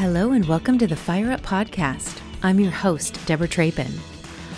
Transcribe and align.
Hello 0.00 0.32
and 0.32 0.46
welcome 0.46 0.78
to 0.78 0.86
the 0.86 0.96
Fire 0.96 1.30
Up 1.30 1.42
Podcast. 1.42 2.22
I'm 2.42 2.58
your 2.58 2.70
host, 2.70 3.20
Deborah 3.26 3.46
Trapin. 3.46 3.92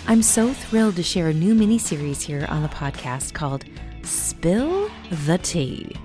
I'm 0.07 0.21
so 0.21 0.53
thrilled 0.53 0.95
to 0.95 1.03
share 1.03 1.27
a 1.27 1.33
new 1.33 1.53
mini 1.53 1.77
series 1.77 2.21
here 2.21 2.45
on 2.47 2.63
the 2.63 2.69
podcast 2.69 3.33
called 3.33 3.65
Spill 4.03 4.89
the 5.25 5.37
Tea. 5.39 5.97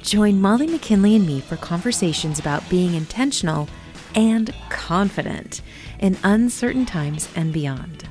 Join 0.00 0.40
Molly 0.40 0.66
McKinley 0.66 1.14
and 1.14 1.26
me 1.26 1.42
for 1.42 1.58
conversations 1.58 2.38
about 2.38 2.66
being 2.70 2.94
intentional 2.94 3.68
and 4.14 4.54
confident 4.70 5.60
in 5.98 6.16
uncertain 6.24 6.86
times 6.86 7.28
and 7.36 7.52
beyond. 7.52 8.08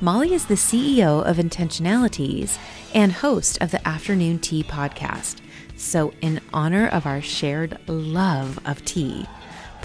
Molly 0.00 0.34
is 0.34 0.46
the 0.46 0.54
CEO 0.54 1.24
of 1.24 1.36
Intentionalities 1.36 2.58
and 2.92 3.12
host 3.12 3.56
of 3.62 3.70
the 3.70 3.86
Afternoon 3.86 4.40
Tea 4.40 4.64
podcast. 4.64 5.36
So, 5.76 6.12
in 6.20 6.40
honor 6.52 6.88
of 6.88 7.06
our 7.06 7.22
shared 7.22 7.78
love 7.86 8.58
of 8.66 8.84
tea, 8.84 9.28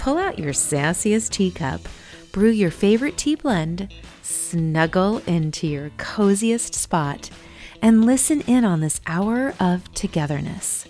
pull 0.04 0.18
out 0.18 0.38
your 0.38 0.52
sassiest 0.52 1.30
teacup, 1.30 1.80
brew 2.30 2.50
your 2.50 2.70
favorite 2.70 3.16
tea 3.16 3.34
blend, 3.34 3.90
snuggle 4.20 5.16
into 5.26 5.66
your 5.66 5.88
coziest 5.96 6.74
spot, 6.74 7.30
and 7.80 8.04
listen 8.04 8.42
in 8.42 8.66
on 8.66 8.80
this 8.80 9.00
hour 9.06 9.54
of 9.58 9.90
togetherness. 9.94 10.86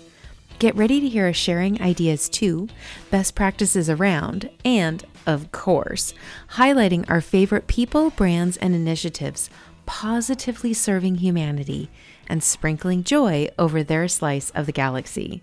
Get 0.59 0.75
ready 0.75 0.99
to 0.99 1.07
hear 1.07 1.29
us 1.29 1.37
sharing 1.37 1.81
ideas 1.81 2.27
too, 2.27 2.67
best 3.09 3.35
practices 3.35 3.89
around, 3.89 4.49
and, 4.65 5.05
of 5.25 5.49
course, 5.53 6.13
highlighting 6.55 7.09
our 7.09 7.21
favorite 7.21 7.67
people, 7.67 8.09
brands, 8.09 8.57
and 8.57 8.75
initiatives 8.75 9.49
positively 9.85 10.73
serving 10.73 11.15
humanity 11.15 11.89
and 12.27 12.43
sprinkling 12.43 13.01
joy 13.01 13.47
over 13.57 13.81
their 13.81 14.09
slice 14.09 14.49
of 14.49 14.65
the 14.65 14.73
galaxy. 14.73 15.41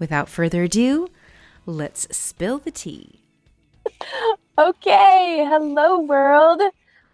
Without 0.00 0.28
further 0.28 0.64
ado, 0.64 1.08
let's 1.66 2.06
spill 2.16 2.58
the 2.58 2.70
tea. 2.70 3.20
Okay, 4.58 5.44
hello 5.48 6.00
world. 6.00 6.62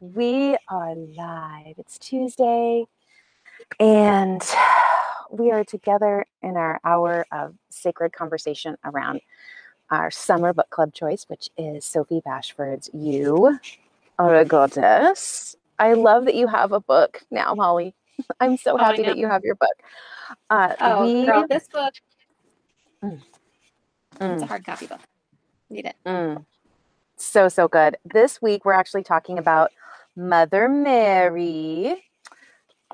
We 0.01 0.57
are 0.69 0.95
live. 0.95 1.75
It's 1.79 1.99
Tuesday, 1.99 2.85
and 3.79 4.43
we 5.31 5.51
are 5.51 5.65
together 5.65 6.27
in 6.43 6.57
our 6.57 6.81
hour 6.85 7.27
of 7.33 7.55
sacred 7.71 8.13
conversation 8.13 8.77
around 8.85 9.21
our 9.91 10.11
summer 10.11 10.53
book 10.53 10.71
club 10.71 10.93
choice, 10.93 11.25
which 11.29 11.49
is 11.57 11.85
Sophie 11.85 12.23
Bashford's 12.25 12.91
You 12.93 13.59
Are 14.19 14.37
a 14.37 14.45
Goddess. 14.45 15.57
I 15.79 15.95
love 15.95 16.27
that 16.27 16.35
you 16.35 16.47
have 16.47 16.73
a 16.73 16.81
book 16.81 17.23
now, 17.31 17.55
Molly. 17.55 17.95
I'm 18.39 18.57
so 18.57 18.75
Oh, 18.75 18.77
happy 18.79 19.03
know. 19.03 19.09
that 19.11 19.19
you 19.19 19.27
have 19.27 19.45
your 19.45 19.55
book. 19.55 19.75
Uh, 20.51 20.75
Oh, 20.81 21.05
we, 21.05 21.27
girl, 21.27 21.47
this 21.49 21.69
book. 21.69 21.95
Mm. 24.21 24.35
It's 24.35 24.43
a 24.43 24.47
hard 24.47 24.65
copy 24.65 24.87
book. 24.87 25.01
Need 25.71 25.87
it. 25.87 25.97
Mm. 26.05 26.45
So, 27.17 27.49
so 27.49 27.69
good. 27.69 27.97
This 28.05 28.41
week, 28.43 28.65
we're 28.65 28.73
actually 28.73 29.03
talking 29.03 29.39
about 29.39 29.71
Mother 30.17 30.69
Mary, 30.69 32.05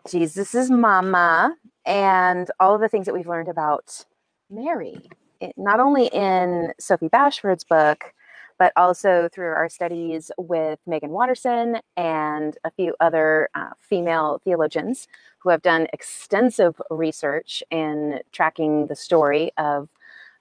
Jesus's 0.08 0.70
mama, 0.70 1.56
and 1.84 2.50
all 2.60 2.74
of 2.74 2.80
the 2.80 2.88
things 2.88 3.06
that 3.06 3.14
we've 3.14 3.26
learned 3.26 3.48
about 3.48 4.04
Mary, 4.50 5.08
it, 5.40 5.54
not 5.56 5.80
only 5.80 6.06
in 6.06 6.72
Sophie 6.78 7.08
Bashford's 7.08 7.64
book, 7.64 8.12
but 8.58 8.72
also 8.76 9.28
through 9.32 9.52
our 9.52 9.68
studies 9.68 10.30
with 10.38 10.78
Meggan 10.86 11.10
Watterson 11.10 11.78
and 11.96 12.56
a 12.64 12.70
few 12.70 12.94
other 13.00 13.48
uh, 13.54 13.70
female 13.80 14.40
theologians 14.44 15.08
who 15.38 15.50
have 15.50 15.62
done 15.62 15.86
extensive 15.92 16.80
research 16.90 17.62
in 17.70 18.20
tracking 18.32 18.86
the 18.86 18.96
story 18.96 19.50
of 19.58 19.88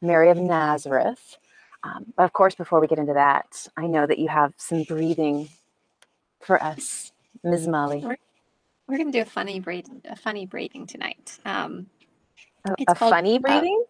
Mary 0.05 0.29
of 0.29 0.37
Nazareth. 0.37 1.37
Um, 1.83 2.13
but 2.17 2.23
of 2.23 2.33
course, 2.33 2.55
before 2.55 2.79
we 2.79 2.87
get 2.87 2.99
into 2.99 3.13
that, 3.13 3.67
I 3.77 3.87
know 3.87 4.07
that 4.07 4.19
you 4.19 4.27
have 4.27 4.53
some 4.57 4.83
breathing 4.83 5.49
for 6.41 6.61
us, 6.61 7.11
Ms. 7.43 7.67
Molly. 7.67 8.07
We're 8.87 8.97
gonna 8.97 9.11
do 9.11 9.21
a 9.21 9.25
funny 9.25 9.59
braid, 9.59 9.87
a 10.05 10.15
funny 10.15 10.45
braiding 10.45 10.87
tonight. 10.87 11.39
Um, 11.45 11.87
A, 12.65 12.75
It's 12.77 12.91
a 12.91 12.95
called, 12.95 13.11
funny 13.11 13.37
uh, 13.37 13.39
breathing? 13.41 13.83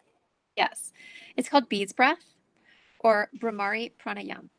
yes, 0.55 0.93
it's 1.37 1.49
called 1.49 1.69
beads 1.69 1.93
breath 1.93 2.23
or 2.99 3.29
Bhramari 3.39 3.91
pranayam. 4.03 4.49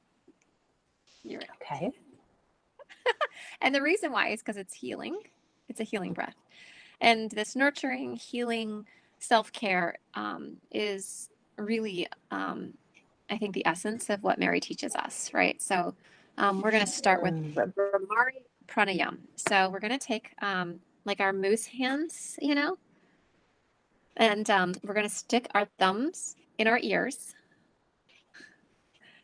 You're 1.22 1.40
right. 1.40 1.50
okay. 1.62 1.90
And 3.60 3.74
the 3.74 3.82
reason 3.82 4.12
why 4.12 4.28
is 4.28 4.40
because 4.40 4.56
it's 4.56 4.74
healing. 4.74 5.18
It's 5.68 5.80
a 5.80 5.84
healing 5.84 6.12
breath, 6.12 6.36
and 7.00 7.30
this 7.30 7.56
nurturing, 7.56 8.16
healing, 8.16 8.86
self 9.18 9.52
care 9.52 9.96
um, 10.14 10.58
is 10.70 11.30
really, 11.58 12.06
um, 12.30 12.74
I 13.30 13.38
think, 13.38 13.54
the 13.54 13.66
essence 13.66 14.10
of 14.10 14.22
what 14.22 14.38
Mary 14.38 14.60
teaches 14.60 14.94
us. 14.94 15.30
Right. 15.32 15.60
So 15.60 15.94
um, 16.38 16.60
we're 16.62 16.70
gonna 16.70 16.86
start 16.86 17.22
with 17.22 17.34
Mm. 17.34 17.54
Br- 17.54 17.62
Bhramari 17.80 18.42
pranayam. 18.66 19.18
So 19.36 19.70
we're 19.70 19.80
going 19.80 19.96
to 19.96 20.04
take 20.04 20.30
um, 20.42 20.80
like 21.04 21.20
our 21.20 21.32
moose 21.32 21.66
hands, 21.66 22.36
you 22.42 22.54
know, 22.54 22.76
and 24.16 24.48
um, 24.50 24.74
we're 24.82 24.94
going 24.94 25.08
to 25.08 25.14
stick 25.14 25.48
our 25.54 25.66
thumbs 25.78 26.36
in 26.58 26.66
our 26.66 26.78
ears. 26.82 27.34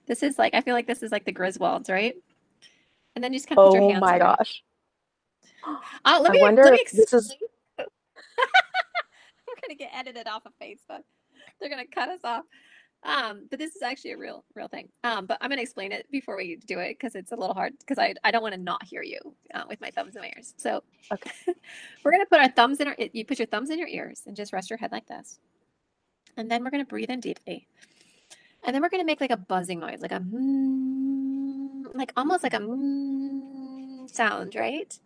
This 0.06 0.22
is 0.22 0.38
like, 0.38 0.54
I 0.54 0.60
feel 0.60 0.74
like 0.74 0.86
this 0.86 1.02
is 1.02 1.12
like 1.12 1.24
the 1.24 1.32
Griswolds, 1.32 1.90
right? 1.90 2.14
And 3.14 3.22
then 3.22 3.32
you 3.32 3.38
just 3.38 3.48
kind 3.48 3.58
of 3.58 3.64
put 3.66 3.74
your 3.74 3.82
Oh 3.82 3.88
hands 3.90 4.00
my 4.00 4.18
around. 4.18 4.36
gosh. 4.38 4.62
Oh, 5.64 5.80
let 6.22 6.32
I 6.32 6.36
wonder 6.40 6.62
let 6.64 6.72
me 6.72 6.78
if 6.78 6.92
this 6.92 7.12
is-. 7.12 7.34
We're 7.78 7.84
going 9.60 9.70
to 9.70 9.74
get 9.74 9.90
edited 9.94 10.26
off 10.28 10.46
of 10.46 10.52
Facebook. 10.60 11.02
They're 11.62 11.70
going 11.70 11.86
to 11.86 11.94
cut 11.94 12.10
us 12.10 12.20
off. 12.24 12.44
Um, 13.04 13.48
but 13.50 13.58
this 13.60 13.76
is 13.76 13.82
actually 13.82 14.12
a 14.12 14.18
real, 14.18 14.44
real 14.56 14.68
thing. 14.68 14.90
Um, 15.04 15.26
but 15.26 15.38
I'm 15.40 15.50
going 15.50 15.58
to 15.58 15.64
explain 15.64 15.92
it 15.92 16.06
before 16.12 16.36
we 16.36 16.56
do 16.56 16.80
it 16.80 16.98
because 16.98 17.16
it's 17.16 17.32
a 17.32 17.36
little 17.36 17.54
hard 17.54 17.74
because 17.80 17.98
I, 17.98 18.14
I 18.24 18.32
don't 18.32 18.42
want 18.42 18.54
to 18.56 18.60
not 18.62 18.84
hear 18.84 19.02
you 19.02 19.20
uh, 19.54 19.64
with 19.68 19.80
my 19.80 19.90
thumbs 19.92 20.16
in 20.16 20.22
my 20.22 20.32
ears. 20.36 20.54
So 20.58 20.84
Okay. 21.12 21.32
we're 22.04 22.12
going 22.12 22.22
to 22.24 22.30
put 22.30 22.40
our 22.40 22.50
thumbs 22.50 22.80
in 22.80 22.88
our, 22.88 22.96
you 23.12 23.24
put 23.26 23.40
your 23.40 23.46
thumbs 23.48 23.70
in 23.70 23.78
your 23.80 23.88
ears 23.88 24.22
and 24.26 24.36
just 24.36 24.52
rest 24.52 24.70
your 24.70 24.78
head 24.78 24.92
like 24.92 25.06
this. 25.08 25.40
And 26.36 26.50
then 26.50 26.64
we're 26.64 26.70
going 26.70 26.84
to 26.84 26.88
breathe 26.88 27.10
in 27.10 27.20
deeply. 27.20 27.68
And 28.64 28.74
then 28.74 28.82
we're 28.82 28.90
going 28.90 29.02
to 29.02 29.06
make 29.06 29.20
like 29.22 29.32
a 29.32 29.38
buzzing 29.38 29.80
noise, 29.80 30.00
like 30.02 30.12
a 30.12 30.20
mm, 30.20 31.84
like 31.94 32.12
almost 32.16 32.44
like 32.44 32.54
a 32.54 32.60
mm 32.60 34.10
sound, 34.10 34.54
right? 34.56 34.98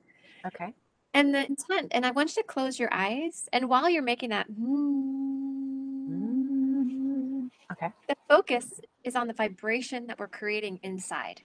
Okay. 0.47 0.75
And 1.15 1.34
the 1.34 1.47
intent, 1.47 1.89
and 1.93 2.06
I 2.06 2.12
want 2.12 2.37
you 2.37 2.43
to 2.43 2.49
close 2.49 2.78
your 2.78 2.91
eyes. 2.93 3.49
And 3.53 3.69
while 3.69 3.91
you're 3.91 4.03
making 4.03 4.31
that, 4.31 4.47
Mm. 4.50 5.25
Okay. 7.76 7.92
the 8.09 8.16
focus 8.28 8.81
is 9.04 9.14
on 9.16 9.26
the 9.26 9.34
vibration 9.34 10.06
that 10.06 10.19
we're 10.19 10.28
creating 10.28 10.81
inside. 10.82 11.42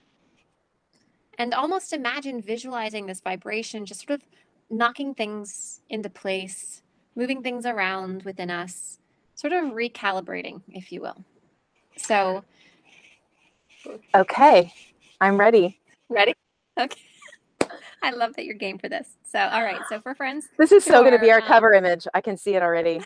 And 1.38 1.54
almost 1.54 1.92
imagine 1.92 2.40
visualizing 2.40 3.06
this 3.06 3.20
vibration, 3.20 3.86
just 3.86 4.06
sort 4.06 4.20
of 4.20 4.26
knocking 4.70 5.14
things 5.14 5.80
into 5.88 6.08
place, 6.08 6.82
moving 7.16 7.42
things 7.42 7.66
around 7.66 8.22
within 8.22 8.50
us, 8.50 8.98
sort 9.34 9.52
of 9.52 9.72
recalibrating, 9.72 10.62
if 10.68 10.92
you 10.92 11.00
will. 11.00 11.24
So, 11.96 12.44
Okay. 14.14 14.72
I'm 15.20 15.38
ready. 15.38 15.80
ready? 16.08 16.34
Okay. 16.78 17.00
I 18.02 18.10
love 18.10 18.34
that 18.36 18.44
you're 18.44 18.54
game 18.54 18.78
for 18.78 18.88
this. 18.88 19.08
So, 19.24 19.38
all 19.38 19.62
right. 19.62 19.80
So, 19.88 20.00
for 20.00 20.14
friends 20.14 20.48
This 20.58 20.72
is 20.72 20.84
so 20.84 21.00
going 21.00 21.12
to 21.12 21.18
be 21.18 21.30
our 21.30 21.40
um, 21.40 21.46
cover 21.46 21.72
image. 21.72 22.06
I 22.14 22.20
can 22.20 22.36
see 22.36 22.54
it 22.54 22.62
already. 22.62 23.00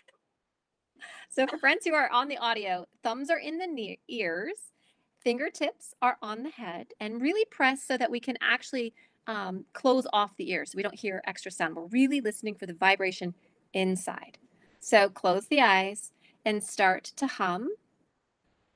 So 1.36 1.47
for 1.47 1.58
friends 1.58 1.84
who 1.84 1.92
are 1.92 2.10
on 2.10 2.28
the 2.28 2.38
audio, 2.38 2.86
thumbs 3.02 3.28
are 3.28 3.36
in 3.36 3.58
the 3.58 3.66
ne- 3.66 3.98
ears, 4.08 4.72
fingertips 5.20 5.92
are 6.00 6.16
on 6.22 6.42
the 6.42 6.48
head, 6.48 6.94
and 6.98 7.20
really 7.20 7.44
press 7.50 7.82
so 7.82 7.98
that 7.98 8.10
we 8.10 8.20
can 8.20 8.38
actually 8.41 8.94
um, 9.26 9.66
close 9.74 10.06
off 10.14 10.34
the 10.38 10.50
ears 10.50 10.72
so 10.72 10.76
we 10.76 10.82
don't 10.82 10.98
hear 10.98 11.20
extra 11.26 11.50
sound. 11.50 11.76
We're 11.76 11.88
really 11.88 12.22
listening 12.22 12.54
for 12.54 12.64
the 12.64 12.72
vibration 12.72 13.34
inside. 13.74 14.38
So 14.80 15.10
close 15.10 15.47
the 15.48 15.60
eyes 15.60 16.10
and 16.47 16.65
start 16.65 17.04
to 17.16 17.27
hum. 17.27 17.68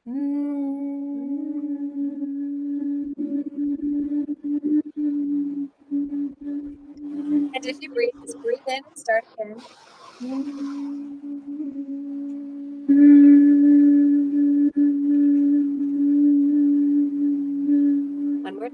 And 0.04 0.84
if 7.64 7.80
you 7.80 7.88
breathe, 7.88 8.10
just 8.26 8.42
breathe 8.42 8.58
in 8.68 8.74
and 8.74 8.98
start 8.98 9.24
again. 9.38 9.56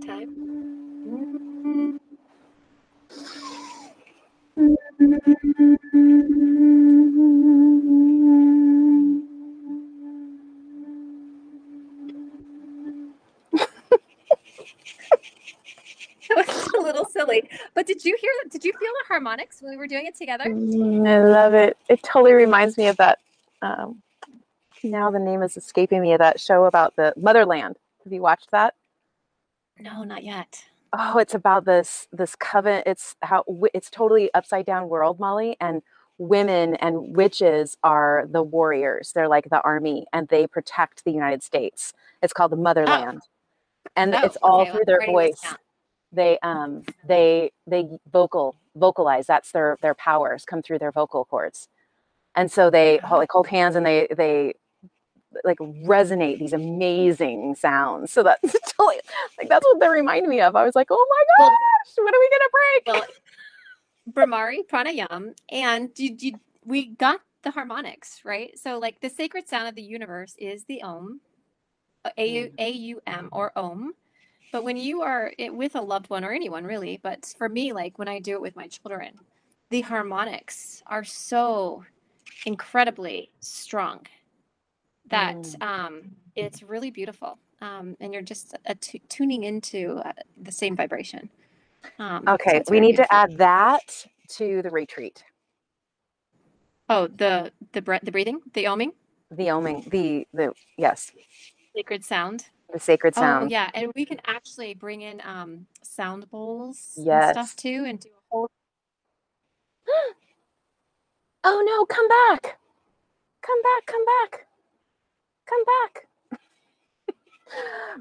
Time. 0.07 1.99
That 16.29 16.47
was 16.49 16.69
a 16.77 16.81
little 16.81 17.05
silly. 17.05 17.49
But 17.75 17.87
did 17.87 18.05
you 18.05 18.17
hear 18.21 18.31
did 18.51 18.65
you 18.65 18.73
feel 18.73 18.81
the 18.81 19.05
harmonics 19.09 19.63
when 19.63 19.73
we 19.73 19.77
were 19.77 19.87
doing 19.87 20.07
it 20.07 20.17
together? 20.17 20.45
Mm, 20.45 21.09
I 21.09 21.23
love 21.23 21.55
it. 21.55 21.77
It 21.89 22.03
totally 22.03 22.33
reminds 22.33 22.77
me 22.77 22.89
of 22.89 22.97
that 22.97 23.19
um, 23.63 24.03
now 24.83 25.11
the 25.11 25.19
name 25.19 25.43
is 25.43 25.57
escaping 25.57 26.03
me 26.03 26.13
of 26.13 26.19
that 26.19 26.41
show 26.41 26.65
about 26.65 26.97
the 26.97 27.15
motherland. 27.17 27.77
Have 28.05 28.13
you 28.13 28.23
watched 28.23 28.51
that? 28.53 28.75
No, 29.79 30.05
not 30.05 30.25
yet. 30.25 30.65
Oh, 30.93 31.19
it's 31.19 31.35
about 31.35 31.65
this 31.65 32.09
this 32.13 32.35
coven. 32.37 32.83
It's 32.87 33.17
how 33.23 33.45
it's 33.75 33.91
totally 33.91 34.33
upside 34.35 34.67
down 34.67 34.89
world, 34.89 35.21
Molly, 35.21 35.57
and 35.61 35.83
women 36.19 36.77
and 36.77 37.15
witches 37.17 37.77
are 37.83 38.27
the 38.31 38.43
warriors. 38.43 39.13
They're 39.13 39.29
like 39.29 39.51
the 39.51 39.61
army, 39.63 40.07
and 40.13 40.29
they 40.29 40.47
protect 40.47 41.05
the 41.05 41.11
United 41.13 41.43
States. 41.43 41.93
It's 42.23 42.33
called 42.33 42.53
the 42.53 42.57
motherland, 42.57 43.21
and 43.97 44.15
Oh, 44.15 44.21
it's 44.25 44.37
all 44.43 44.63
okay, 44.63 44.71
through 44.71 44.85
their 44.87 44.97
I'm 44.97 45.01
writing 45.01 45.17
this 45.17 45.41
voice. 45.43 45.55
They 46.13 46.39
um 46.43 46.85
they 47.07 47.51
they 47.67 47.89
vocal 48.11 48.57
vocalize. 48.77 49.27
That's 49.27 49.53
their 49.53 49.77
their 49.83 49.95
powers 49.95 50.45
come 50.47 50.63
through 50.63 50.79
their 50.79 50.93
vocal 50.93 51.25
cords, 51.27 51.69
and 52.35 52.51
so 52.51 52.71
they 52.71 53.01
Oh. 53.03 53.09
hold, 53.09 53.19
like 53.21 53.31
hold 53.33 53.49
hands 53.49 53.77
and 53.77 53.85
they 53.85 54.07
they 54.17 54.55
like 55.45 55.59
resonate 55.59 56.39
these 56.39 56.53
amazing 56.53 57.55
sounds. 57.57 58.13
So 58.13 58.23
that's 58.23 58.43
totally 58.79 59.01
like 59.39 59.49
that's 59.49 59.65
what 59.67 59.81
they 59.81 59.89
remind 59.89 60.27
me 60.29 60.41
of. 60.41 60.57
I 60.57 60.65
was 60.65 60.75
like, 60.75 60.89
oh 60.91 61.07
my 61.11 61.25
Well- 61.39 61.51
gosh, 61.51 61.95
when 62.05 62.15
are 62.15 62.21
we 62.21 62.31
gonna 62.31 62.51
break? 62.53 62.87
Well, 62.87 63.07
Bhramari, 64.13 64.59
pranayam, 64.69 65.35
and 65.51 65.91
you, 65.97 66.17
you, 66.19 66.41
we 66.65 66.87
got 66.87 67.21
the 67.43 67.51
harmonics, 67.51 68.21
right? 68.25 68.59
So, 68.59 68.79
like 68.79 69.01
the 69.01 69.11
sacred 69.11 69.49
sound 69.49 69.69
of 69.69 69.75
the 69.75 69.83
universe 69.83 70.35
is 70.39 70.65
the 70.65 70.83
Om, 70.83 71.21
uh, 72.05 72.11
A 72.19 72.27
U 72.29 72.51
A 72.59 72.71
U 72.71 73.01
M 73.07 73.29
or 73.33 73.53
Om. 73.57 73.95
But 74.53 74.65
when 74.65 74.77
you 74.77 75.03
are 75.03 75.33
it, 75.39 75.55
with 75.55 75.75
a 75.77 75.81
loved 75.81 76.11
one 76.11 76.25
or 76.25 76.33
anyone 76.33 76.65
really, 76.65 76.99
but 77.03 77.35
for 77.39 77.49
me, 77.49 77.73
like 77.73 77.99
when 77.99 78.09
I 78.09 78.21
do 78.21 78.33
it 78.35 78.41
with 78.43 78.57
my 78.57 78.69
children, 78.69 79.15
the 79.71 79.83
harmonics 79.83 80.83
are 80.87 81.05
so 81.05 81.85
incredibly 82.47 83.31
strong 83.41 84.07
that 85.11 85.37
Mm. 85.37 85.63
um, 85.63 86.17
it's 86.35 86.63
really 86.63 86.91
beautiful. 86.91 87.39
Um, 87.61 87.97
and 88.01 88.13
you're 88.13 88.23
just 88.23 88.55
uh, 88.67 88.75
tu- 88.81 88.99
tuning 89.09 89.45
into 89.45 89.97
uh, 90.05 90.13
the 90.43 90.53
same 90.53 90.77
vibration. 90.77 91.31
Um, 91.99 92.29
okay, 92.29 92.59
it's 92.59 92.71
we 92.71 92.81
need 92.81 92.97
to 92.97 93.13
add 93.13 93.39
that 93.39 94.07
to 94.37 94.61
the 94.63 94.71
retreat. 94.71 95.25
Oh, 96.89 97.07
the 97.07 97.53
the 97.73 97.81
breath, 97.83 98.03
the 98.05 98.13
breathing, 98.13 98.41
the 98.53 98.65
oming, 98.65 98.93
The 99.31 99.47
oming, 99.47 99.89
the 99.91 100.27
the 100.35 100.53
yes, 100.77 101.13
sacred 101.75 102.05
sound. 102.05 102.47
the 102.73 102.79
sacred 102.79 103.15
Oh, 103.17 103.21
sound. 103.21 103.51
yeah, 103.51 103.71
and 103.75 103.91
we 103.95 104.05
can 104.05 104.21
actually 104.27 104.75
bring 104.75 105.01
in 105.03 105.21
um 105.25 105.67
sound 105.83 106.31
bowls 106.31 106.93
and 106.97 107.07
Yes. 107.07 107.31
stuff 107.31 107.57
too, 107.57 107.85
and 107.87 107.99
do 107.99 108.09
a 108.11 108.21
whole. 108.31 108.49
Oh 111.49 111.63
no, 111.65 111.87
come 111.87 112.09
back. 112.09 112.59
Come 113.43 113.63
back, 113.63 113.87
come 113.87 114.05
back. 114.05 114.47
Come 115.47 115.65
back. 115.65 116.07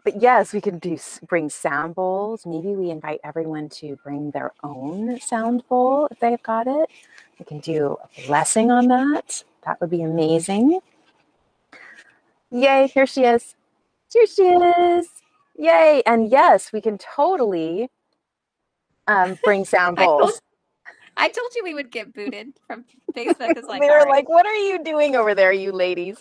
but 0.04 0.22
yes, 0.22 0.54
we 0.54 0.62
can 0.62 0.80
do 0.80 0.98
bring 1.28 1.50
sound 1.50 1.96
bowls. 1.96 2.46
Maybe 2.46 2.70
we 2.70 2.90
invite 2.90 3.20
everyone 3.24 3.70
to 3.70 3.98
bring 4.04 4.32
their 4.32 4.52
own 4.64 5.20
sound 5.20 5.64
bowl 5.70 6.08
if 6.12 6.20
they've 6.20 6.42
got 6.42 6.68
it. 6.68 6.90
We 7.40 7.46
can 7.46 7.60
do 7.60 7.98
a 8.04 8.28
blessing 8.28 8.72
on 8.72 8.88
that. 8.88 9.44
That 9.66 9.80
would 9.82 9.90
be 9.90 10.02
amazing. 10.02 10.80
Yay, 12.52 12.88
here 12.88 13.06
she 13.06 13.24
is. 13.24 13.56
Here 14.12 14.28
she 14.28 14.44
is. 14.44 15.08
Yay. 15.58 16.02
And 16.06 16.30
yes, 16.32 16.72
we 16.72 16.82
can 16.82 16.98
totally 16.98 17.90
um, 19.08 19.38
bring 19.44 19.66
sound 19.76 20.00
I 20.00 20.06
told- 20.06 20.22
bowls. 20.22 20.42
I 21.18 21.30
told 21.30 21.56
you 21.56 21.64
we 21.64 21.74
would 21.74 21.92
get 21.92 22.14
booted 22.14 22.54
from 22.68 22.84
Facebook. 23.16 23.58
Is 23.58 23.64
like, 23.68 23.82
they 23.82 23.90
were 23.90 24.00
right. 24.00 24.10
like, 24.10 24.28
what 24.28 24.46
are 24.46 24.56
you 24.56 24.84
doing 24.84 25.16
over 25.16 25.34
there, 25.34 25.54
you 25.54 25.72
ladies? 25.72 26.18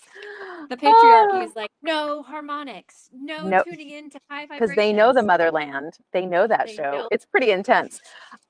The 0.68 0.76
patriarchy 0.76 1.44
is 1.44 1.54
like, 1.56 1.70
no 1.82 2.22
harmonics, 2.22 3.10
no 3.12 3.48
Nope. 3.48 3.64
tuning 3.66 3.90
into 3.90 4.18
high 4.30 4.46
because 4.46 4.70
they 4.76 4.92
know 4.92 5.12
the 5.12 5.22
motherland. 5.22 5.94
They 6.12 6.26
know 6.26 6.46
that 6.46 6.66
They 6.66 6.74
show. 6.76 6.90
know. 6.90 7.08
it's 7.10 7.24
pretty 7.26 7.50
intense. 7.50 8.00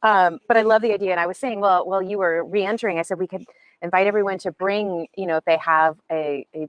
Um, 0.03 0.39
but 0.49 0.57
i 0.57 0.63
love 0.63 0.83
the 0.83 0.93
idea 0.93 1.13
and 1.13 1.21
i 1.21 1.27
was 1.27 1.39
saying 1.39 1.61
well 1.61 1.87
well 1.87 2.03
you 2.03 2.19
were 2.19 2.45
re-entering 2.45 2.99
i 2.99 3.03
said 3.03 3.19
we 3.19 3.27
could 3.27 3.45
invite 3.81 4.07
everyone 4.07 4.39
to 4.39 4.53
bring 4.53 5.07
you 5.17 5.27
know 5.27 5.37
if 5.39 5.45
they 5.47 5.57
have 5.57 5.97
a 6.11 6.47
a, 6.55 6.69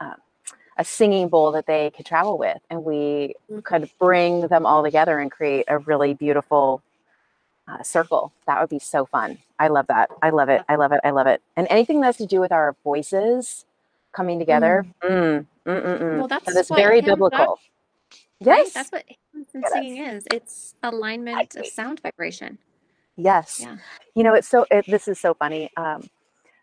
uh, 0.00 0.14
a 0.76 0.84
singing 0.84 1.28
bowl 1.28 1.52
that 1.52 1.66
they 1.66 1.90
could 1.96 2.04
travel 2.04 2.36
with 2.36 2.58
and 2.68 2.84
we 2.84 3.34
could 3.62 3.88
bring 3.98 4.48
them 4.48 4.66
all 4.66 4.82
together 4.82 5.18
and 5.18 5.30
create 5.30 5.64
a 5.68 5.78
really 5.78 6.14
beautiful 6.14 6.82
uh, 7.68 7.82
circle. 7.82 8.32
That 8.46 8.60
would 8.60 8.68
be 8.68 8.78
so 8.78 9.06
fun. 9.06 9.38
I 9.58 9.68
love 9.68 9.86
that. 9.86 10.10
I 10.22 10.30
love 10.30 10.48
it. 10.50 10.62
I 10.68 10.76
love 10.76 10.92
it. 10.92 11.00
I 11.02 11.10
love 11.10 11.26
it. 11.26 11.40
And 11.56 11.66
anything 11.70 12.00
that 12.00 12.06
has 12.06 12.16
to 12.18 12.26
do 12.26 12.40
with 12.40 12.52
our 12.52 12.76
voices 12.84 13.64
coming 14.14 14.38
together 14.38 14.86
mm, 15.04 15.10
mm, 15.10 15.46
mm, 15.66 16.00
mm. 16.00 16.18
Well, 16.18 16.28
that's 16.28 16.46
that 16.46 16.56
is 16.60 16.68
what 16.70 16.78
very 16.78 16.96
hymns 17.02 17.08
are, 17.08 17.12
biblical 17.12 17.58
right? 18.46 18.66
yes 18.66 18.74
That's 18.74 18.92
what 18.92 19.04
hymns 19.32 19.48
and 19.54 19.64
Yes. 19.64 19.72
singing 19.72 19.98
is. 19.98 20.24
It's 20.30 20.74
alignment 20.82 21.56
of 21.56 21.66
sound 21.66 22.00
vibration. 22.00 22.58
Yes. 23.16 23.58
Yeah. 23.60 23.76
You 24.14 24.24
know, 24.24 24.34
it's 24.34 24.48
so, 24.48 24.66
it, 24.70 24.86
this 24.88 25.08
is 25.08 25.20
so 25.20 25.34
funny. 25.34 25.70
Um, 25.76 26.08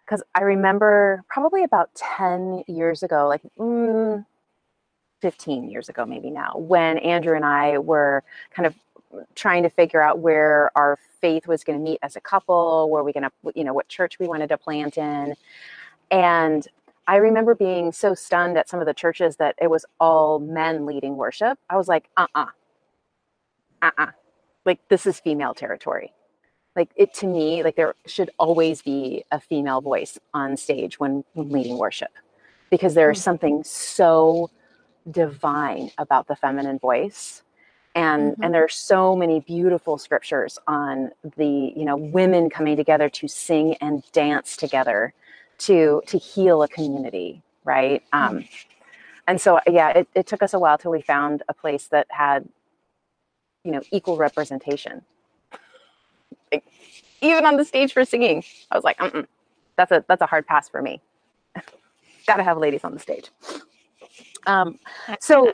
cause 0.08 0.22
I 0.36 0.42
remember 0.42 1.24
probably 1.30 1.64
about 1.64 1.94
10 1.96 2.64
years 2.68 3.04
ago, 3.04 3.28
like 3.28 3.42
mm, 3.58 4.26
15 5.22 5.70
years 5.70 5.90
ago, 5.90 6.06
maybe 6.06 6.30
now, 6.30 6.54
when 6.58 6.98
Andrew 7.00 7.36
and 7.36 7.46
I 7.46 7.78
were 7.78 8.24
kind 8.52 8.66
of 8.68 8.76
trying 9.36 9.64
to 9.64 9.70
figure 9.70 10.02
out 10.02 10.20
where 10.20 10.72
our 10.76 10.98
faith 11.22 11.48
was 11.48 11.64
going 11.64 11.78
to 11.80 11.84
meet 11.84 12.00
as 12.02 12.16
a 12.16 12.22
couple, 12.22 12.90
where 12.90 13.04
we 13.04 13.14
going 13.14 13.24
to, 13.24 13.32
you 13.56 13.64
know, 13.64 13.74
what 13.74 13.88
church 13.88 14.20
we 14.20 14.28
wanted 14.28 14.50
to 14.50 14.58
plant 14.58 14.98
in. 14.98 15.36
And 16.12 16.68
I 17.12 17.18
remember 17.18 17.56
being 17.56 17.92
so 17.94 18.16
stunned 18.16 18.58
at 18.58 18.70
some 18.70 18.82
of 18.82 18.88
the 18.88 18.96
churches 18.96 19.38
that 19.38 19.56
it 19.62 19.70
was 19.70 19.86
all 20.00 20.40
men 20.40 20.86
leading 20.88 21.18
worship. 21.18 21.60
I 21.70 21.78
was 21.78 21.90
like, 21.90 22.10
uh 22.18 22.28
uh-uh. 22.36 22.48
uh, 23.84 23.92
uh 23.98 24.08
Like, 24.66 24.80
this 24.90 25.06
is 25.08 25.20
female 25.20 25.54
territory 25.56 26.14
like 26.76 26.92
it 26.98 27.14
to 27.16 27.28
me 27.28 27.64
like 27.64 27.78
there 27.78 27.96
should 28.08 28.32
always 28.40 28.82
be 28.84 29.26
a 29.32 29.42
female 29.42 29.82
voice 29.82 30.20
on 30.34 30.58
stage 30.58 31.00
when, 31.00 31.24
leading 31.36 31.78
worship 31.78 32.12
because 32.72 32.96
there's 32.96 33.20
Mm. 33.20 33.24
something 33.24 33.64
so 33.66 34.52
divine 35.12 35.92
about 36.00 36.28
the 36.28 36.36
feminine 36.38 36.80
voice 36.80 37.44
and 37.96 38.34
Mhm. 38.38 38.46
and 38.46 38.54
there 38.56 38.64
are 38.66 38.70
so 38.70 39.16
many 39.16 39.42
beautiful 39.42 39.98
scriptures 40.00 40.60
on 40.68 41.12
the 41.38 41.74
you 41.76 41.86
know 41.86 41.98
women 41.98 42.50
coming 42.50 42.78
together 42.78 43.10
to 43.10 43.28
sing 43.28 43.76
and 43.82 44.04
dance 44.14 44.58
together 44.58 45.14
to 45.66 46.02
to 46.08 46.18
heal 46.18 46.64
a 46.64 46.68
community 46.68 47.42
right? 47.64 48.04
Um 48.14 48.46
and 49.28 49.40
so 49.40 49.60
yeah 49.68 49.90
it, 49.90 50.08
it 50.16 50.28
took 50.28 50.42
us 50.44 50.54
a 50.54 50.60
while 50.60 50.78
till 50.78 50.92
we 50.92 51.02
found 51.02 51.44
a 51.50 51.54
place 51.54 51.88
that 51.88 52.08
had 52.10 52.48
you 53.64 53.72
know 53.72 53.82
equal 53.92 54.18
representation. 54.18 55.04
Like, 56.52 56.66
even 57.22 57.46
on 57.46 57.56
the 57.58 57.66
stage 57.66 57.94
for 57.94 58.04
singing 58.04 58.44
i 58.72 58.76
was 58.76 58.84
like 58.84 58.98
Mm-mm, 58.98 59.28
that's 59.78 59.92
a 59.92 60.04
that's 60.08 60.22
a 60.22 60.26
hard 60.26 60.48
pass 60.48 60.70
for 60.70 60.82
me. 60.82 61.02
Gotta 62.28 62.44
have 62.44 62.58
ladies 62.58 62.84
on 62.84 62.94
the 62.94 63.00
stage. 63.00 63.30
Um 64.48 64.80
so 65.20 65.54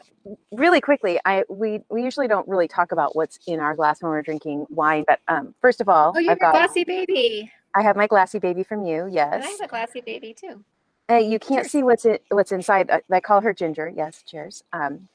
really 0.52 0.82
quickly 0.82 1.20
i 1.26 1.44
we 1.50 1.82
we 1.90 2.04
usually 2.04 2.28
don't 2.28 2.48
really 2.48 2.68
talk 2.68 2.92
about 2.92 3.16
what's 3.16 3.40
in 3.48 3.60
our 3.60 3.76
glass 3.76 4.02
when 4.02 4.10
we're 4.12 4.22
drinking 4.22 4.66
wine 4.70 5.06
but 5.08 5.20
um 5.30 5.54
first 5.62 5.80
of 5.82 5.88
all 5.88 6.14
oh, 6.16 6.20
you're 6.20 6.32
i've 6.34 6.38
a 6.38 6.42
got 6.42 6.52
glassy 6.54 6.84
baby. 6.84 7.52
I 7.78 7.84
have 7.84 7.96
my 7.96 8.08
glassybaby 8.08 8.66
from 8.66 8.86
you 8.86 9.08
Yes. 9.10 9.34
And 9.34 9.44
I 9.44 9.48
have 9.48 9.62
a 9.62 9.68
glassybaby 9.68 10.36
too. 10.36 10.64
Hey, 11.08 11.22
you 11.22 11.40
can't 11.40 11.62
Cheers. 11.62 11.72
see 11.72 11.84
what's 11.84 12.06
in, 12.06 12.18
what's 12.32 12.52
inside. 12.52 12.90
I, 12.92 13.02
I 13.12 13.20
call 13.20 13.42
her 13.42 13.54
Ginger. 13.54 13.94
Yes, 13.96 14.24
cheers. 14.26 14.64
Um, 14.74 15.08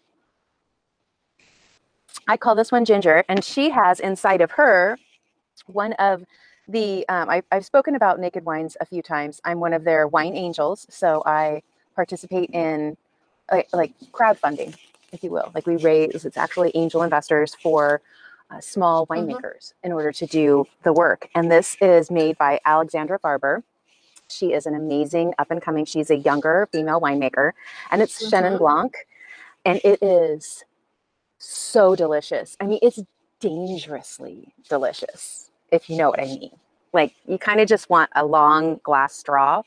I 2.29 2.37
call 2.37 2.55
this 2.55 2.73
one 2.73 2.85
Ginger, 2.85 3.25
and 3.29 3.45
she 3.45 3.71
has 3.71 4.01
inside 4.01 4.41
of 4.41 4.53
her 4.53 4.97
one 5.67 5.93
of 5.95 6.25
the. 6.69 7.07
Um, 7.09 7.29
I, 7.29 7.43
I've 7.51 7.67
spoken 7.67 7.95
about 7.95 8.21
Naked 8.21 8.45
Wines 8.45 8.77
a 8.81 8.87
few 8.87 9.03
times. 9.03 9.41
I'm 9.45 9.61
one 9.61 9.75
of 9.75 9.85
their 9.85 10.07
wine 10.07 10.35
angels, 10.35 10.87
so 10.89 11.23
I 11.27 11.63
participate 11.95 12.51
in 12.51 12.97
like, 13.51 13.69
like 13.75 13.93
crowdfunding, 14.13 14.75
if 15.13 15.23
you 15.23 15.31
will. 15.31 15.51
Like 15.55 15.67
we 15.67 15.77
raise. 15.77 16.25
It's 16.25 16.39
actually 16.39 16.71
angel 16.75 17.03
investors 17.03 17.55
for. 17.63 18.01
Uh, 18.53 18.61
small 18.61 19.07
Mhm. 19.07 19.41
winemakers 19.41 19.73
in 19.83 19.93
order 19.93 20.13
to 20.13 20.27
do 20.27 20.67
the 20.83 20.93
work. 20.93 21.29
And 21.35 21.51
this 21.51 21.77
is 21.81 22.11
made 22.11 22.37
by 22.37 22.61
Alexandra 22.67 23.19
Barber. 23.19 23.63
She 24.29 24.53
is 24.53 24.67
an 24.67 24.75
amazing 24.75 25.35
up 25.39 25.51
and 25.51 25.63
coming. 25.63 25.85
She's 25.87 26.11
a 26.11 26.17
younger 26.17 26.69
female 26.71 27.01
winemaker, 27.01 27.53
and 27.91 28.03
it's 28.03 28.31
Chenin 28.31 28.57
Mhm. 28.57 28.59
Blanc, 28.59 28.95
and 29.65 29.81
it 29.85 30.03
is 30.03 30.65
so 31.39 31.97
delicious. 31.97 32.57
I 32.61 32.67
mean, 32.67 32.79
it's 32.83 33.01
dangerously 33.41 34.53
delicious, 34.69 35.51
if 35.71 35.89
you 35.89 35.97
know 35.97 36.11
what 36.11 36.21
I 36.21 36.27
mean. 36.27 36.51
Like 36.93 37.15
you 37.27 37.39
kind 37.39 37.61
of 37.61 37.69
just 37.69 37.89
want 37.89 38.11
a 38.15 38.25
long 38.27 38.81
glass 38.83 39.15
straw. 39.15 39.63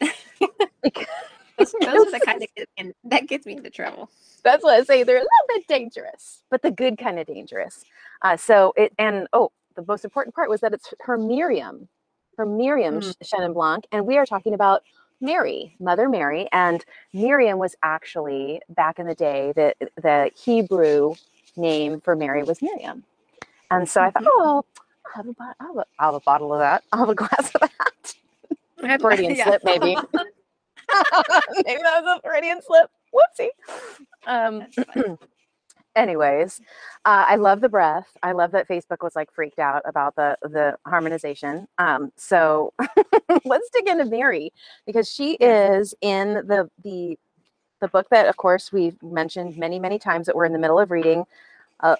Those, 1.58 1.72
those 1.84 2.06
are 2.06 2.10
the 2.10 2.20
kind 2.20 2.40
that 2.42 2.50
get 2.56 2.96
that 3.04 3.28
gets 3.28 3.46
me 3.46 3.56
into 3.56 3.70
trouble. 3.70 4.10
That's 4.42 4.62
what 4.62 4.74
I 4.78 4.84
say. 4.84 5.02
They're 5.02 5.16
a 5.16 5.20
little 5.20 5.28
bit 5.48 5.66
dangerous, 5.68 6.42
but 6.50 6.62
the 6.62 6.70
good 6.70 6.98
kind 6.98 7.18
of 7.18 7.26
dangerous. 7.26 7.84
Uh, 8.22 8.36
so 8.36 8.72
it 8.76 8.92
and 8.98 9.26
oh, 9.32 9.52
the 9.76 9.84
most 9.86 10.04
important 10.04 10.34
part 10.34 10.48
was 10.50 10.60
that 10.60 10.72
it's 10.72 10.92
her 11.02 11.18
Miriam, 11.18 11.88
her 12.38 12.46
Miriam 12.46 13.00
Mm. 13.00 13.16
Chenin 13.24 13.54
Blanc, 13.54 13.86
and 13.92 14.06
we 14.06 14.18
are 14.18 14.26
talking 14.26 14.54
about 14.54 14.82
Mary, 15.20 15.76
Mother 15.80 16.08
Mary, 16.08 16.48
and 16.52 16.84
Miriam 17.12 17.58
was 17.58 17.74
actually 17.82 18.60
back 18.68 18.98
in 18.98 19.06
the 19.06 19.14
day 19.14 19.52
the 19.56 19.74
the 20.02 20.30
Hebrew 20.36 21.14
name 21.56 22.00
for 22.00 22.16
Mary 22.16 22.42
was 22.42 22.60
Miriam, 22.60 23.04
and 23.70 23.88
so 23.88 24.00
I 24.02 24.10
thought, 24.10 24.24
Mhm. 24.24 24.28
oh, 24.30 24.64
I'll 25.06 25.14
have 25.14 25.26
a, 25.28 25.34
I'll 25.60 25.66
have 25.68 25.76
a, 25.76 25.86
I'll 25.98 26.06
have 26.12 26.14
a 26.16 26.20
bottle 26.20 26.52
of 26.52 26.60
that. 26.60 26.84
I'll 26.92 27.00
have 27.00 27.08
a 27.10 27.14
glass 27.14 27.52
of 27.54 27.60
that. 27.62 29.00
Freudian 29.00 29.34
Yeah. 29.36 29.44
slip, 29.44 29.64
maybe. 29.64 29.96
maybe 31.64 31.82
that 31.82 32.02
was 32.02 32.18
a 32.18 32.28
Freudian 32.28 32.60
slip. 32.62 32.90
Whoopsie. 33.14 33.48
Um, 34.26 34.66
anyways 35.96 36.60
uh, 37.04 37.24
i 37.28 37.36
love 37.36 37.60
the 37.60 37.68
breath. 37.68 38.08
I 38.22 38.32
love 38.32 38.50
that 38.50 38.68
facebook 38.68 39.02
was 39.02 39.14
like 39.14 39.32
freaked 39.32 39.60
out 39.60 39.82
about 39.84 40.16
the 40.16 40.36
the 40.42 40.76
harmonization. 40.86 41.68
Um, 41.78 42.12
so 42.16 42.72
let's 43.44 43.70
dig 43.70 43.88
into 43.88 44.04
mary 44.06 44.52
because 44.86 45.10
she 45.10 45.34
is 45.34 45.94
in 46.00 46.34
the 46.34 46.68
the 46.82 47.16
the 47.80 47.88
book 47.88 48.08
that 48.10 48.26
of 48.26 48.36
course 48.36 48.72
we've 48.72 49.00
mentioned 49.02 49.56
many 49.56 49.78
many 49.78 49.98
times 49.98 50.26
that 50.26 50.34
we're 50.34 50.46
in 50.46 50.52
the 50.52 50.58
middle 50.58 50.80
of 50.80 50.90
reading 50.90 51.24
uh, 51.80 51.96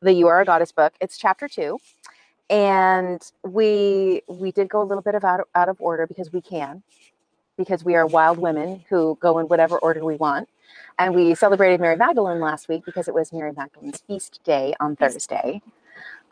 the 0.00 0.12
you 0.12 0.28
are 0.28 0.40
a 0.40 0.44
goddess 0.44 0.72
book. 0.72 0.94
It's 1.00 1.18
chapter 1.18 1.48
two 1.48 1.78
and 2.50 3.32
we 3.42 4.22
we 4.28 4.52
did 4.52 4.68
go 4.68 4.82
a 4.82 4.84
little 4.84 5.02
bit 5.02 5.14
of 5.14 5.24
out, 5.24 5.48
out 5.54 5.68
of 5.68 5.76
order 5.80 6.06
because 6.06 6.32
we 6.32 6.40
can 6.40 6.82
because 7.56 7.84
we 7.84 7.94
are 7.96 8.06
wild 8.06 8.38
women 8.38 8.84
who 8.90 9.18
go 9.20 9.38
in 9.38 9.46
whatever 9.48 9.78
order 9.78 10.04
we 10.04 10.16
want 10.16 10.48
and 10.98 11.14
we 11.14 11.34
celebrated 11.34 11.80
Mary 11.80 11.96
Magdalene 11.96 12.40
last 12.40 12.68
week 12.68 12.84
because 12.86 13.08
it 13.08 13.14
was 13.14 13.32
Mary 13.32 13.52
Magdalene's 13.56 14.02
feast 14.06 14.40
day 14.44 14.74
on 14.80 14.96
Thursday, 14.96 15.62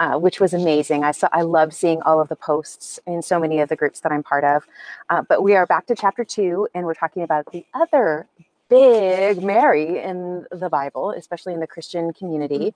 uh, 0.00 0.19
which 0.19 0.40
was 0.40 0.54
amazing. 0.54 1.04
I 1.04 1.12
saw, 1.12 1.28
I 1.33 1.43
love 1.43 1.75
seeing 1.75 2.02
all 2.02 2.21
of 2.21 2.28
the 2.28 2.37
posts 2.37 3.00
in 3.07 3.23
so 3.23 3.40
many 3.40 3.61
of 3.61 3.69
the 3.69 3.76
groups 3.76 4.00
that 4.00 4.12
I'm 4.12 4.23
part 4.23 4.45
of. 4.45 4.64
Uh, 5.11 5.23
but 5.28 5.43
we 5.43 5.57
are 5.57 5.66
back 5.66 5.87
to 5.87 5.95
chapter 5.97 6.25
two, 6.25 6.69
and 6.75 6.87
we're 6.87 6.95
talking 6.95 7.23
about 7.23 7.50
the 7.52 7.64
other 7.75 8.26
big 8.71 9.43
Mary 9.43 10.02
in 10.02 10.47
the 10.52 10.71
Bible, 10.71 11.12
especially 11.12 11.54
in 11.54 11.61
the 11.61 11.66
Christian 11.69 12.12
community. 12.14 12.75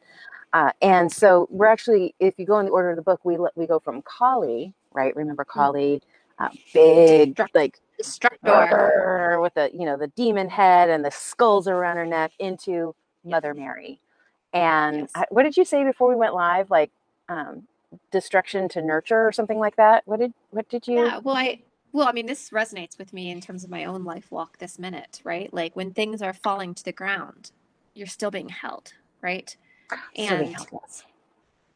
Uh, 0.53 0.73
and 0.83 1.13
so 1.13 1.49
we're 1.51 1.67
actually, 1.67 2.15
if 2.21 2.39
you 2.39 2.47
go 2.47 2.59
in 2.61 2.67
the 2.67 2.73
order 2.73 2.91
of 2.91 2.97
the 2.97 3.03
book, 3.03 3.21
we 3.25 3.37
let- 3.39 3.57
we 3.57 3.67
go 3.67 3.79
from 3.81 4.03
Kali, 4.03 4.75
right? 4.95 5.17
Remember 5.17 5.45
Kali, 5.45 6.03
uh, 6.41 6.51
big 6.75 7.39
like 7.55 7.81
Destructor. 7.99 9.41
With 9.41 9.55
the 9.55 9.71
you 9.75 9.87
know 9.87 9.97
the 9.97 10.09
demon 10.09 10.49
head 10.51 10.91
and 10.91 11.05
the 11.05 11.11
skulls 11.11 11.69
around 11.69 11.97
her 11.99 12.07
neck 12.07 12.33
into 12.39 12.95
Mother 13.25 13.55
Mary. 13.55 14.01
And 14.53 15.01
Yes. 15.03 15.11
I, 15.15 15.27
what 15.31 15.45
did 15.45 15.57
you 15.57 15.65
say 15.65 15.85
before 15.85 16.09
we 16.09 16.17
went 16.17 16.35
live? 16.35 16.71
Like 16.71 16.91
um, 17.29 17.65
destruction 18.13 18.69
to 18.71 18.83
nurture 18.83 19.27
or 19.27 19.33
something 19.33 19.59
like 19.59 19.77
that. 19.77 20.03
What 20.07 20.21
did 20.21 20.33
what 20.51 20.69
did 20.69 20.89
you? 20.89 20.97
Yeah, 20.97 21.19
well, 21.19 21.37
I 21.37 21.63
well, 21.93 22.09
I 22.09 22.13
mean, 22.13 22.27
this 22.27 22.51
resonates 22.51 22.99
with 22.99 23.13
me 23.13 23.31
in 23.31 23.41
terms 23.41 23.65
of 23.65 23.71
my 23.71 23.85
own 23.85 24.05
life 24.05 24.31
walk 24.31 24.59
this 24.59 24.79
minute, 24.79 25.21
right? 25.25 25.53
Like 25.53 25.77
when 25.77 25.93
things 25.93 26.23
are 26.23 26.35
falling 26.35 26.75
to 26.75 26.85
the 26.85 26.93
ground, 26.93 27.53
you're 27.95 28.07
still 28.07 28.31
being 28.31 28.51
held, 28.51 28.93
right? 29.23 29.57
Still 30.19 30.39
being 30.39 30.53
And 30.53 30.55
held, 30.55 30.69
yes. 30.73 31.05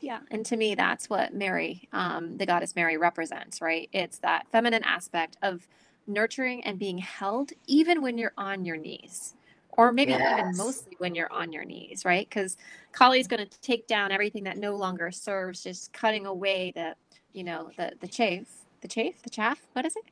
yeah, 0.00 0.20
and 0.30 0.44
to 0.46 0.56
me, 0.56 0.74
that's 0.74 1.10
what 1.10 1.34
Mary, 1.34 1.88
um, 1.92 2.38
the 2.38 2.46
goddess 2.46 2.76
Mary, 2.76 2.96
represents, 2.98 3.60
right? 3.62 3.88
It's 3.92 4.18
that 4.18 4.48
feminine 4.52 4.84
aspect 4.84 5.36
of 5.42 5.68
nurturing 6.06 6.64
and 6.64 6.78
being 6.78 6.98
held, 6.98 7.52
even 7.66 8.02
when 8.02 8.18
you're 8.18 8.32
on 8.36 8.64
your 8.64 8.76
knees, 8.76 9.34
or 9.72 9.92
maybe 9.92 10.12
even 10.12 10.56
mostly 10.56 10.94
when 10.98 11.14
you're 11.14 11.32
on 11.32 11.52
your 11.52 11.64
knees, 11.64 12.04
right? 12.04 12.28
Because 12.28 12.56
Kali's 12.92 13.26
going 13.26 13.46
to 13.46 13.60
take 13.60 13.86
down 13.86 14.12
everything 14.12 14.44
that 14.44 14.58
no 14.58 14.76
longer 14.76 15.10
serves, 15.10 15.62
just 15.62 15.92
cutting 15.92 16.26
away 16.26 16.72
the, 16.74 16.94
you 17.32 17.44
know, 17.44 17.70
the 17.76 17.92
the 18.00 18.08
chafe, 18.08 18.48
the 18.80 18.88
chafe, 18.88 19.22
the 19.22 19.30
chaff. 19.30 19.60
What 19.72 19.86
is 19.86 19.96
it? 19.96 20.04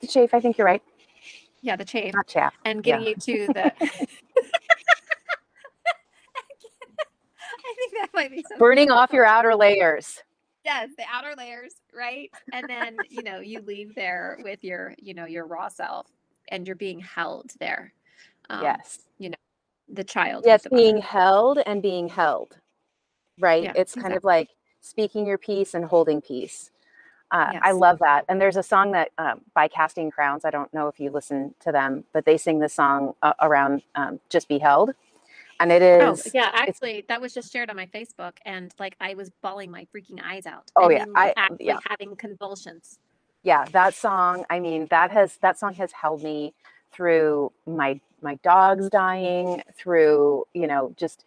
The 0.00 0.06
chafe. 0.06 0.34
I 0.34 0.40
think 0.40 0.58
you're 0.58 0.66
right. 0.66 0.82
Yeah, 1.62 1.76
the 1.76 1.84
chafe, 1.84 2.14
Not 2.14 2.26
chaff. 2.26 2.54
and 2.64 2.82
getting 2.82 3.06
yeah. 3.06 3.10
you 3.10 3.46
to 3.46 3.52
the. 3.52 3.72
I 7.66 7.74
think 7.74 7.92
that 8.00 8.08
might 8.14 8.30
be 8.30 8.42
something. 8.42 8.58
Burning 8.58 8.90
off 8.90 9.12
your 9.12 9.24
outer 9.24 9.54
layers. 9.54 10.22
Yes 10.66 10.90
the 10.98 11.04
outer 11.10 11.34
layers 11.38 11.76
right 11.96 12.30
and 12.52 12.68
then 12.68 12.98
you 13.08 13.22
know 13.22 13.40
you 13.40 13.60
leave 13.62 13.94
there 13.94 14.38
with 14.42 14.62
your 14.62 14.94
you 14.98 15.14
know 15.14 15.24
your 15.24 15.46
raw 15.46 15.68
self 15.68 16.06
and 16.48 16.66
you're 16.66 16.76
being 16.76 17.00
held 17.00 17.50
there 17.58 17.92
um, 18.50 18.62
yes. 18.62 18.98
the 19.88 20.04
child 20.04 20.44
Yes, 20.46 20.62
the 20.62 20.70
being 20.70 20.98
held 20.98 21.58
and 21.64 21.82
being 21.82 22.08
held. 22.08 22.56
Right. 23.38 23.64
Yeah, 23.64 23.72
it's 23.74 23.94
kind 23.94 24.14
of 24.14 24.24
like 24.24 24.50
speaking 24.80 25.26
your 25.26 25.38
piece 25.38 25.74
and 25.74 25.84
holding 25.84 26.20
peace. 26.20 26.70
Uh, 27.30 27.54
I 27.60 27.72
love 27.72 27.98
that. 27.98 28.24
And 28.28 28.40
there's 28.40 28.56
a 28.56 28.62
song 28.62 28.92
that 28.92 29.10
um, 29.18 29.40
by 29.52 29.68
Casting 29.68 30.10
Crowns. 30.10 30.44
I 30.44 30.50
don't 30.50 30.72
know 30.72 30.86
if 30.88 31.00
you 31.00 31.10
listen 31.10 31.54
to 31.60 31.72
them, 31.72 32.04
but 32.12 32.24
they 32.24 32.36
sing 32.36 32.60
the 32.60 32.68
song 32.68 33.14
uh, 33.22 33.32
around 33.42 33.82
um, 33.96 34.20
"Just 34.30 34.48
Be 34.48 34.58
Held," 34.58 34.92
and 35.60 35.72
it 35.72 35.82
is. 35.82 36.26
Oh 36.26 36.30
yeah, 36.34 36.50
actually, 36.54 37.04
that 37.08 37.20
was 37.20 37.34
just 37.34 37.52
shared 37.52 37.70
on 37.70 37.76
my 37.76 37.86
Facebook, 37.86 38.34
and 38.44 38.72
like 38.78 38.96
I 39.00 39.14
was 39.14 39.30
bawling 39.42 39.70
my 39.70 39.86
freaking 39.94 40.20
eyes 40.24 40.46
out. 40.46 40.70
Oh, 40.76 40.90
I 40.90 40.90
yeah, 40.90 41.04
mean, 41.06 41.14
I- 41.14 41.34
actually 41.36 41.66
yeah. 41.66 41.78
having 41.88 42.16
convulsions. 42.16 42.98
yeah 43.44 43.66
that 43.72 43.94
song 43.94 44.44
i 44.50 44.60
mean 44.60 44.88
that 44.90 45.10
has 45.12 45.38
that 45.38 45.58
song 45.58 45.74
has 45.74 45.92
held 45.92 46.22
me 46.22 46.54
through 46.92 47.52
my 47.66 48.00
my 48.22 48.36
dogs 48.44 48.90
dying 48.90 49.62
through 49.76 50.44
you 50.54 50.68
know 50.68 50.94
just 50.98 51.24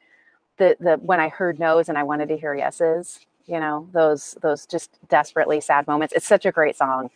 the 0.58 0.78
the 0.80 0.96
when 0.98 1.20
i 1.20 1.30
heard 1.30 1.60
no's 1.60 1.90
and 1.90 1.98
i 1.98 2.04
wanted 2.04 2.30
to 2.30 2.38
hear 2.38 2.56
yeses 2.56 3.20
you 3.48 3.60
know 3.60 3.88
those 3.94 4.38
those 4.42 4.66
just 4.68 5.00
desperately 5.10 5.62
sad 5.62 5.88
moments 5.88 6.14
it's 6.16 6.28
such 6.28 6.46
a 6.46 6.54
great 6.54 6.78
song 6.78 7.10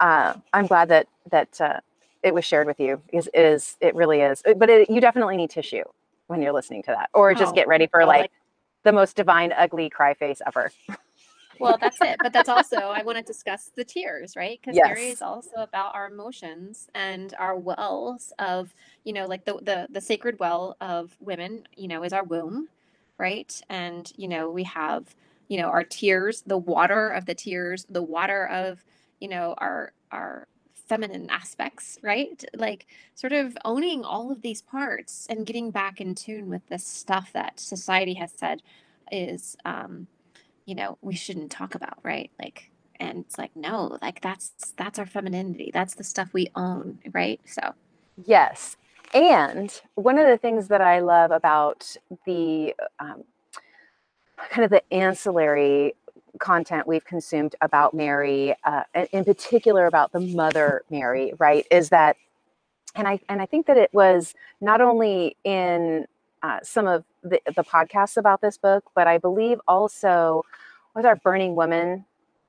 uh, 0.00 0.34
i'm 0.52 0.66
glad 0.66 0.88
that 0.88 1.08
that 1.30 1.60
uh, 1.60 1.80
it 2.22 2.34
was 2.34 2.44
shared 2.44 2.66
with 2.66 2.80
you 2.80 3.00
Is 3.12 3.28
it 3.34 3.40
is 3.40 3.76
it 3.80 3.94
really 3.94 4.20
is 4.22 4.42
but 4.58 4.70
it, 4.70 4.90
you 4.90 5.00
definitely 5.00 5.36
need 5.38 5.50
tissue 5.50 5.84
when 6.28 6.42
you're 6.42 6.52
listening 6.52 6.82
to 6.84 6.92
that 6.92 7.10
or 7.14 7.34
just 7.34 7.50
Oh, 7.50 7.54
get 7.54 7.68
ready 7.68 7.86
for 7.86 8.04
like, 8.06 8.20
like- 8.22 8.32
the 8.84 8.92
most 8.92 9.16
divine 9.16 9.52
ugly 9.52 9.90
cry 9.90 10.14
face 10.14 10.40
ever 10.46 10.70
Well, 11.58 11.78
that's 11.78 12.00
it. 12.02 12.20
But 12.20 12.32
that's 12.32 12.48
also 12.48 12.76
I 12.76 13.02
want 13.02 13.18
to 13.18 13.24
discuss 13.24 13.70
the 13.76 13.84
tears, 13.84 14.36
right? 14.36 14.58
Because 14.60 14.80
Mary 14.80 15.06
Yes. 15.06 15.12
is 15.12 15.22
also 15.22 15.56
about 15.58 15.94
our 15.94 16.08
emotions 16.08 16.88
and 16.94 17.34
our 17.38 17.56
wells 17.56 18.32
of, 18.38 18.74
you 19.04 19.12
know, 19.12 19.26
like 19.26 19.44
the 19.44 19.54
the 19.62 19.86
the 19.90 20.00
sacred 20.00 20.38
well 20.40 20.76
of 20.80 21.16
women, 21.20 21.64
you 21.76 21.88
know, 21.88 22.02
is 22.02 22.12
our 22.12 22.24
womb, 22.24 22.68
right? 23.18 23.60
And 23.68 24.10
you 24.16 24.28
know, 24.28 24.50
we 24.50 24.64
have, 24.64 25.14
you 25.48 25.58
know, 25.58 25.68
our 25.68 25.84
tears, 25.84 26.42
the 26.46 26.58
water 26.58 27.08
of 27.10 27.26
the 27.26 27.34
tears, 27.34 27.86
the 27.88 28.02
water 28.02 28.46
of, 28.48 28.84
you 29.20 29.28
know, 29.28 29.54
our 29.58 29.92
our 30.10 30.48
feminine 30.92 31.30
aspects, 31.30 31.98
right? 32.02 32.44
Like 32.54 32.86
sort 33.14 33.32
of 33.32 33.56
owning 33.64 34.04
all 34.04 34.30
of 34.30 34.42
these 34.42 34.60
parts 34.62 35.26
and 35.30 35.46
getting 35.46 35.70
back 35.70 36.00
in 36.00 36.14
tune 36.14 36.50
with 36.50 36.66
this 36.68 36.86
stuff 36.86 37.32
that 37.32 37.58
society 37.58 38.14
has 38.14 38.32
said 38.32 38.62
is 39.10 39.56
um 39.64 40.06
you 40.64 40.74
know 40.74 40.96
we 41.02 41.14
shouldn't 41.14 41.50
talk 41.50 41.74
about 41.74 41.98
right 42.02 42.30
like 42.40 42.70
and 42.98 43.18
it's 43.18 43.36
like 43.36 43.54
no 43.54 43.98
like 44.00 44.22
that's 44.22 44.52
that's 44.76 44.98
our 44.98 45.04
femininity 45.04 45.70
that's 45.74 45.94
the 45.94 46.04
stuff 46.04 46.30
we 46.32 46.48
own 46.56 46.98
right 47.12 47.40
so 47.44 47.74
Yes. 48.26 48.76
And 49.14 49.72
one 49.94 50.18
of 50.18 50.26
the 50.26 50.38
things 50.38 50.68
that 50.68 50.80
I 50.80 51.00
love 51.00 51.30
about 51.30 51.96
the 52.26 52.74
um, 52.98 53.24
kind 54.50 54.64
of 54.64 54.70
the 54.70 54.82
ancillary 54.92 55.94
content 56.42 56.86
we've 56.86 57.04
consumed 57.04 57.56
about 57.62 57.94
Mary, 57.94 58.54
uh, 58.64 58.82
and 58.94 59.08
in 59.12 59.24
particular 59.24 59.86
about 59.86 60.12
the 60.12 60.20
Mother 60.20 60.82
Mary, 60.90 61.32
right, 61.38 61.66
is 61.70 61.88
that, 61.90 62.16
and 62.94 63.08
I 63.08 63.20
and 63.30 63.40
I 63.40 63.46
think 63.46 63.66
that 63.66 63.78
it 63.78 63.90
was 63.94 64.34
not 64.60 64.80
only 64.82 65.36
in 65.44 66.06
uh, 66.42 66.58
some 66.62 66.86
of 66.86 67.04
the, 67.22 67.40
the 67.56 67.64
podcasts 67.64 68.16
about 68.18 68.40
this 68.42 68.58
book, 68.58 68.84
but 68.94 69.06
I 69.06 69.18
believe 69.18 69.60
also 69.68 70.44
was 70.94 71.04
our 71.04 71.16
Burning 71.16 71.54
Woman. 71.54 72.04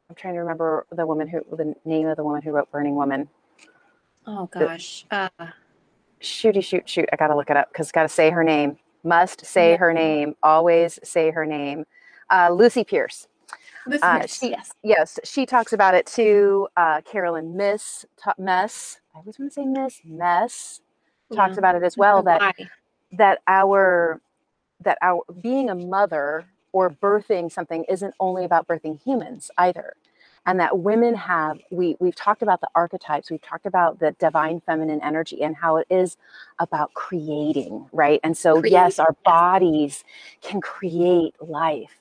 I'm 0.10 0.16
trying 0.16 0.34
to 0.34 0.42
remember 0.42 0.86
the 0.92 1.06
woman 1.08 1.28
who 1.28 1.46
the 1.56 1.76
name 1.86 2.08
of 2.08 2.18
the 2.18 2.24
woman 2.24 2.42
who 2.42 2.52
wrote 2.52 2.72
Burning 2.72 2.96
Woman. 2.96 3.30
oh 4.28 4.48
gosh 4.48 5.06
uh 5.12 5.30
shooty 6.22 6.64
shoot 6.64 6.88
shoot 6.90 7.10
i 7.12 7.16
gotta 7.16 7.36
look 7.36 7.50
it 7.50 7.58
up 7.58 7.70
because 7.72 7.92
gotta 7.92 8.10
say 8.10 8.30
her 8.30 8.44
name 8.44 8.78
must 9.04 9.46
say 9.46 9.76
her 9.76 9.94
name 9.94 10.36
always 10.42 11.00
say 11.04 11.32
her 11.32 11.46
name 11.46 11.86
uh, 12.32 12.50
lucy 12.52 12.84
Pearce 12.84 13.28
Uh, 14.02 14.26
she- 14.28 14.50
yes 14.52 14.74
yes 14.84 15.20
she 15.24 15.46
talks 15.46 15.74
about 15.74 15.94
it 15.94 16.06
too 16.06 16.68
uh, 16.78 17.02
carolyn 17.02 17.56
miss 17.56 18.06
ta- 18.22 18.34
mess 18.38 19.00
i 19.16 19.20
always 19.20 19.40
want 19.40 19.52
to 19.52 19.56
say 19.56 19.66
miss 19.66 20.02
mess 20.06 20.82
talks 21.36 21.58
about 21.58 21.76
it 21.76 21.84
as 21.84 21.98
well 21.98 22.24
that 22.24 22.40
Why? 22.42 22.54
that 23.14 23.40
our 23.48 24.22
that 24.82 24.98
our 25.02 25.22
being 25.42 25.70
a 25.70 25.76
mother 25.76 26.46
or 26.72 26.90
birthing 26.90 27.52
something 27.52 27.86
isn't 27.90 28.14
only 28.20 28.46
about 28.46 28.68
birthing 28.68 29.02
humans 29.04 29.52
either 29.58 29.96
and 30.46 30.60
that 30.60 30.80
women 30.80 31.16
have 31.16 31.60
we 31.72 31.96
we've 32.00 32.16
talked 32.16 32.42
about 32.42 32.62
the 32.62 32.68
archetypes 32.76 33.32
we've 33.32 33.42
talked 33.42 33.66
about 33.66 34.00
the 34.00 34.12
divine 34.20 34.62
feminine 34.66 35.02
energy 35.04 35.42
and 35.44 35.56
how 35.56 35.78
it 35.78 35.88
is 35.90 36.18
about 36.60 36.94
creating 36.94 37.88
right? 37.94 38.20
And 38.24 38.38
so 38.38 38.64
yes 38.64 39.00
our 39.00 39.16
bodies 39.26 40.04
can 40.42 40.62
create 40.62 41.36
life 41.42 41.92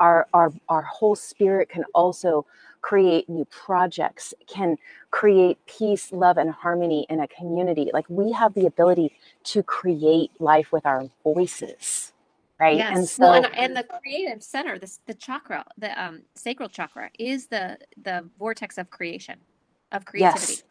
our 0.00 0.26
our 0.34 0.52
our 0.68 0.82
whole 0.82 1.14
spirit 1.14 1.68
can 1.68 1.84
also 1.94 2.46
create 2.80 3.28
new 3.28 3.44
projects, 3.44 4.32
can 4.46 4.76
create 5.10 5.58
peace, 5.66 6.12
love, 6.12 6.38
and 6.38 6.50
harmony 6.50 7.06
in 7.10 7.20
a 7.20 7.28
community. 7.28 7.90
Like 7.92 8.06
we 8.08 8.32
have 8.32 8.54
the 8.54 8.66
ability 8.66 9.12
to 9.44 9.62
create 9.62 10.30
life 10.40 10.72
with 10.72 10.86
our 10.86 11.08
voices. 11.22 12.12
Right. 12.58 12.76
Yes. 12.76 12.96
And 12.96 13.08
so 13.08 13.22
well, 13.22 13.44
and, 13.44 13.56
and 13.56 13.76
the 13.76 13.84
creative 13.84 14.42
center, 14.42 14.78
the, 14.78 14.90
the 15.06 15.14
chakra, 15.14 15.64
the 15.78 16.02
um, 16.02 16.22
sacral 16.34 16.68
chakra, 16.68 17.10
is 17.18 17.46
the 17.46 17.78
the 18.02 18.28
vortex 18.38 18.76
of 18.76 18.90
creation, 18.90 19.38
of 19.92 20.04
creativity. 20.04 20.52
yes. 20.52 20.62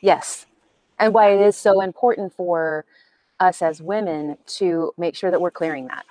Yes. 0.00 0.46
And 0.98 1.12
why 1.12 1.34
it 1.34 1.40
is 1.40 1.56
so 1.56 1.82
important 1.82 2.32
for 2.32 2.86
us 3.38 3.60
as 3.60 3.82
women 3.82 4.38
to 4.46 4.92
make 4.96 5.14
sure 5.14 5.30
that 5.30 5.40
we're 5.40 5.50
clearing 5.50 5.88
that. 5.88 6.06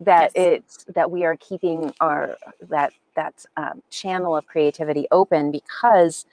That 0.00 0.32
Yes. 0.34 0.34
it's 0.34 0.84
that 0.94 1.10
we 1.10 1.24
are 1.24 1.36
keeping 1.36 1.92
our 2.00 2.36
that 2.68 2.92
that 3.16 3.44
um, 3.56 3.82
channel 3.90 4.36
of 4.36 4.46
creativity 4.46 5.06
open 5.10 5.50
because 5.50 6.24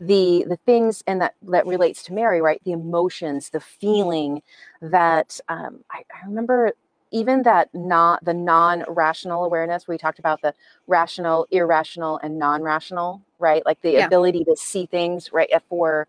the 0.00 0.44
the 0.48 0.56
things 0.66 1.02
and 1.06 1.20
that 1.22 1.34
that 1.42 1.66
relates 1.66 2.02
to 2.04 2.12
Mary, 2.12 2.40
right? 2.42 2.62
The 2.64 2.72
emotions, 2.72 3.50
the 3.50 3.60
feeling 3.60 4.42
that 4.82 5.40
um, 5.48 5.84
I, 5.90 6.04
I 6.14 6.26
remember 6.26 6.72
even 7.12 7.42
that 7.44 7.74
not 7.74 8.24
the 8.24 8.34
non-rational 8.34 9.44
awareness 9.44 9.88
we 9.88 9.96
talked 9.96 10.18
about 10.18 10.42
the 10.42 10.52
rational, 10.86 11.46
irrational, 11.50 12.18
and 12.22 12.38
non-rational, 12.38 13.22
right? 13.38 13.64
Like 13.64 13.80
the 13.82 13.96
Yeah. 13.96 14.06
ability 14.06 14.44
to 14.44 14.56
see 14.56 14.86
things 14.86 15.32
right 15.32 15.50
for 15.68 16.08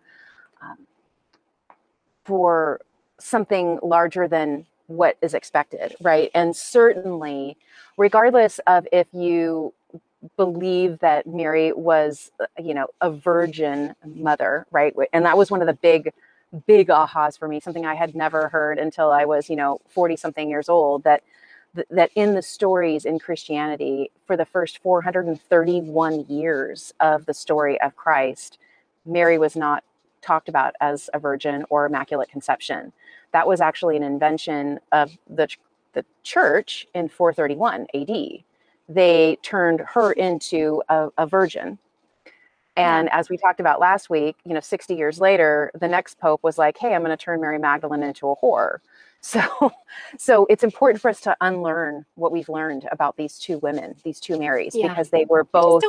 um, 0.62 0.78
for 2.26 2.82
something 3.20 3.80
larger 3.82 4.28
than 4.28 4.66
what 4.88 5.18
is 5.22 5.34
expected, 5.34 5.96
right? 6.02 6.32
And 6.34 6.56
certainly, 6.56 7.58
regardless 7.98 8.60
of 8.68 8.88
if 8.92 9.08
you 9.14 9.74
believe 10.36 11.00
that 11.00 11.28
Mary 11.28 11.72
was, 11.74 12.32
uh, 12.40 12.46
you 12.62 12.74
know, 12.74 12.88
a 13.02 13.12
virgin 13.12 13.94
mother, 14.06 14.66
right? 14.72 14.94
And 15.14 15.26
that 15.26 15.38
was 15.38 15.52
one 15.52 15.62
of 15.62 15.68
the 15.68 15.74
big, 15.74 16.12
big 16.66 16.88
ahas 16.88 17.38
for 17.38 17.48
me, 17.48 17.60
something 17.60 17.86
I 17.86 17.96
had 17.96 18.16
never 18.16 18.50
heard 18.50 18.80
until 18.80 19.12
I 19.12 19.26
was, 19.26 19.50
you 19.50 19.56
know, 19.56 19.80
40 19.90 20.16
something 20.16 20.50
years 20.50 20.70
old, 20.70 21.04
that 21.04 21.24
that 21.92 22.10
in 22.16 22.34
the 22.34 22.42
stories 22.42 23.06
in 23.06 23.20
Christianity, 23.20 24.10
for 24.26 24.36
the 24.36 24.46
first 24.46 24.80
431 24.80 26.26
years 26.28 26.94
of 27.00 27.26
the 27.28 27.34
story 27.34 27.80
of 27.82 27.96
Christ, 27.96 28.58
Mary 29.06 29.38
was 29.38 29.56
not 29.56 29.84
talked 30.22 30.50
about 30.50 30.74
as 30.82 31.10
a 31.14 31.20
virgin 31.20 31.66
or 31.70 31.86
immaculate 31.86 32.30
conception. 32.30 32.94
That 33.34 33.48
was 33.48 33.62
actually 33.62 33.98
an 33.98 34.04
invention 34.04 34.80
of 34.92 35.18
the, 35.30 35.48
the 35.94 36.06
church 36.24 36.88
in 36.94 37.10
431 37.10 37.88
AD. 37.94 38.44
They 38.90 39.38
turned 39.44 39.82
her 39.82 40.12
into 40.14 40.82
a, 40.90 41.10
a 41.18 41.28
virgin. 41.28 41.78
And 42.78 43.10
as 43.12 43.30
we 43.30 43.38
talked 43.38 43.60
about 43.60 43.80
last 43.80 44.10
week, 44.10 44.36
you 44.46 44.54
know, 44.54 44.60
60 44.60 44.94
years 44.96 45.20
later, 45.20 45.72
the 45.80 45.88
next 45.88 46.20
pope 46.20 46.42
was 46.44 46.58
like, 46.60 46.78
hey, 46.78 46.94
I'm 46.94 47.02
going 47.04 47.10
to 47.16 47.18
turn 47.18 47.42
Mary 47.42 47.58
Magdalene 47.60 48.04
into 48.04 48.30
a 48.30 48.36
whore. 48.36 48.78
So, 49.20 49.72
so 50.18 50.46
it's 50.48 50.64
important 50.64 51.02
for 51.02 51.10
us 51.10 51.20
to 51.22 51.36
unlearn 51.42 52.06
what 52.16 52.32
we've 52.32 52.48
learned 52.48 52.88
about 52.92 53.18
these 53.18 53.40
two 53.40 53.58
women, 53.58 53.96
these 54.04 54.20
two 54.20 54.38
Marys, 54.38 54.76
Yeah. 54.76 54.90
because 54.90 55.10
they 55.10 55.26
were 55.26 55.44
both 55.44 55.84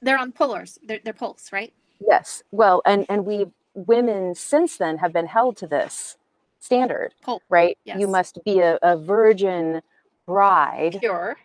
They're 0.00 0.16
on 0.16 0.30
polars. 0.32 0.78
They're, 0.86 1.00
they're 1.02 1.12
poles, 1.12 1.50
right? 1.52 1.72
Yes. 2.00 2.44
Well, 2.52 2.82
and 2.86 3.04
and 3.08 3.26
we 3.26 3.46
women 3.74 4.34
since 4.34 4.76
then 4.76 4.98
have 4.98 5.12
been 5.12 5.26
held 5.26 5.56
to 5.58 5.66
this 5.66 6.16
standard, 6.60 7.14
Pole. 7.22 7.42
right? 7.48 7.76
Yes. 7.84 8.00
You 8.00 8.08
must 8.08 8.38
be 8.44 8.60
a, 8.60 8.78
a 8.82 8.96
virgin 8.96 9.82
bride, 10.26 10.98
Pure. 11.00 11.36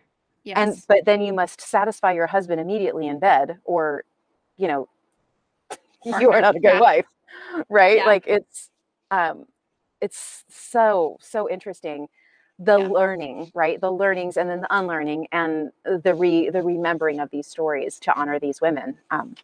Yes. 0.44 0.58
and 0.58 0.84
but 0.88 1.06
then 1.06 1.22
you 1.22 1.34
must 1.34 1.60
satisfy 1.62 2.14
your 2.14 2.28
husband 2.28 2.62
immediately 2.62 3.08
in 3.08 3.20
bed, 3.20 3.58
or 3.66 4.04
you 4.58 4.68
know, 4.68 4.88
you 6.20 6.32
are 6.32 6.42
not 6.42 6.56
a 6.56 6.60
good 6.60 6.74
Yeah. 6.74 6.80
wife, 6.80 7.06
right? 7.70 7.98
Yeah. 7.98 8.06
Like 8.06 8.26
it's 8.28 8.70
um, 9.12 9.46
it's 10.02 10.46
so 10.50 11.18
so 11.22 11.50
interesting. 11.50 12.08
The 12.58 12.78
Yeah. 12.80 12.88
learning, 12.88 13.52
right? 13.54 13.80
The 13.80 13.92
learnings, 13.92 14.38
and 14.38 14.50
then 14.50 14.62
the 14.62 14.76
unlearning, 14.76 15.28
and 15.32 15.72
the 15.84 16.14
re 16.16 16.50
the 16.50 16.62
remembering 16.62 17.20
of 17.20 17.30
these 17.32 17.48
stories 17.48 18.00
to 18.02 18.18
honor 18.18 18.40
these 18.40 18.62
women. 18.62 18.98
Um, 19.12 19.36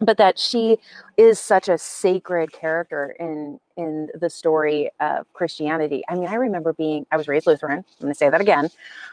but 0.00 0.16
that 0.18 0.38
she 0.38 0.78
is 1.16 1.38
such 1.40 1.68
a 1.68 1.78
sacred 1.78 2.52
character 2.52 3.16
in 3.18 3.58
in 3.76 4.08
the 4.14 4.30
story 4.30 4.90
of 5.00 5.32
Christianity. 5.32 6.02
I 6.08 6.14
mean, 6.14 6.28
I 6.28 6.34
remember 6.34 6.72
being 6.72 7.06
I 7.10 7.16
was 7.16 7.28
raised 7.28 7.46
Lutheran. 7.46 7.78
I'm 7.78 7.84
going 8.00 8.12
to 8.12 8.18
say 8.18 8.30
that 8.30 8.40
again, 8.40 8.68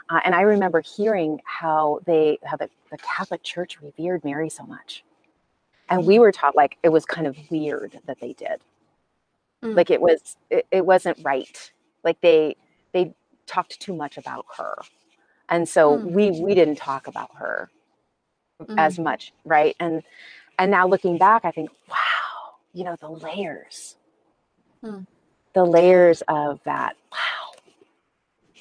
uh, 0.10 0.20
and 0.26 0.36
I 0.36 0.42
remember 0.42 0.82
hearing 0.82 1.42
how 1.46 2.00
they 2.06 2.38
how 2.44 2.58
the, 2.58 2.70
the 2.92 2.98
Catholic 2.98 3.44
Church 3.44 3.80
revered 3.82 4.24
Mary 4.24 4.50
so 4.50 4.64
much, 4.66 5.04
and 5.90 6.06
we 6.06 6.20
were 6.20 6.32
taught 6.32 6.56
like 6.56 6.78
it 6.84 6.90
was 6.90 7.06
kind 7.06 7.28
of 7.28 7.36
weird 7.50 8.00
that 8.06 8.20
they 8.20 8.34
did, 8.34 8.62
Mm. 9.64 9.76
like 9.76 9.90
it 9.90 10.02
was 10.02 10.38
it, 10.52 10.68
it 10.72 10.86
wasn't 10.86 11.18
right. 11.24 11.72
Like 12.04 12.22
they 12.22 12.56
they 12.94 13.14
talked 13.48 13.80
too 13.80 13.96
much 13.96 14.18
about 14.18 14.46
her, 14.58 14.76
and 15.50 15.68
so 15.68 16.00
Mm. 16.00 16.12
we 16.12 16.32
we 16.32 16.56
didn't 16.56 16.78
talk 16.78 17.08
about 17.08 17.32
her 17.38 17.70
Mm. 18.62 18.76
as 18.78 19.00
much, 19.00 19.34
right? 19.46 19.76
And 19.80 20.04
and 20.58 20.72
now 20.72 20.88
looking 20.88 21.18
back, 21.18 21.46
I 21.46 21.52
think, 21.52 21.70
wow, 21.90 22.56
you 22.74 22.84
know, 22.84 22.96
the 23.00 23.10
layers, 23.10 23.96
Hmm. 24.84 25.04
the 25.54 25.64
layers 25.66 26.22
of 26.28 26.60
that. 26.66 26.96
Wow, 27.12 27.52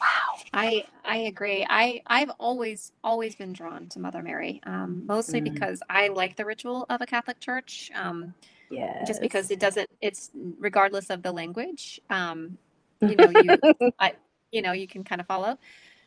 wow. 0.01 0.39
I 0.53 0.85
I 1.05 1.17
agree. 1.19 1.67
I 1.69 2.03
I've 2.07 2.31
always 2.39 2.93
always 3.03 3.35
been 3.37 3.53
drawn 3.53 3.89
to 3.91 4.01
Mother 4.01 4.23
Mary, 4.23 4.61
um, 4.67 5.03
mostly 5.07 5.41
Mm. 5.41 5.53
because 5.53 5.81
I 5.89 6.09
like 6.09 6.37
the 6.37 6.45
ritual 6.45 6.87
of 6.91 7.01
a 7.01 7.07
Catholic 7.07 7.41
church. 7.41 7.91
Um, 7.95 8.35
Yes. 8.71 8.99
just 9.05 9.21
because 9.21 9.51
it 9.51 9.61
doesn't. 9.61 9.89
It's 10.01 10.31
regardless 10.59 11.11
of 11.11 11.23
the 11.23 11.33
language. 11.33 12.01
Um, 12.11 12.59
you 13.05 13.17
know, 13.17 13.31
you 13.31 13.63
I, 13.99 14.15
you 14.53 14.63
know, 14.63 14.73
you 14.73 14.87
can 14.89 15.05
kind 15.05 15.21
of 15.21 15.27
follow. 15.27 15.59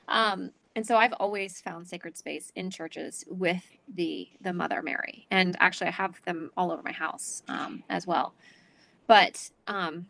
Um, 0.08 0.52
and 0.78 0.86
so 0.86 0.96
I've 0.96 1.14
always 1.14 1.60
found 1.60 1.88
sacred 1.88 2.16
space 2.18 2.52
in 2.56 2.70
churches 2.70 3.26
with 3.28 3.64
the 3.96 4.30
the 4.42 4.54
Mother 4.54 4.84
Mary, 4.84 5.26
and 5.32 5.58
actually 5.60 5.88
I 5.88 5.92
have 5.94 6.22
them 6.24 6.52
all 6.56 6.72
over 6.72 6.84
my 6.84 6.92
house 6.94 7.42
um, 7.48 7.84
as 7.90 8.06
well. 8.08 8.36
But 9.08 9.50
um, 9.68 10.08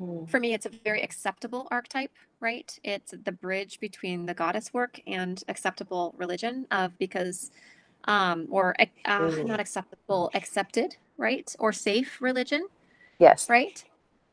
Mm. 0.00 0.28
for 0.30 0.40
me, 0.40 0.54
it's 0.54 0.66
a 0.66 0.70
very 0.84 1.02
acceptable 1.02 1.68
archetype, 1.70 2.12
right? 2.40 2.76
It's 2.82 3.14
the 3.24 3.32
bridge 3.32 3.80
between 3.80 4.26
the 4.26 4.34
goddess 4.34 4.74
work 4.74 5.00
and 5.06 5.42
acceptable 5.48 6.14
religion 6.18 6.66
of 6.72 6.98
because, 6.98 7.50
um, 8.06 8.48
or 8.50 8.74
uh, 9.04 9.30
Ooh. 9.30 9.44
not 9.46 9.60
acceptable, 9.60 10.30
accepted, 10.34 10.96
right? 11.18 11.54
Or 11.60 11.72
safe 11.72 12.20
religion, 12.22 12.66
Yes. 13.20 13.48
right? 13.48 13.84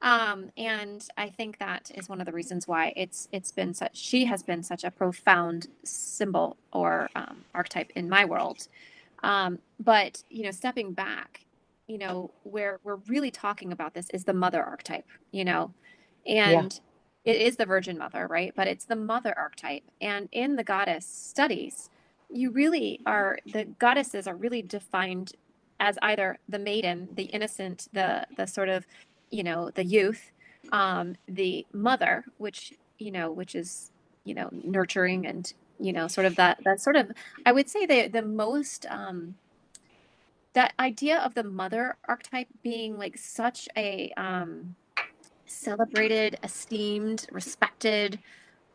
Um, 0.02 0.52
and 0.56 1.06
I 1.18 1.30
think 1.30 1.58
that 1.58 1.92
is 1.96 2.08
one 2.08 2.20
of 2.20 2.28
the 2.28 2.32
reasons 2.32 2.68
why 2.68 2.94
it's 2.96 3.28
it's 3.32 3.52
been 3.52 3.74
such 3.74 3.98
she 3.98 4.26
has 4.26 4.44
been 4.44 4.62
such 4.62 4.84
a 4.84 4.92
profound 4.92 5.68
symbol 5.84 6.58
or 6.72 7.10
um, 7.16 7.46
archetype 7.56 7.92
in 7.96 8.08
my 8.08 8.24
world. 8.26 8.68
Um, 9.24 9.60
but 9.80 10.24
you 10.30 10.44
know, 10.44 10.52
stepping 10.52 10.94
back, 10.94 11.46
you 11.88 11.98
know, 11.98 12.32
where 12.44 12.80
we're 12.84 13.00
really 13.08 13.32
talking 13.32 13.72
about 13.72 13.96
this 13.96 14.08
is 14.14 14.26
the 14.26 14.34
mother 14.34 14.64
archetype, 14.64 15.08
you 15.32 15.44
know, 15.44 15.74
and 16.28 16.80
it 17.26 17.38
is 17.42 17.58
the 17.58 17.66
Virgin 17.66 17.98
Mother, 17.98 18.28
right? 18.28 18.54
But 18.56 18.68
it's 18.68 18.86
the 18.86 18.96
mother 18.96 19.34
archetype, 19.38 19.84
and 20.00 20.30
in 20.32 20.56
the 20.56 20.64
goddess 20.64 21.06
studies, 21.08 21.90
you 22.30 22.52
really 22.52 23.02
are 23.06 23.40
the 23.46 23.66
goddesses 23.66 24.28
are 24.28 24.36
really 24.36 24.62
defined 24.62 25.34
as 25.80 25.98
either 26.02 26.38
the 26.50 26.60
maiden, 26.60 27.10
the 27.14 27.24
innocent, 27.24 27.88
the 27.94 28.28
the 28.38 28.46
sort 28.46 28.70
of 28.70 28.86
you 29.30 29.44
know 29.44 29.70
the 29.72 29.84
youth 29.84 30.32
um 30.72 31.16
the 31.28 31.66
mother 31.74 32.26
which 32.38 32.74
you 33.00 33.12
know 33.12 33.32
which 33.32 33.56
is 33.56 33.92
you 34.26 34.34
know 34.34 34.50
nurturing 34.52 35.26
and 35.26 35.54
you 35.80 35.94
know 35.94 36.08
sort 36.08 36.26
of 36.26 36.36
that 36.36 36.58
that 36.64 36.80
sort 36.82 36.96
of 36.96 37.12
i 37.46 37.52
would 37.52 37.70
say 37.70 37.86
the 37.86 38.08
the 38.08 38.22
most 38.22 38.86
um 38.90 39.36
that 40.54 40.74
idea 40.80 41.20
of 41.20 41.36
the 41.36 41.44
mother 41.44 41.98
archetype 42.08 42.48
being 42.64 42.98
like 42.98 43.18
such 43.18 43.70
a 43.78 44.12
um 44.18 44.76
celebrated 45.46 46.38
esteemed 46.44 47.26
respected 47.32 48.20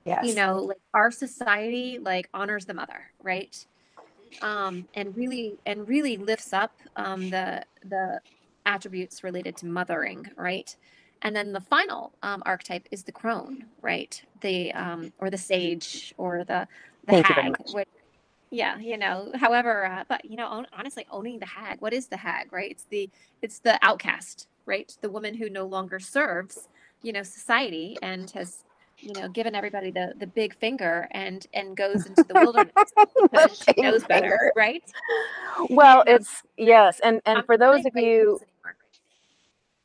Yes. 0.05 0.27
you 0.27 0.35
know 0.35 0.59
like 0.59 0.79
our 0.95 1.11
society 1.11 1.99
like 2.01 2.29
honors 2.33 2.65
the 2.67 2.75
mother 2.75 3.11
right 3.23 3.67
um 4.41 4.87
and 4.95 5.17
really 5.17 5.59
and 5.67 5.89
really 5.89 6.17
lifts 6.17 6.53
up 6.53 6.73
um 6.97 7.31
the 7.31 7.65
the 7.85 8.21
attributes 8.67 9.25
related 9.25 9.57
to 9.57 9.67
mothering 9.67 10.27
right 10.37 10.77
and 11.23 11.37
then 11.37 11.53
the 11.53 11.61
final 11.61 12.13
um, 12.23 12.43
archetype 12.47 12.89
is 12.91 13.05
the 13.05 13.13
crone 13.13 13.67
right 13.81 14.23
the 14.41 14.73
um 14.73 15.13
or 15.19 15.31
the 15.31 15.39
sage 15.39 16.15
or 16.17 16.45
the 16.45 16.67
the 17.07 17.13
Thank 17.13 17.27
hag 17.27 17.57
which, 17.73 17.89
yeah 18.51 18.79
you 18.79 18.99
know 18.99 19.31
however 19.35 19.87
uh, 19.87 20.05
but 20.09 20.25
you 20.25 20.37
know 20.37 20.49
hon- 20.49 20.67
honestly 20.73 21.07
owning 21.11 21.39
the 21.39 21.47
hag 21.47 21.81
what 21.81 21.93
is 21.93 22.09
the 22.09 22.17
hag 22.17 22.53
right 22.53 22.71
it's 22.71 22.85
the 22.85 23.09
it's 23.41 23.59
the 23.61 23.79
outcast 23.83 24.47
right 24.67 24.97
the 25.01 25.11
woman 25.11 25.35
who 25.35 25.49
no 25.49 25.67
longer 25.67 25.99
serves 25.99 26.69
you 27.03 27.13
know 27.13 27.23
society 27.23 27.97
and 28.03 28.31
has 28.31 28.65
you 29.03 29.15
know, 29.15 29.29
giving 29.29 29.55
everybody 29.55 29.91
the 29.91 30.15
the 30.19 30.27
big 30.27 30.55
finger 30.55 31.09
and 31.11 31.47
and 31.53 31.77
goes 31.77 32.07
into 32.07 32.25
the 32.29 32.35
wilderness 32.35 32.73
because 33.31 33.65
she 33.77 33.83
knows 33.83 34.05
better, 34.05 34.21
finger. 34.23 34.53
right? 34.57 34.83
Well, 35.71 36.05
it's 36.07 36.43
yes, 36.57 37.01
and 37.01 37.21
and 37.27 37.39
I'm 37.39 37.45
for 37.45 37.59
those 37.59 37.85
of 37.85 37.93
you. 37.97 38.41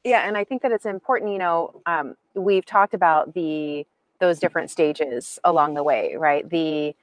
Yeah, 0.08 0.26
and 0.26 0.38
I 0.38 0.46
think 0.46 0.62
that 0.62 0.72
it's 0.72 0.86
important, 0.86 1.34
you 1.34 1.38
know, 1.38 1.82
um, 1.86 2.16
we've 2.34 2.66
talked 2.66 2.94
about 2.94 3.34
the 3.34 3.86
those 4.22 4.40
different 4.40 4.72
stages 4.72 5.38
along 5.44 5.74
the 5.74 5.84
way, 5.84 6.16
right? 6.18 6.50
The 6.50 6.96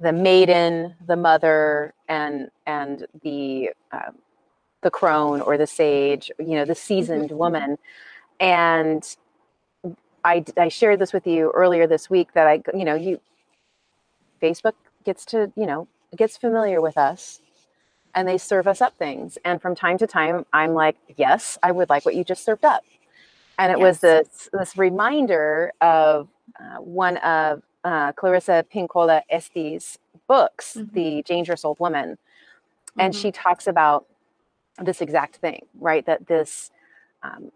the 0.00 0.12
maiden, 0.12 0.96
the 1.06 1.14
mother, 1.14 1.94
and 2.08 2.50
and 2.66 3.06
the 3.22 3.70
um, 3.92 4.16
the 4.82 4.90
crone 4.90 5.40
or 5.40 5.56
the 5.56 5.68
sage, 5.68 6.32
you 6.40 6.56
know, 6.56 6.64
the 6.64 6.74
seasoned 6.74 7.30
woman. 7.30 7.78
And 8.40 9.04
I 10.24 10.44
I 10.56 10.68
shared 10.68 10.98
this 10.98 11.12
with 11.12 11.28
you 11.28 11.52
earlier 11.54 11.86
this 11.86 12.10
week 12.10 12.32
that 12.34 12.48
I, 12.48 12.62
you 12.74 12.84
know, 12.84 12.96
you 12.96 13.20
Facebook 14.42 14.74
gets 15.04 15.24
to, 15.26 15.52
you 15.56 15.66
know, 15.66 15.86
gets 16.16 16.36
familiar 16.36 16.80
with 16.80 16.98
us 16.98 17.40
and 18.18 18.26
they 18.26 18.36
serve 18.36 18.66
us 18.66 18.80
up 18.80 18.98
things. 18.98 19.38
And 19.44 19.62
from 19.62 19.76
time 19.76 19.96
to 19.98 20.06
time, 20.06 20.44
I'm 20.52 20.74
like, 20.74 20.96
yes, 21.16 21.56
I 21.62 21.70
would 21.70 21.88
like 21.88 22.04
what 22.04 22.16
you 22.16 22.24
just 22.24 22.44
served 22.44 22.64
up. 22.64 22.82
And 23.58 23.70
it 23.70 23.78
was 23.78 24.00
this 24.00 24.50
this 24.52 24.76
reminder 24.76 25.72
of 25.80 26.28
uh, 26.60 26.78
one 26.78 27.18
of 27.18 27.62
uh, 27.84 28.10
Clarissa 28.12 28.64
Pinkola 28.74 29.22
Estes' 29.30 29.98
books, 30.26 30.76
Mhm. 30.76 30.92
The 30.94 31.22
Dangerous 31.22 31.64
Old 31.64 31.78
Woman, 31.78 32.18
and 32.98 33.14
Mhm. 33.14 33.16
she 33.16 33.30
talks 33.30 33.68
about 33.68 34.06
this 34.82 35.00
exact 35.00 35.36
thing, 35.36 35.66
right? 35.78 36.04
That 36.04 36.26
this 36.26 36.72
um, 37.22 37.52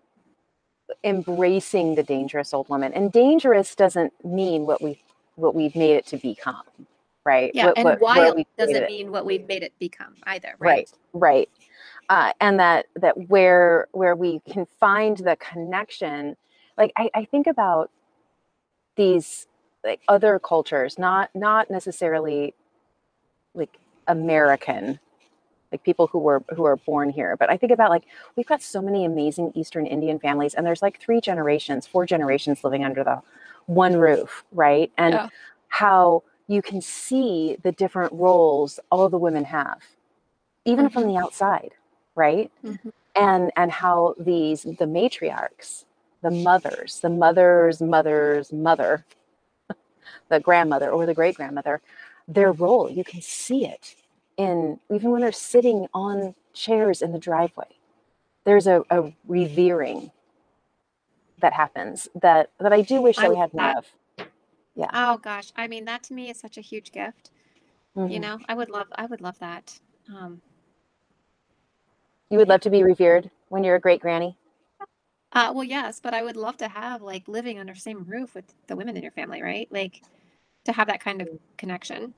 embracing 1.03 1.96
the 1.96 2.05
dangerous 2.05 2.55
old 2.55 2.68
woman, 2.68 2.92
and 2.92 3.11
dangerous 3.11 3.75
doesn't 3.75 4.12
mean 4.25 4.64
what 4.66 4.81
we 4.81 5.03
what 5.37 5.55
we've 5.57 5.75
made 5.75 5.96
it 5.96 6.07
to 6.07 6.18
become, 6.18 6.62
right? 7.25 7.51
Yeah, 7.55 7.67
What- 7.67 7.79
and 7.79 7.85
what- 7.85 8.01
wild 8.01 8.37
we 8.37 8.47
doesn't 8.59 8.87
mean 8.87 9.11
what 9.13 9.25
we've 9.25 9.47
made 9.47 9.63
it 9.63 9.73
become 9.79 10.15
either, 10.25 10.55
right 10.59 10.91
right? 11.13 11.49
right 11.49 11.49
uh, 12.09 12.33
and 12.41 12.59
that 12.59 12.87
that 12.97 13.29
where 13.29 13.87
where 13.93 14.15
we 14.17 14.41
can 14.41 14.67
find 14.81 15.19
the 15.19 15.37
connection 15.37 16.37
like 16.77 16.93
I, 16.97 17.11
I 17.15 17.25
think 17.25 17.47
about 17.47 17.91
these 18.97 19.47
like 19.85 20.01
other 20.09 20.39
cultures 20.39 20.99
not 20.99 21.31
not 21.35 21.71
necessarily 21.71 22.55
like 23.55 23.79
american 24.09 24.99
like 25.71 25.83
people 25.85 26.07
who 26.09 26.19
were 26.19 26.43
who 26.57 26.65
are 26.65 26.77
born 26.77 27.09
here 27.11 27.37
but 27.37 27.49
i 27.51 27.57
think 27.57 27.73
about 27.73 27.89
like 27.91 28.05
we've 28.37 28.47
got 28.47 28.63
so 28.63 28.83
many 28.83 29.05
amazing 29.05 29.53
eastern 29.55 29.87
indian 29.87 30.19
families 30.19 30.55
and 30.55 30.67
there's 30.67 30.83
like 30.83 31.01
three 31.01 31.21
generations 31.21 31.87
four 31.87 32.05
generations 32.05 32.63
living 32.65 32.85
under 32.85 33.03
the 33.05 33.21
one 33.67 33.97
roof 33.97 34.45
right 34.53 34.91
and 34.99 35.15
Yeah. 35.15 35.29
how 35.69 36.23
you 36.53 36.61
can 36.62 36.81
see 36.81 37.57
the 37.62 37.73
different 37.73 38.12
roles 38.12 38.79
all 38.91 39.09
the 39.09 39.19
women 39.19 39.45
have 39.45 39.81
even 40.65 40.88
from 40.91 41.07
the 41.07 41.17
outside 41.17 41.73
right 42.15 42.51
Mhm. 42.65 42.93
and 43.17 43.51
and 43.57 43.71
how 43.73 44.15
these 44.19 44.62
the 44.65 44.87
matriarchs 44.99 45.85
the 46.23 46.31
mothers 46.31 47.01
the 47.01 47.09
mother's 47.09 47.81
mother's 47.81 48.53
mother 48.53 49.05
the 50.29 50.41
grandmother 50.41 50.91
or 50.91 51.07
the 51.07 51.15
great 51.15 51.37
grandmother 51.37 51.81
their 52.29 52.53
role 52.53 52.91
you 52.91 53.05
can 53.05 53.23
see 53.23 53.67
it 53.67 53.97
in 54.37 54.79
even 54.91 55.11
when 55.11 55.23
they're 55.23 55.33
sitting 55.33 55.87
on 55.95 56.35
chairs 56.53 57.01
in 57.03 57.12
the 57.12 57.19
driveway 57.19 57.73
there's 58.45 58.67
a, 58.67 58.83
a 58.91 59.12
revering 59.27 60.11
that 61.41 61.53
happens 61.55 62.09
that 62.15 62.51
that 62.61 62.73
i 62.73 62.83
do 62.83 63.01
wish 63.01 63.19
I 63.19 63.23
that 63.23 63.31
we 63.31 63.37
had 63.37 63.53
more 63.55 63.62
that. 63.75 63.85
Of 64.77 64.91
Oh 64.93 65.19
gosh, 65.19 65.53
I 65.57 65.67
mean 65.69 65.85
that 65.87 66.03
to 66.05 66.15
me 66.15 66.31
is 66.31 66.39
such 66.39 66.57
a 66.59 66.63
huge 66.63 66.93
gift. 66.93 67.31
You 68.07 68.21
Mhm. 68.21 68.21
know, 68.21 68.39
I 68.49 68.55
would 68.55 68.71
love 68.71 68.89
I 68.97 69.07
would 69.07 69.21
love 69.21 69.39
that. 69.41 69.81
Um, 70.09 70.43
you 72.31 72.39
would 72.39 72.49
love 72.49 72.61
to 72.63 72.71
be 72.71 72.83
revered 72.83 73.31
when 73.49 73.65
you're 73.65 73.77
a 73.77 73.81
great 73.81 74.01
granny 74.01 74.37
uh, 75.33 75.53
well, 75.55 75.65
yes, 75.65 76.01
but 76.01 76.15
I 76.15 76.23
would 76.23 76.37
love 76.37 76.59
to 76.59 76.69
have 76.69 77.03
like 77.03 77.29
living 77.29 77.59
under 77.59 77.73
the 77.75 77.81
same 77.81 78.05
roof 78.05 78.35
with 78.35 78.45
the 78.67 78.77
women 78.77 78.97
in 78.97 79.03
your 79.03 79.13
family, 79.13 79.43
right? 79.43 79.69
Like 79.71 80.03
to 80.65 80.73
have 80.73 80.89
that 80.89 81.01
kind 81.03 81.23
of 81.23 81.29
connection. 81.59 82.15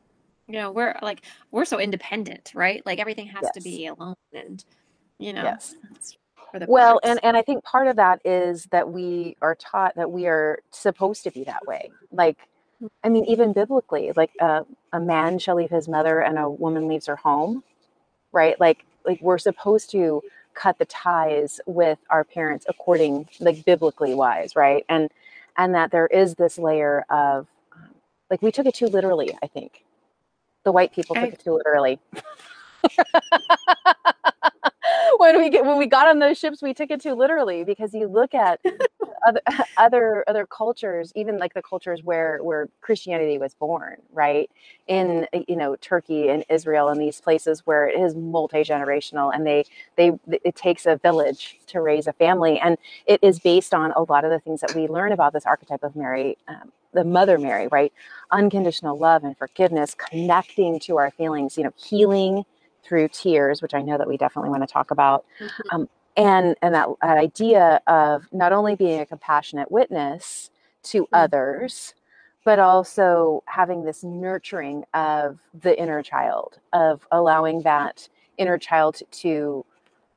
You 0.48 0.54
know, 0.54 0.72
we're 0.72 0.96
like 1.02 1.24
we're 1.50 1.64
so 1.66 1.80
independent, 1.80 2.52
right? 2.54 2.84
Like 2.86 2.98
everything 3.00 3.28
has 3.28 3.50
to 3.52 3.60
be 3.60 3.86
alone, 3.86 4.16
and 4.34 4.64
you 5.18 5.32
know, 5.32 5.42
yes 5.44 5.74
it's 5.94 6.16
for 6.54 6.60
the 6.60 6.66
Well, 6.68 6.94
birds. 6.94 7.00
and 7.04 7.20
and 7.24 7.36
I 7.36 7.42
think 7.42 7.64
part 7.64 7.88
of 7.88 7.96
that 7.96 8.20
is 8.24 8.66
that 8.66 8.90
we 8.92 9.36
are 9.42 9.54
taught 9.56 9.96
that 9.96 10.08
we 10.10 10.26
are 10.28 10.60
supposed 10.70 11.24
to 11.24 11.30
be 11.32 11.42
that 11.44 11.66
way. 11.66 11.90
Like, 12.12 12.38
I 13.02 13.08
mean, 13.08 13.24
even 13.26 13.52
biblically, 13.52 14.12
like 14.16 14.30
uh, 14.40 14.62
a 14.92 15.00
man 15.00 15.38
shall 15.40 15.56
leave 15.56 15.70
his 15.70 15.88
mother 15.88 16.20
and 16.20 16.38
a 16.38 16.48
woman 16.48 16.86
leaves 16.88 17.06
her 17.06 17.16
home, 17.16 17.64
right? 18.32 18.58
Like, 18.60 18.84
like 19.04 19.20
we're 19.20 19.38
supposed 19.38 19.90
to 19.92 20.22
cut 20.54 20.78
the 20.78 20.84
ties 20.86 21.60
with 21.66 21.98
our 22.10 22.22
parents 22.24 22.64
according, 22.68 23.28
like 23.40 23.64
biblically 23.64 24.14
wise, 24.14 24.54
right? 24.56 24.84
And 24.88 25.10
and 25.56 25.74
that 25.74 25.90
there 25.90 26.06
is 26.08 26.34
this 26.36 26.58
layer 26.58 27.04
of, 27.10 27.46
um, 27.72 27.94
like, 28.30 28.42
we 28.42 28.50
took 28.52 28.66
it 28.66 28.74
too 28.74 28.86
literally. 28.88 29.36
I 29.42 29.46
think 29.48 29.84
the 30.64 30.72
white 30.72 30.92
people 30.92 31.14
took 31.16 31.24
I- 31.30 31.32
it 31.32 31.40
too 31.40 31.54
literally. 31.54 31.98
when 35.18 35.38
we 35.40 35.50
get 35.50 35.64
when 35.64 35.78
we 35.78 35.86
got 35.86 36.06
on 36.06 36.18
those 36.18 36.38
ships, 36.38 36.62
we 36.62 36.74
took 36.74 36.90
it 36.90 37.00
too 37.00 37.14
literally 37.14 37.64
because 37.64 37.94
you 37.94 38.06
look 38.06 38.34
at 38.34 38.60
other 39.26 39.40
other 39.76 40.24
other 40.26 40.46
cultures, 40.46 41.12
even 41.14 41.38
like 41.38 41.54
the 41.54 41.62
cultures 41.62 42.02
where 42.02 42.42
where 42.42 42.68
Christianity 42.80 43.38
was 43.38 43.54
born, 43.54 43.96
right? 44.12 44.50
In 44.86 45.26
you 45.48 45.56
know 45.56 45.76
Turkey 45.76 46.28
and 46.28 46.44
Israel 46.48 46.88
and 46.88 47.00
these 47.00 47.20
places 47.20 47.62
where 47.64 47.88
it 47.88 47.98
is 47.98 48.14
multi 48.14 48.62
generational, 48.62 49.34
and 49.34 49.46
they 49.46 49.64
they 49.96 50.12
it 50.44 50.56
takes 50.56 50.86
a 50.86 50.96
village 50.96 51.58
to 51.68 51.80
raise 51.80 52.06
a 52.06 52.12
family, 52.12 52.58
and 52.58 52.76
it 53.06 53.20
is 53.22 53.38
based 53.38 53.74
on 53.74 53.92
a 53.92 54.02
lot 54.02 54.24
of 54.24 54.30
the 54.30 54.40
things 54.40 54.60
that 54.60 54.74
we 54.74 54.88
learn 54.88 55.12
about 55.12 55.32
this 55.32 55.46
archetype 55.46 55.82
of 55.82 55.96
Mary. 55.96 56.36
Um, 56.48 56.72
the 56.92 57.02
mother 57.02 57.38
mary 57.38 57.66
right 57.72 57.92
unconditional 58.30 58.96
love 58.96 59.24
and 59.24 59.36
forgiveness 59.36 59.96
connecting 59.96 60.78
to 60.78 60.96
our 60.96 61.10
feelings 61.10 61.58
you 61.58 61.64
know 61.64 61.72
healing 61.76 62.44
through 62.84 63.08
tears 63.08 63.62
which 63.62 63.74
i 63.74 63.82
know 63.82 63.98
that 63.98 64.08
we 64.08 64.16
definitely 64.16 64.50
want 64.50 64.62
to 64.62 64.72
talk 64.72 64.90
about. 64.90 65.24
Mhm. 65.40 65.48
um, 65.72 65.88
and 66.16 66.56
and 66.62 66.74
that, 66.74 66.88
that 67.02 67.18
idea 67.18 67.80
of 67.88 68.26
not 68.32 68.52
only 68.52 68.76
being 68.76 69.00
a 69.00 69.06
compassionate 69.06 69.70
witness 69.70 70.50
to 70.84 71.08
others 71.12 71.94
but 72.44 72.58
also 72.58 73.42
having 73.46 73.84
this 73.84 74.04
nurturing 74.04 74.84
of 74.92 75.38
the 75.62 75.78
inner 75.80 76.02
child 76.02 76.58
of 76.74 77.06
allowing 77.10 77.62
that 77.62 78.08
inner 78.36 78.58
child 78.58 79.00
to 79.10 79.64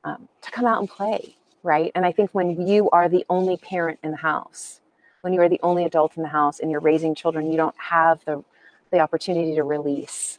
um, 0.04 0.28
to 0.42 0.50
come 0.50 0.66
out 0.66 0.78
and 0.80 0.88
play 0.88 1.34
right? 1.64 1.90
And 1.96 2.06
i 2.06 2.12
think 2.12 2.30
when 2.32 2.66
you 2.66 2.88
are 2.90 3.08
the 3.08 3.24
only 3.28 3.56
parent 3.56 3.98
in 4.04 4.12
the 4.12 4.16
house 4.18 4.80
when 5.22 5.32
you 5.32 5.40
are 5.40 5.48
the 5.48 5.60
only 5.62 5.84
adult 5.84 6.16
in 6.16 6.22
the 6.22 6.28
house 6.28 6.60
and 6.60 6.70
you're 6.70 6.80
raising 6.80 7.14
children 7.14 7.50
you 7.50 7.56
don't 7.56 7.74
have 7.78 8.24
the 8.24 8.44
the 8.92 9.00
opportunity 9.00 9.54
to 9.56 9.64
release 9.64 10.38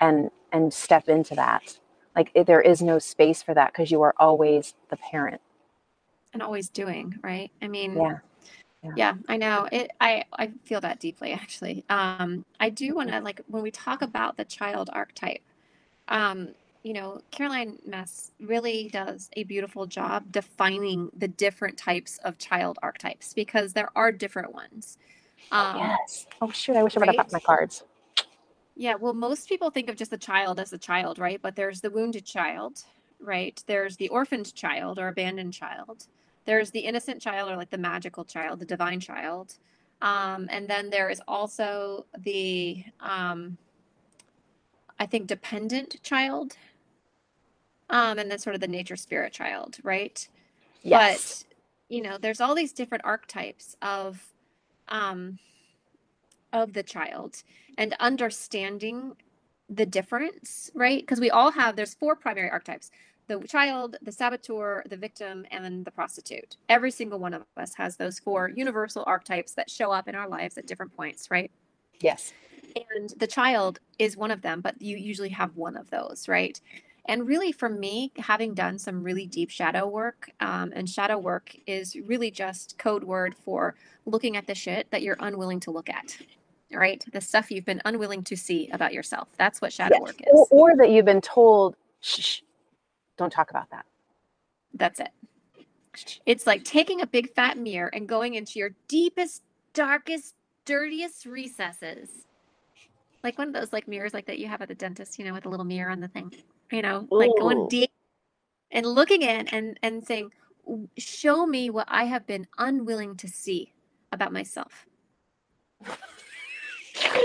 and 0.00 0.30
and 0.52 0.72
step 0.72 1.08
into 1.08 1.34
that 1.34 1.78
like 2.16 2.30
it, 2.34 2.46
there 2.46 2.60
is 2.60 2.82
no 2.82 2.98
space 2.98 3.42
for 3.42 3.54
that 3.54 3.72
because 3.72 3.90
you 3.90 4.02
are 4.02 4.14
always 4.18 4.74
the 4.90 4.96
parent 4.96 5.40
and 6.32 6.42
always 6.42 6.68
doing, 6.68 7.14
right? 7.22 7.50
I 7.62 7.68
mean, 7.68 7.96
yeah 7.96 8.18
Yeah. 8.84 8.92
yeah, 8.96 9.14
I 9.28 9.36
know 9.36 9.68
it. 9.70 9.90
I 10.00 10.24
I 10.32 10.52
feel 10.64 10.80
that 10.80 11.00
deeply, 11.00 11.32
actually. 11.32 11.84
Um, 11.88 12.44
I 12.60 12.70
do 12.70 12.94
want 12.94 13.10
to 13.10 13.20
like 13.20 13.40
when 13.48 13.62
we 13.62 13.70
talk 13.70 14.02
about 14.02 14.36
the 14.36 14.44
child 14.44 14.90
archetype. 14.92 15.42
Um, 16.08 16.50
you 16.84 16.92
know, 16.92 17.20
Caroline 17.30 17.78
Mess 17.86 18.30
really 18.40 18.88
does 18.92 19.30
a 19.36 19.42
beautiful 19.44 19.86
job 19.86 20.30
defining 20.30 21.10
the 21.16 21.28
different 21.28 21.76
types 21.76 22.18
of 22.24 22.38
child 22.38 22.78
archetypes 22.82 23.34
because 23.34 23.72
there 23.72 23.90
are 23.96 24.12
different 24.12 24.54
ones. 24.54 24.96
Um, 25.50 25.78
yes 25.78 26.26
oh 26.42 26.50
shoot 26.50 26.76
i 26.76 26.82
wish 26.82 26.96
i 26.96 27.00
would 27.00 27.08
have 27.16 27.32
my 27.32 27.40
cards 27.40 27.84
Yeah, 28.78 28.96
well, 28.96 29.14
most 29.14 29.48
people 29.50 29.70
think 29.70 29.90
of 29.90 29.96
just 29.96 30.12
the 30.12 30.18
child 30.18 30.60
as 30.60 30.70
the 30.70 30.78
child, 30.78 31.20
right? 31.20 31.42
But 31.42 31.56
there's 31.56 31.82
the 31.82 31.90
wounded 31.90 32.26
child, 32.26 32.84
right? 33.20 33.62
There's 33.68 33.96
the 33.98 34.08
orphaned 34.10 34.54
child 34.54 35.00
or 35.00 35.08
abandoned 35.08 35.54
child. 35.54 36.06
There's 36.46 36.72
the 36.72 36.80
innocent 36.82 37.22
child 37.22 37.50
or 37.50 37.56
like 37.56 37.70
the 37.70 37.78
magical 37.78 38.24
child, 38.24 38.60
the 38.60 38.66
divine 38.66 39.00
child. 39.00 39.56
Um, 40.02 40.48
and 40.52 40.68
then 40.68 40.90
there 40.90 41.10
is 41.10 41.22
also 41.28 42.06
the, 42.18 42.84
um, 43.00 43.58
I 45.00 45.06
think, 45.06 45.28
dependent 45.28 46.02
child. 46.04 46.56
Um, 47.90 48.18
and 48.20 48.30
then 48.30 48.40
sort 48.40 48.56
of 48.56 48.62
the 48.62 48.68
nature 48.68 48.96
spirit 48.96 49.34
child, 49.34 49.78
right? 49.84 50.28
yes 50.82 51.44
But, 51.88 51.94
you 51.94 52.02
know, 52.02 52.18
there's 52.18 52.40
all 52.40 52.54
these 52.56 52.72
different 52.72 53.04
archetypes 53.04 53.76
of, 53.82 54.22
um, 54.88 55.38
of 56.52 56.74
the 56.74 56.84
child 56.84 57.42
and 57.78 57.94
understanding 58.00 59.16
the 59.70 59.86
difference, 59.86 60.70
right? 60.74 61.00
Because 61.00 61.20
we 61.20 61.30
all 61.30 61.52
have, 61.52 61.76
there's 61.76 61.94
four 61.94 62.14
primary 62.14 62.50
archetypes 62.50 62.90
the 63.28 63.40
child, 63.46 63.96
the 64.00 64.10
saboteur, 64.10 64.82
the 64.88 64.96
victim, 64.96 65.44
and 65.50 65.84
the 65.84 65.90
prostitute. 65.90 66.56
Every 66.70 66.90
single 66.90 67.18
one 67.18 67.34
of 67.34 67.42
us 67.58 67.74
has 67.74 67.96
those 67.96 68.18
four 68.18 68.48
universal 68.48 69.04
archetypes 69.06 69.52
that 69.52 69.68
show 69.68 69.92
up 69.92 70.08
in 70.08 70.14
our 70.14 70.26
lives 70.26 70.56
at 70.56 70.66
different 70.66 70.96
points, 70.96 71.30
right? 71.30 71.50
Yes. 72.00 72.32
And 72.74 73.12
the 73.18 73.26
child 73.26 73.80
is 73.98 74.16
one 74.16 74.30
of 74.30 74.40
them, 74.40 74.62
but 74.62 74.80
you 74.80 74.96
usually 74.96 75.28
have 75.28 75.54
one 75.56 75.76
of 75.76 75.90
those, 75.90 76.26
right? 76.26 76.58
And 77.04 77.26
really, 77.26 77.52
for 77.52 77.68
me, 77.68 78.12
having 78.16 78.54
done 78.54 78.78
some 78.78 79.02
really 79.02 79.26
deep 79.26 79.50
shadow 79.50 79.86
work, 79.86 80.30
um, 80.40 80.72
and 80.74 80.88
shadow 80.88 81.18
work 81.18 81.54
is 81.66 81.96
really 82.06 82.30
just 82.30 82.78
code 82.78 83.04
word 83.04 83.34
for 83.34 83.74
looking 84.06 84.38
at 84.38 84.46
the 84.46 84.54
shit 84.54 84.90
that 84.90 85.02
you're 85.02 85.16
unwilling 85.20 85.60
to 85.60 85.70
look 85.70 85.90
at, 85.90 86.16
right? 86.72 87.04
The 87.12 87.20
stuff 87.20 87.50
you've 87.50 87.64
been 87.64 87.82
unwilling 87.84 88.22
to 88.24 88.36
see 88.36 88.68
about 88.72 88.92
yourself. 88.92 89.28
That's 89.38 89.60
what 89.60 89.72
shadow 89.72 89.94
Yes. 89.94 90.02
work 90.02 90.20
is. 90.20 90.26
Or, 90.32 90.46
or 90.50 90.76
that 90.76 90.90
you've 90.90 91.04
been 91.04 91.20
told, 91.20 91.76
shh, 92.00 92.20
shh, 92.20 92.40
don't 93.16 93.32
talk 93.32 93.50
about 93.50 93.70
that. 93.70 93.86
That's 94.74 95.00
it. 95.00 95.10
It's 96.26 96.46
like 96.46 96.64
taking 96.64 97.00
a 97.00 97.06
big 97.06 97.32
fat 97.34 97.58
mirror 97.58 97.88
and 97.92 98.08
going 98.08 98.34
into 98.34 98.58
your 98.58 98.70
deepest, 98.86 99.42
darkest, 99.72 100.34
dirtiest 100.64 101.26
recesses. 101.26 102.08
Like 103.24 103.38
one 103.38 103.48
of 103.48 103.54
those 103.54 103.72
like 103.72 103.88
mirrors 103.88 104.14
like 104.14 104.26
that 104.26 104.38
you 104.38 104.46
have 104.46 104.62
at 104.62 104.68
the 104.68 104.74
dentist, 104.74 105.18
you 105.18 105.24
know, 105.24 105.32
with 105.32 105.46
a 105.46 105.48
little 105.48 105.64
mirror 105.64 105.90
on 105.90 106.00
the 106.00 106.08
thing. 106.08 106.32
You 106.70 106.82
know, 106.82 107.08
like 107.10 107.30
going 107.38 107.66
deep 107.68 107.90
and 108.70 108.86
looking 108.86 109.22
in 109.22 109.48
and 109.48 109.78
and 109.82 110.06
saying, 110.06 110.30
"Show 110.98 111.46
me 111.46 111.70
what 111.70 111.86
I 111.88 112.04
have 112.04 112.26
been 112.26 112.46
unwilling 112.58 113.16
to 113.16 113.28
see 113.28 113.72
about 114.12 114.32
myself." 114.32 114.86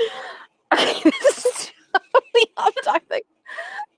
Okay, 0.73 1.03
this 1.03 1.45
is 1.45 1.71
totally 1.93 2.47
off 2.57 2.73
topic. 2.83 3.25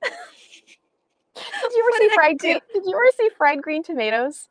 Did 0.03 1.71
you 1.73 1.83
ever 1.83 1.89
What 1.89 2.01
see 2.01 2.09
fried 2.13 2.37
green? 2.37 2.59
Did 2.73 2.83
you 2.85 2.93
ever 2.93 3.11
see 3.17 3.29
fried 3.37 3.61
green 3.61 3.81
tomatoes? 3.81 4.49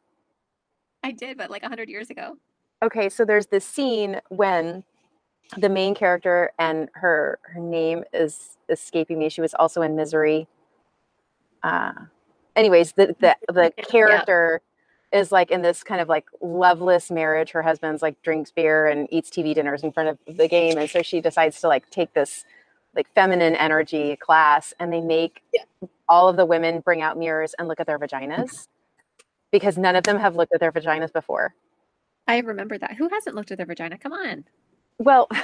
I 1.02 1.12
did, 1.12 1.36
but 1.36 1.50
like 1.50 1.62
a 1.62 1.68
hundred 1.68 1.90
years 1.90 2.08
ago. 2.08 2.38
Okay, 2.82 3.10
so 3.10 3.24
there's 3.26 3.46
this 3.46 3.64
scene 3.64 4.20
when 4.30 4.84
the 5.58 5.68
main 5.68 5.94
character 5.94 6.52
and 6.58 6.88
her 6.94 7.38
her 7.42 7.60
name 7.60 8.04
is 8.12 8.56
escaping 8.68 9.18
me. 9.18 9.28
She 9.28 9.40
was 9.40 9.54
also 9.54 9.82
in 9.82 9.96
Misery. 9.96 10.48
Uh, 11.62 11.92
anyways, 12.56 12.92
the 12.92 13.14
the 13.20 13.36
the 13.52 13.72
Yeah. 13.88 14.48
Is 15.14 15.32
like 15.32 15.50
in 15.50 15.62
this 15.62 15.82
kind 15.82 16.00
of 16.00 16.08
like 16.10 16.26
loveless 16.42 17.10
marriage. 17.10 17.52
Her 17.52 17.62
husband's 17.62 18.02
like 18.02 18.20
drinks 18.22 18.50
beer 18.50 18.86
and 18.88 19.08
eats 19.10 19.30
TV 19.30 19.54
dinners 19.54 19.82
in 19.82 19.92
front 19.92 20.10
of 20.10 20.18
the 20.36 20.48
game, 20.48 20.76
and 20.76 20.90
so 20.90 21.00
she 21.00 21.20
decides 21.22 21.60
to 21.62 21.68
like 21.68 21.88
take 21.90 22.12
this 22.12 22.44
like 22.94 23.06
feminine 23.14 23.54
energy 23.56 24.16
class, 24.16 24.74
and 24.78 24.92
they 24.92 25.00
make 25.00 25.42
Yeah. 25.54 25.62
all 26.08 26.28
of 26.28 26.36
the 26.36 26.44
women 26.46 26.80
bring 26.80 27.00
out 27.00 27.16
mirrors 27.16 27.54
and 27.58 27.66
look 27.68 27.80
at 27.80 27.86
their 27.86 27.98
vaginas 27.98 28.68
because 29.50 29.78
none 29.78 29.96
of 29.96 30.04
them 30.04 30.18
have 30.18 30.36
looked 30.36 30.52
at 30.52 30.60
their 30.60 30.72
vaginas 30.72 31.12
before. 31.12 31.54
I 32.28 32.38
remember 32.38 32.76
that. 32.78 32.94
Who 32.94 33.08
hasn't 33.08 33.34
looked 33.36 33.50
at 33.52 33.56
their 33.58 33.66
vagina? 33.66 33.98
Come 33.98 34.12
on. 34.12 34.44
Well, 34.98 35.28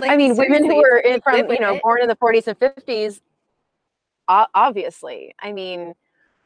Like, 0.00 0.10
I 0.10 0.16
mean, 0.16 0.36
women 0.36 0.64
who 0.64 0.76
were 0.76 0.98
in 0.98 1.20
from 1.22 1.50
you 1.50 1.58
know 1.58 1.74
it. 1.76 1.82
born 1.82 2.00
in 2.02 2.06
the 2.08 2.16
40s 2.16 2.46
and 2.46 2.58
50s, 2.58 3.20
obviously. 4.28 5.34
I 5.40 5.52
mean, 5.52 5.94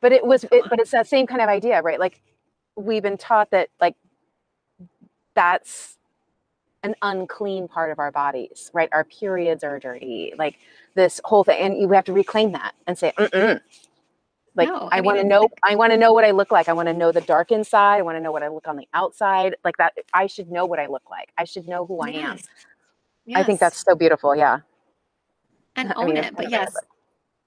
but 0.00 0.12
it 0.12 0.24
was, 0.26 0.44
it, 0.44 0.64
but 0.70 0.78
it's 0.78 0.90
that 0.92 1.06
same 1.06 1.26
kind 1.26 1.40
of 1.40 1.48
idea, 1.48 1.82
right? 1.82 2.00
Like 2.00 2.20
we've 2.76 3.02
been 3.02 3.18
taught 3.18 3.50
that 3.50 3.68
like 3.80 3.96
that's 5.34 5.98
an 6.82 6.94
unclean 7.02 7.68
part 7.68 7.90
of 7.90 7.98
our 7.98 8.10
bodies, 8.10 8.70
right? 8.72 8.88
Our 8.92 9.04
periods 9.04 9.62
are 9.64 9.78
dirty, 9.78 10.32
like 10.38 10.58
this 10.94 11.20
whole 11.24 11.44
thing, 11.44 11.60
and 11.60 11.80
you 11.80 11.88
have 11.90 12.04
to 12.06 12.12
reclaim 12.12 12.52
that 12.52 12.74
and 12.86 12.96
say, 12.96 13.12
Mm-mm. 13.18 13.60
like 14.56 14.68
No, 14.68 14.88
I, 14.90 14.98
I 14.98 15.00
want 15.02 15.18
to 15.18 15.24
know, 15.24 15.42
like- 15.42 15.50
I 15.62 15.76
want 15.76 15.92
to 15.92 15.98
know 15.98 16.12
what 16.12 16.24
I 16.24 16.30
look 16.30 16.50
like. 16.50 16.68
I 16.68 16.72
want 16.72 16.88
to 16.88 16.94
know 16.94 17.12
the 17.12 17.20
dark 17.20 17.52
inside. 17.52 17.98
I 17.98 18.02
want 18.02 18.16
to 18.16 18.20
know 18.20 18.32
what 18.32 18.42
I 18.42 18.48
look 18.48 18.66
on 18.66 18.76
the 18.76 18.88
outside. 18.94 19.56
Like 19.64 19.76
that, 19.76 19.92
I 20.14 20.26
should 20.26 20.50
know 20.50 20.64
what 20.64 20.78
I 20.78 20.86
look 20.86 21.10
like. 21.10 21.28
I 21.36 21.44
should 21.44 21.68
know 21.68 21.84
who 21.84 22.00
I 22.00 22.08
am. 22.10 22.38
Yes. 23.26 23.38
I 23.38 23.42
think 23.42 23.60
that's 23.60 23.84
so 23.84 23.94
beautiful. 23.94 24.34
Yeah. 24.34 24.60
and 25.76 25.90
I 25.92 25.94
own 25.96 26.06
mean, 26.06 26.16
it. 26.16 26.34
But 26.34 26.50
yes. 26.50 26.74
it, 26.74 26.84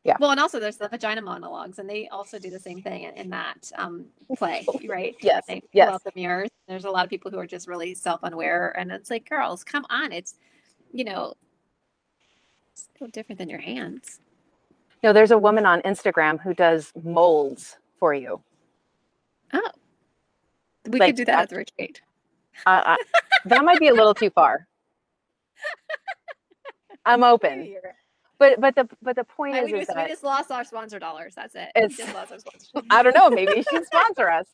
yeah. 0.04 0.18
Well, 0.20 0.32
and 0.32 0.40
also 0.40 0.60
there's 0.60 0.78
the 0.78 0.90
vagina 0.90 1.22
monologues, 1.22 1.80
and 1.80 1.90
they 1.90 2.08
also 2.10 2.40
do 2.40 2.50
the 2.52 2.60
same 2.60 2.82
thing 2.82 3.04
in, 3.04 3.16
in 3.16 3.30
that 3.32 3.72
um, 3.78 4.08
play, 4.38 4.72
right? 4.88 5.16
Yes, 5.22 5.46
They 5.48 5.62
pull 5.62 5.70
yes. 5.74 5.90
out 5.90 6.04
the 6.04 6.12
mirrors. 6.16 6.50
There's 6.68 6.86
a 6.86 6.92
lot 6.92 7.04
of 7.06 7.10
people 7.10 7.32
who 7.32 7.40
are 7.40 7.48
just 7.48 7.68
really 7.68 7.96
self-unaware, 7.96 8.76
and 8.78 8.92
it's 8.92 9.10
like, 9.10 9.30
girls, 9.30 9.64
come 9.64 9.86
on, 9.90 10.12
it's, 10.14 10.36
you 10.92 11.04
know, 11.04 11.34
it's 12.74 12.90
no 13.02 13.08
different 13.08 13.40
than 13.40 13.50
your 13.50 13.60
hands. 13.60 14.20
No, 15.04 15.14
there's 15.14 15.32
a 15.32 15.38
woman 15.38 15.66
on 15.66 15.82
Instagram 15.82 16.40
who 16.42 16.54
does 16.54 16.94
molds 17.04 17.78
for 18.00 18.14
you. 18.14 18.42
Oh, 19.54 19.72
we 20.90 21.00
Like 21.00 21.10
could 21.10 21.16
do 21.18 21.26
that 21.26 21.44
at 21.44 21.50
the 21.50 21.58
retreat. 21.58 22.02
Uh, 22.66 22.84
uh, 22.86 22.98
that 23.46 23.64
might 23.66 23.80
be 23.80 23.90
a 23.90 23.94
little 23.94 24.14
too 24.14 24.30
far. 24.30 24.68
I'm 27.06 27.24
open, 27.24 27.70
but 28.40 28.60
but 28.60 28.76
the 28.76 28.88
but 29.02 29.16
the 29.16 29.24
point 29.24 29.56
I, 29.56 29.64
is, 29.64 29.72
we, 29.72 29.80
is 29.80 29.88
just, 29.88 29.98
we 29.98 30.08
just 30.08 30.24
lost 30.24 30.52
our 30.52 30.64
sponsor 30.64 31.00
dollars. 31.00 31.34
That's 31.36 31.56
it. 31.56 31.72
We 31.76 31.84
It's- 31.84 31.98
just 31.98 32.14
lost 32.14 32.32
our 32.32 32.40
sponsor. 32.40 32.68
I 32.90 33.04
don't 33.04 33.16
know. 33.16 33.30
Maybe 33.30 33.54
you 33.58 33.64
should 33.64 33.86
sponsor 33.94 34.30
us. 34.30 34.48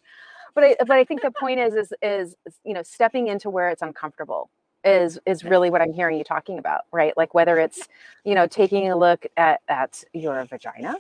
But 0.56 0.64
I, 0.64 0.76
but 0.80 0.92
I 0.92 1.04
think 1.04 1.22
the 1.22 1.32
point 1.32 1.60
is, 1.60 1.76
is, 1.76 1.94
is, 2.02 2.36
you 2.64 2.74
know, 2.74 2.84
stepping 2.84 3.28
into 3.28 3.50
where 3.50 3.70
it's 3.70 3.82
uncomfortable 3.82 4.50
is, 4.84 5.20
is 5.26 5.44
really 5.44 5.70
what 5.70 5.82
I'm 5.82 5.94
hearing 5.94 6.18
you 6.18 6.24
talking 6.24 6.58
about, 6.58 6.82
right? 6.92 7.16
Like 7.16 7.34
whether 7.34 7.58
it's, 7.60 7.88
you 8.24 8.34
know, 8.34 8.48
taking 8.48 8.90
a 8.90 8.98
look 8.98 9.26
at, 9.38 9.62
at 9.68 10.04
your 10.14 10.44
vagina, 10.46 10.96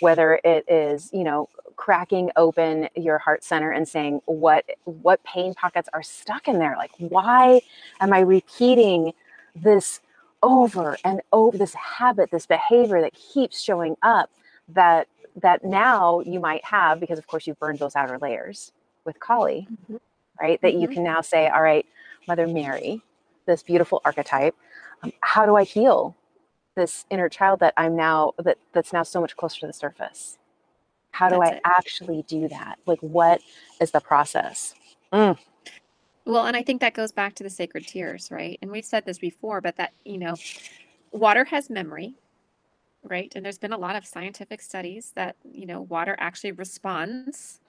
whether 0.00 0.40
it 0.44 0.64
is, 0.68 1.10
you 1.12 1.24
know, 1.24 1.48
cracking 1.76 2.30
open 2.36 2.88
your 2.94 3.18
heart 3.18 3.42
center 3.44 3.70
and 3.70 3.88
saying 3.88 4.20
what, 4.26 4.64
what 4.84 5.22
pain 5.24 5.54
pockets 5.54 5.88
are 5.92 6.02
stuck 6.02 6.48
in 6.48 6.58
there? 6.58 6.76
Like, 6.76 6.90
why 6.98 7.62
am 8.00 8.12
I 8.12 8.20
repeating 8.20 9.12
this 9.54 10.00
over 10.42 10.98
and 11.04 11.22
over 11.32 11.58
this 11.58 11.74
habit, 11.74 12.30
this 12.30 12.46
behavior 12.46 13.00
that 13.02 13.14
keeps 13.14 13.60
showing 13.62 13.96
up 14.02 14.30
that 14.68 15.08
that 15.42 15.64
now 15.64 16.20
you 16.20 16.40
might 16.40 16.64
have 16.64 17.00
because 17.00 17.18
of 17.18 17.26
course 17.26 17.46
you've 17.46 17.58
burned 17.60 17.78
those 17.78 17.96
outer 17.96 18.18
layers 18.18 18.72
with 19.04 19.20
Kali, 19.20 19.68
Mhm. 19.70 20.00
right? 20.40 20.60
That 20.62 20.74
you 20.74 20.88
Mhm. 20.88 20.92
can 20.94 21.04
now 21.04 21.20
say, 21.22 21.48
all 21.48 21.62
right, 21.62 21.86
Mother 22.28 22.46
Mary, 22.48 23.02
this 23.46 23.62
beautiful 23.62 24.02
archetype, 24.04 24.56
um, 25.02 25.12
how 25.22 25.46
do 25.46 25.56
I 25.56 25.64
heal 25.64 26.16
this 26.76 27.06
inner 27.10 27.28
child 27.28 27.60
that 27.60 27.74
I'm 27.76 27.96
now 27.96 28.34
that 28.38 28.58
that's 28.72 28.92
now 28.92 29.04
so 29.04 29.20
much 29.20 29.36
closer 29.36 29.60
to 29.60 29.66
the 29.68 29.72
surface? 29.72 30.38
How 31.12 31.28
do 31.30 31.40
That's 31.40 31.52
I 31.52 31.56
it. 31.56 31.62
actually 31.64 32.22
do 32.22 32.48
that? 32.48 32.78
Like 32.86 33.00
what 33.00 33.42
is 33.80 33.92
the 33.92 34.00
process? 34.00 34.74
Mm, 35.12 35.38
Well, 36.26 36.46
and 36.46 36.56
I 36.56 36.62
think 36.62 36.80
that 36.80 36.94
goes 36.94 37.12
back 37.12 37.34
to 37.34 37.42
the 37.42 37.50
sacred 37.50 37.86
tears, 37.86 38.30
right? 38.30 38.58
And 38.62 38.70
we've 38.70 38.84
said 38.84 39.04
this 39.04 39.18
before, 39.18 39.60
but 39.60 39.76
that, 39.76 39.92
you 40.04 40.18
know, 40.18 40.34
water 41.12 41.44
has 41.46 41.70
memory, 41.70 42.16
right? 43.04 43.32
And 43.36 43.44
there's 43.44 43.58
been 43.58 43.72
a 43.72 43.78
lot 43.78 43.96
of 43.96 44.06
scientific 44.06 44.62
studies 44.62 45.12
that, 45.16 45.36
you 45.44 45.66
know, 45.66 45.82
water 45.82 46.16
actually 46.20 46.52
responds, 46.52 47.60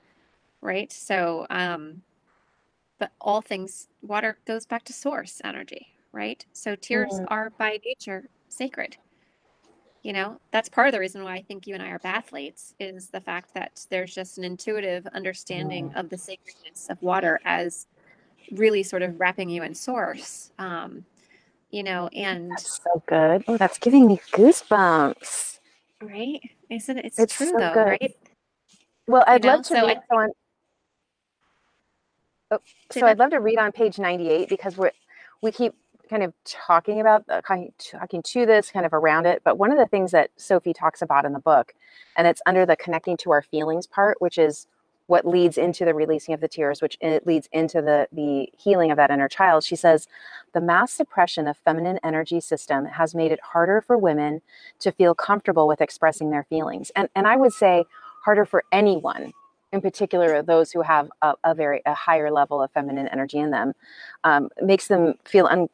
right? 0.61 0.91
So, 0.91 1.47
um, 1.49 2.03
but 2.99 3.11
all 3.21 3.41
things, 3.41 3.89
water 4.01 4.39
goes 4.45 4.65
back 4.65 4.83
to 4.85 4.93
source 4.93 5.41
energy, 5.43 5.87
right? 6.13 6.45
So 6.53 6.75
tears 6.75 7.21
Mm. 7.21 7.25
are 7.29 7.49
by 7.51 7.79
nature 7.85 8.29
sacred. 8.49 8.97
You 10.03 10.13
know, 10.13 10.39
that's 10.51 10.69
part 10.69 10.87
of 10.87 10.93
the 10.93 10.99
reason 10.99 11.23
why 11.23 11.35
I 11.35 11.41
think 11.43 11.67
you 11.67 11.75
and 11.75 11.83
I 11.83 11.89
are 11.89 11.99
bathletes 11.99 12.73
is 12.79 13.09
the 13.11 13.21
fact 13.21 13.53
that 13.53 13.85
there's 13.91 14.13
just 14.15 14.37
an 14.39 14.43
intuitive 14.43 15.05
understanding 15.07 15.91
of 15.93 16.09
the 16.09 16.17
sacredness 16.17 16.87
of 16.89 17.01
water 17.03 17.39
as 17.45 17.85
really 18.51 18.83
sort 18.83 19.01
of 19.01 19.19
wrapping 19.19 19.49
you 19.49 19.63
in 19.63 19.75
source. 19.75 20.51
Um, 20.59 21.05
you 21.71 21.83
know, 21.83 22.07
and 22.09 22.51
that's 22.51 22.81
so 22.83 23.01
good. 23.07 23.43
Oh, 23.47 23.57
that's 23.57 23.77
giving 23.77 24.07
me 24.07 24.19
goosebumps. 24.33 25.59
right? 26.01 26.41
Isn't 26.69 26.97
it? 26.97 27.05
It's, 27.05 27.19
It's 27.19 27.35
true 27.35 27.47
so 27.47 27.57
though, 27.57 27.73
good. 27.73 27.87
right? 27.87 28.15
Well, 29.07 29.23
I'd 29.27 29.43
know, 29.43 29.49
love 29.55 29.61
to 29.63 29.67
so 29.75 29.87
read 29.87 29.99
I, 30.11 30.15
on. 30.15 30.29
Oh, 32.51 32.59
so 32.89 33.07
I'd 33.07 33.19
love 33.19 33.31
to 33.31 33.39
read 33.39 33.57
on 33.57 33.71
page 33.71 33.97
98 33.97 34.49
because 34.49 34.77
we're 34.77 34.91
we 35.41 35.51
keep 35.51 35.73
kind 36.09 36.23
of 36.23 36.33
talking 36.43 36.99
about 36.99 37.23
uh, 37.29 37.41
kind 37.41 37.69
of 37.69 37.77
talking 37.77 38.21
to 38.21 38.45
this 38.45 38.69
kind 38.69 38.85
of 38.85 38.93
around 38.93 39.25
it 39.25 39.41
but 39.45 39.57
one 39.57 39.71
of 39.71 39.77
the 39.77 39.85
things 39.85 40.11
that 40.11 40.29
sophie 40.35 40.73
talks 40.73 41.01
about 41.01 41.23
in 41.23 41.31
the 41.31 41.39
book 41.39 41.73
and 42.17 42.27
it's 42.27 42.41
under 42.45 42.65
the 42.65 42.75
connecting 42.75 43.15
to 43.15 43.31
our 43.31 43.41
feelings 43.41 43.87
part 43.87 44.19
which 44.21 44.37
is 44.37 44.67
what 45.07 45.25
leads 45.25 45.57
into 45.57 45.85
the 45.85 45.93
releasing 45.93 46.33
of 46.33 46.41
the 46.41 46.47
tears 46.47 46.81
which 46.81 46.97
it 47.01 47.25
leads 47.27 47.49
into 47.51 47.81
the 47.81 48.07
the 48.11 48.49
healing 48.57 48.91
of 48.91 48.97
that 48.97 49.11
inner 49.11 49.27
child. 49.27 49.63
She 49.63 49.75
says 49.75 50.07
the 50.53 50.61
mass 50.61 50.91
suppression 50.91 51.47
of 51.47 51.57
feminine 51.57 51.99
energy 52.03 52.39
system 52.39 52.85
has 52.85 53.15
made 53.15 53.31
it 53.31 53.39
harder 53.41 53.81
for 53.81 53.97
women 53.97 54.41
to 54.79 54.91
feel 54.91 55.13
comfortable 55.13 55.67
with 55.67 55.81
expressing 55.81 56.29
their 56.31 56.43
feelings. 56.43 56.91
And 56.95 57.09
and 57.15 57.27
i 57.27 57.35
would 57.35 57.53
say 57.53 57.85
harder 58.23 58.45
for 58.45 58.63
anyone 58.71 59.33
in 59.71 59.81
particular 59.81 60.41
those 60.41 60.71
who 60.71 60.81
have 60.81 61.09
a, 61.21 61.33
a 61.43 61.55
very 61.55 61.81
a 61.85 61.93
higher 61.93 62.31
level 62.31 62.61
of 62.61 62.71
feminine 62.71 63.07
energy 63.07 63.37
in 63.39 63.51
them 63.51 63.73
um, 64.23 64.49
makes 64.61 64.87
them 64.87 65.15
feel 65.25 65.47
un, 65.47 65.69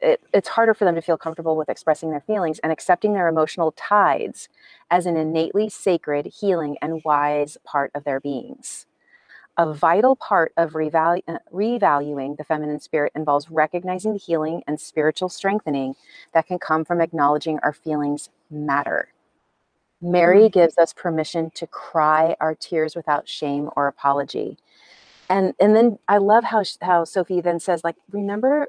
it, 0.00 0.20
it's 0.32 0.48
harder 0.48 0.74
for 0.74 0.84
them 0.84 0.94
to 0.94 1.02
feel 1.02 1.16
comfortable 1.16 1.56
with 1.56 1.68
expressing 1.68 2.10
their 2.10 2.20
feelings 2.20 2.58
and 2.60 2.72
accepting 2.72 3.14
their 3.14 3.28
emotional 3.28 3.72
tides 3.72 4.48
as 4.90 5.06
an 5.06 5.16
innately 5.16 5.68
sacred, 5.68 6.26
healing, 6.26 6.76
and 6.82 7.02
wise 7.04 7.56
part 7.64 7.90
of 7.94 8.04
their 8.04 8.20
beings. 8.20 8.86
A 9.56 9.72
vital 9.72 10.16
part 10.16 10.52
of 10.56 10.72
revalu- 10.72 11.22
uh, 11.28 11.38
revaluing 11.52 12.36
the 12.36 12.44
feminine 12.44 12.80
spirit 12.80 13.12
involves 13.14 13.50
recognizing 13.50 14.12
the 14.12 14.18
healing 14.18 14.62
and 14.66 14.80
spiritual 14.80 15.28
strengthening 15.28 15.94
that 16.32 16.46
can 16.46 16.58
come 16.58 16.84
from 16.84 17.00
acknowledging 17.00 17.60
our 17.62 17.72
feelings 17.72 18.30
matter. 18.50 19.08
Mary 20.02 20.48
mm. 20.48 20.52
gives 20.52 20.76
us 20.76 20.92
permission 20.92 21.50
to 21.54 21.66
cry 21.68 22.36
our 22.40 22.54
tears 22.54 22.96
without 22.96 23.28
shame 23.28 23.70
or 23.76 23.86
apology. 23.86 24.58
And 25.30 25.54
and 25.58 25.74
then 25.74 25.98
I 26.08 26.18
love 26.18 26.44
how 26.44 26.62
how 26.82 27.04
Sophie 27.04 27.40
then 27.40 27.58
says 27.60 27.82
like 27.82 27.96
remember 28.10 28.68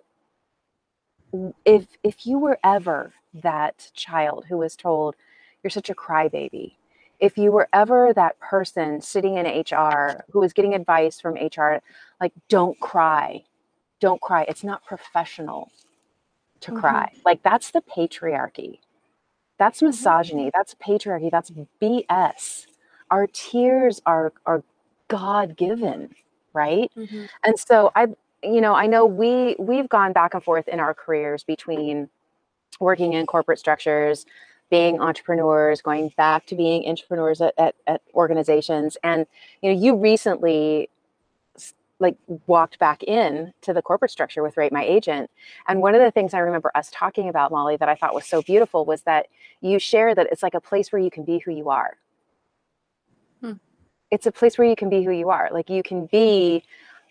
if 1.65 1.85
if 2.03 2.25
you 2.25 2.37
were 2.39 2.59
ever 2.63 3.13
that 3.33 3.91
child 3.93 4.45
who 4.47 4.57
was 4.57 4.75
told 4.75 5.15
you're 5.63 5.71
such 5.71 5.89
a 5.89 5.95
crybaby 5.95 6.73
if 7.19 7.37
you 7.37 7.51
were 7.51 7.67
ever 7.73 8.13
that 8.13 8.39
person 8.39 9.01
sitting 9.01 9.37
in 9.37 9.45
HR 9.45 10.23
who 10.31 10.39
was 10.39 10.53
getting 10.53 10.73
advice 10.73 11.19
from 11.19 11.35
HR, 11.35 11.81
like, 12.19 12.33
don't 12.49 12.79
cry, 12.79 13.43
don't 13.99 14.21
cry. 14.21 14.45
It's 14.47 14.63
not 14.63 14.85
professional 14.85 15.71
to 16.61 16.71
mm-hmm. 16.71 16.79
cry. 16.79 17.11
Like, 17.25 17.41
that's 17.43 17.71
the 17.71 17.81
patriarchy. 17.81 18.79
That's 19.57 19.77
mm-hmm. 19.77 19.87
misogyny. 19.87 20.43
Mm-hmm. 20.43 20.49
That's 20.53 20.75
patriarchy. 20.75 21.31
That's 21.31 21.51
BS. 21.81 22.67
Our 23.09 23.27
tears 23.27 24.01
are, 24.05 24.33
are 24.45 24.63
God 25.07 25.55
given, 25.55 26.13
right? 26.53 26.91
Mm-hmm. 26.97 27.25
And 27.43 27.59
so 27.59 27.91
I, 27.95 28.07
you 28.45 28.61
know, 28.61 28.73
I 28.75 28.87
know 28.87 29.05
we 29.05 29.55
we've 29.59 29.89
gone 29.89 30.13
back 30.13 30.33
and 30.33 30.43
forth 30.43 30.67
in 30.67 30.79
our 30.79 30.93
careers 30.93 31.43
between 31.43 32.09
working 32.79 33.13
in 33.13 33.25
corporate 33.25 33.59
structures, 33.59 34.25
being 34.69 34.99
entrepreneurs, 34.99 35.81
going 35.81 36.11
back 36.17 36.45
to 36.47 36.55
being 36.55 36.87
entrepreneurs 36.87 37.41
at, 37.41 37.53
at, 37.57 37.75
at 37.87 38.01
organizations. 38.13 38.97
And, 39.03 39.25
you 39.61 39.71
know, 39.71 39.79
you 39.79 39.95
recently 39.95 40.89
like 41.99 42.17
walked 42.47 42.77
back 42.77 43.03
in 43.03 43.53
to 43.61 43.73
the 43.73 43.81
corporate 43.81 44.11
structure 44.11 44.43
with 44.43 44.57
rate 44.57 44.73
my 44.73 44.83
agent 44.83 45.31
and 45.69 45.81
one 45.81 45.95
of 45.95 46.01
the 46.01 46.11
things 46.11 46.33
i 46.33 46.39
remember 46.39 46.69
us 46.75 46.91
talking 46.91 47.29
about 47.29 47.51
molly 47.51 47.77
that 47.77 47.87
i 47.87 47.95
thought 47.95 48.13
was 48.13 48.25
so 48.25 48.41
beautiful 48.41 48.83
was 48.83 49.03
that 49.03 49.27
you 49.61 49.79
share 49.79 50.13
that 50.13 50.27
it's 50.29 50.43
like 50.43 50.53
a 50.53 50.59
place 50.59 50.91
where 50.91 51.01
you 51.01 51.09
can 51.09 51.23
be 51.23 51.39
who 51.39 51.51
you 51.51 51.69
are 51.69 51.95
hmm. 53.41 53.53
it's 54.11 54.25
a 54.25 54.31
place 54.31 54.57
where 54.57 54.67
you 54.67 54.75
can 54.75 54.89
be 54.89 55.03
who 55.03 55.11
you 55.11 55.29
are 55.29 55.47
like 55.53 55.69
you 55.69 55.81
can 55.81 56.05
be 56.07 56.61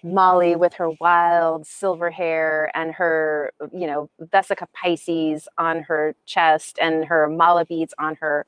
Molly 0.04 0.54
with 0.54 0.74
her 0.74 0.90
wild 1.00 1.66
silver 1.66 2.10
hair 2.10 2.70
and 2.74 2.92
her, 2.92 3.52
you 3.72 3.86
know, 3.86 4.10
Vesica 4.20 4.66
Piscis 4.76 5.46
on 5.56 5.82
her 5.82 6.14
chest 6.26 6.78
and 6.80 7.06
her 7.06 7.26
mala 7.26 7.64
beads 7.64 7.94
on 7.98 8.14
her 8.16 8.44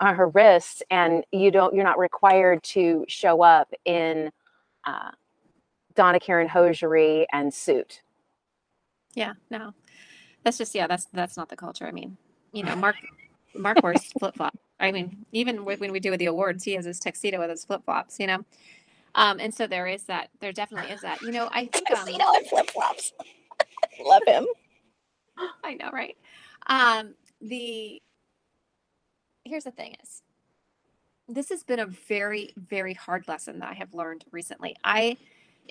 on 0.00 0.14
her 0.14 0.28
wrists, 0.28 0.82
and 0.90 1.22
you 1.30 1.50
don't 1.50 1.74
you're 1.74 1.84
not 1.84 1.98
required 1.98 2.62
to 2.62 3.04
show 3.06 3.42
up 3.42 3.70
in 3.84 4.30
uh, 4.86 5.10
Donna 5.94 6.18
Karan 6.18 6.48
hosiery 6.48 7.26
and 7.32 7.52
suit. 7.52 8.00
Yeah, 9.14 9.34
no, 9.50 9.74
that's 10.42 10.56
just 10.56 10.74
yeah, 10.74 10.86
that's 10.86 11.04
that's 11.12 11.36
not 11.36 11.50
the 11.50 11.56
culture. 11.56 11.86
I 11.86 11.92
mean, 11.92 12.16
you 12.52 12.62
know, 12.62 12.74
Mark 12.76 12.96
Mark 13.54 13.82
wears 13.82 14.04
flip 14.18 14.36
flop. 14.36 14.56
I 14.80 14.90
mean, 14.90 15.26
even 15.32 15.66
when 15.66 15.92
we 15.92 16.00
do 16.00 16.10
with 16.10 16.18
the 16.18 16.26
awards, 16.26 16.64
he 16.64 16.72
has 16.72 16.86
his 16.86 16.98
tuxedo 16.98 17.38
with 17.40 17.50
his 17.50 17.64
flip 17.66 17.84
flops. 17.84 18.18
You 18.18 18.26
know. 18.26 18.44
Um, 19.14 19.38
and 19.40 19.54
so 19.54 19.66
there 19.66 19.86
is 19.86 20.04
that. 20.04 20.30
There 20.40 20.52
definitely 20.52 20.92
is 20.92 21.02
that. 21.02 21.22
You 21.22 21.32
know, 21.32 21.48
I 21.52 21.66
think 21.66 21.90
um, 21.90 22.06
flip 22.48 22.70
flops. 22.70 23.12
Love 24.04 24.22
him. 24.26 24.46
I 25.64 25.74
know, 25.74 25.90
right? 25.92 26.16
Um, 26.66 27.14
the 27.40 28.00
here's 29.44 29.64
the 29.64 29.70
thing 29.70 29.94
is, 30.02 30.22
this 31.28 31.48
has 31.50 31.62
been 31.62 31.80
a 31.80 31.86
very, 31.86 32.52
very 32.56 32.94
hard 32.94 33.28
lesson 33.28 33.58
that 33.60 33.70
I 33.70 33.74
have 33.74 33.94
learned 33.94 34.24
recently. 34.30 34.76
I 34.84 35.16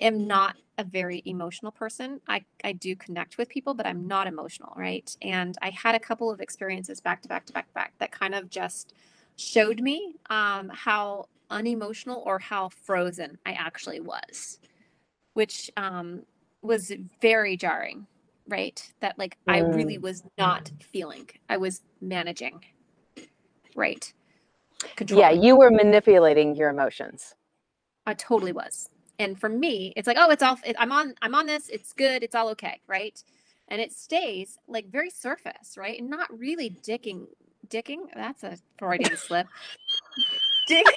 am 0.00 0.26
not 0.26 0.56
a 0.78 0.84
very 0.84 1.22
emotional 1.24 1.70
person. 1.70 2.20
I, 2.28 2.44
I 2.64 2.72
do 2.72 2.96
connect 2.96 3.38
with 3.38 3.48
people, 3.48 3.74
but 3.74 3.86
I'm 3.86 4.06
not 4.06 4.26
emotional, 4.26 4.72
right? 4.76 5.14
And 5.22 5.56
I 5.62 5.70
had 5.70 5.94
a 5.94 6.00
couple 6.00 6.30
of 6.30 6.40
experiences 6.40 7.00
back 7.00 7.22
to 7.22 7.28
back 7.28 7.46
to 7.46 7.52
back 7.52 7.68
to 7.68 7.74
back 7.74 7.92
that 7.98 8.10
kind 8.10 8.34
of 8.34 8.50
just 8.50 8.94
showed 9.36 9.80
me 9.80 10.16
um, 10.30 10.70
how 10.72 11.26
unemotional 11.50 12.22
or 12.26 12.38
how 12.38 12.68
frozen 12.68 13.38
I 13.46 13.52
actually 13.52 14.00
was, 14.00 14.58
which 15.34 15.70
um, 15.76 16.22
was 16.62 16.92
very 17.20 17.56
jarring, 17.56 18.06
right? 18.48 18.82
That 19.00 19.18
like. 19.18 19.36
I 19.46 19.58
really 19.58 19.98
mm. 19.98 20.02
was 20.02 20.22
not 20.38 20.70
feeling, 20.80 21.28
I 21.48 21.56
was 21.56 21.82
managing, 22.00 22.64
right? 23.76 24.12
Control. 24.96 25.20
Yeah, 25.20 25.30
you 25.30 25.56
were 25.56 25.70
manipulating 25.70 26.56
your 26.56 26.70
emotions. 26.70 27.34
I 28.06 28.14
totally 28.14 28.52
was. 28.52 28.90
And 29.18 29.38
for 29.38 29.48
me, 29.48 29.92
it's 29.96 30.06
like, 30.06 30.16
oh, 30.18 30.30
it's 30.30 30.42
all. 30.42 30.58
I'm 30.78 30.92
on. 30.92 31.14
I'm 31.22 31.34
on 31.34 31.46
this. 31.46 31.68
It's 31.68 31.92
good. 31.92 32.22
It's 32.22 32.34
all 32.34 32.48
okay, 32.50 32.80
right? 32.86 33.22
And 33.68 33.80
it 33.80 33.92
stays 33.92 34.58
like 34.68 34.90
very 34.90 35.10
surface, 35.10 35.76
right? 35.76 35.98
And 35.98 36.10
not 36.10 36.36
really 36.36 36.70
dicking. 36.70 37.26
Dicking. 37.68 38.12
That's 38.14 38.42
a 38.42 38.58
Freudian 38.78 39.16
slip. 39.16 39.46
Dick. 40.66 40.86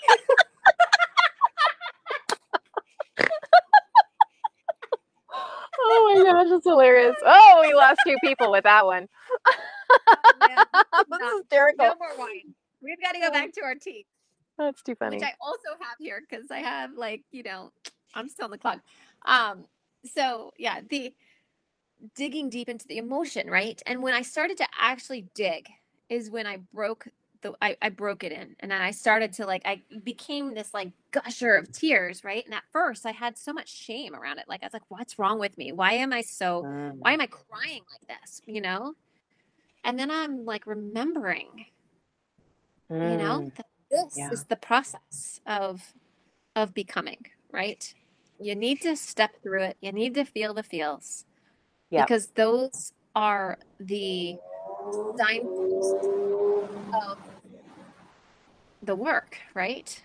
oh 5.80 6.14
my 6.16 6.24
gosh, 6.24 6.48
it's 6.50 6.66
hilarious. 6.66 7.16
Oh, 7.26 7.60
we 7.62 7.74
lost 7.74 8.00
two 8.06 8.18
people 8.24 8.52
with 8.52 8.64
that 8.64 8.86
one. 8.86 9.08
yeah, 10.48 10.64
That's 10.74 11.34
hysterical. 11.38 11.86
No 11.86 11.96
more 12.00 12.18
wine. 12.18 12.54
We've 12.82 13.02
got 13.02 13.14
to 13.14 13.20
go 13.20 13.32
back 13.32 13.54
to 13.54 13.64
our 13.64 13.76
tea. 13.76 14.06
That's 14.58 14.82
too 14.82 14.96
funny. 14.96 15.18
Which 15.18 15.26
I 15.26 15.34
also 15.42 15.78
have 15.80 15.98
here 16.00 16.22
because 16.28 16.50
I 16.50 16.60
have 16.60 16.94
like, 16.96 17.24
you 17.32 17.44
know, 17.44 17.72
I'm 18.16 18.30
still 18.30 18.46
on 18.46 18.52
the 18.52 18.58
clock. 18.58 18.80
Um, 19.26 19.66
so 20.14 20.52
yeah, 20.58 20.80
the 20.90 21.14
digging 22.16 22.50
deep 22.50 22.70
into 22.70 22.88
the 22.88 22.98
emotion, 22.98 23.50
right? 23.50 23.82
And 23.86 24.02
when 24.02 24.14
I 24.14 24.22
started 24.22 24.58
to 24.58 24.68
actually 24.80 25.28
dig 25.36 25.68
is 26.10 26.30
when 26.30 26.48
I 26.48 26.58
broke 26.74 27.08
the 27.42 27.54
I, 27.62 27.78
I 27.82 27.90
broke 27.90 28.24
it 28.24 28.32
in 28.32 28.56
and 28.60 28.72
then 28.72 28.82
I 28.82 28.92
started 28.92 29.34
to 29.34 29.46
like 29.46 29.62
I 29.66 29.82
became 30.04 30.54
this 30.54 30.74
like 30.74 30.92
gusher 31.12 31.56
of 31.56 31.72
tears, 31.72 32.24
right? 32.24 32.46
And 32.46 32.54
at 32.54 32.64
first 32.72 33.06
I 33.06 33.12
had 33.12 33.38
so 33.38 33.54
much 33.54 33.70
shame 33.70 34.16
around 34.16 34.40
it. 34.40 34.46
Like 34.48 34.64
I 34.64 34.66
was 34.66 34.74
like, 34.74 34.90
what's 34.90 35.18
wrong 35.20 35.40
with 35.40 35.58
me? 35.58 35.72
Why 35.72 35.94
am 35.94 36.14
I 36.14 36.22
so 36.22 36.62
why 37.00 37.14
am 37.14 37.22
I 37.22 37.28
crying 37.28 37.84
like 37.92 38.20
this? 38.22 38.42
You 38.46 38.62
know? 38.62 38.94
And 39.84 39.98
then 39.98 40.12
I'm 40.12 40.46
like 40.46 40.68
remembering, 40.68 41.66
mm. 42.92 43.12
you 43.12 43.18
know, 43.18 43.40
mm. 43.40 43.56
that 43.56 43.66
this 43.90 44.16
yeah. 44.18 44.30
is 44.32 44.46
the 44.46 44.56
process 44.56 45.40
of 45.48 45.94
of 46.56 46.74
becoming, 46.74 47.26
right? 47.52 47.94
You 48.40 48.56
need 48.56 48.82
to 48.82 48.96
step 48.96 49.32
through 49.42 49.64
it. 49.64 49.78
You 49.82 49.92
need 49.92 50.14
to 50.16 50.26
feel 50.26 50.54
the 50.54 50.64
feels. 50.64 51.26
Yeah. 51.90 52.04
Because 52.04 52.28
those 52.36 52.94
are 53.16 53.58
the 53.80 54.38
signposts 55.18 56.47
of 56.94 57.18
the 58.82 58.96
work, 58.96 59.38
right? 59.54 60.02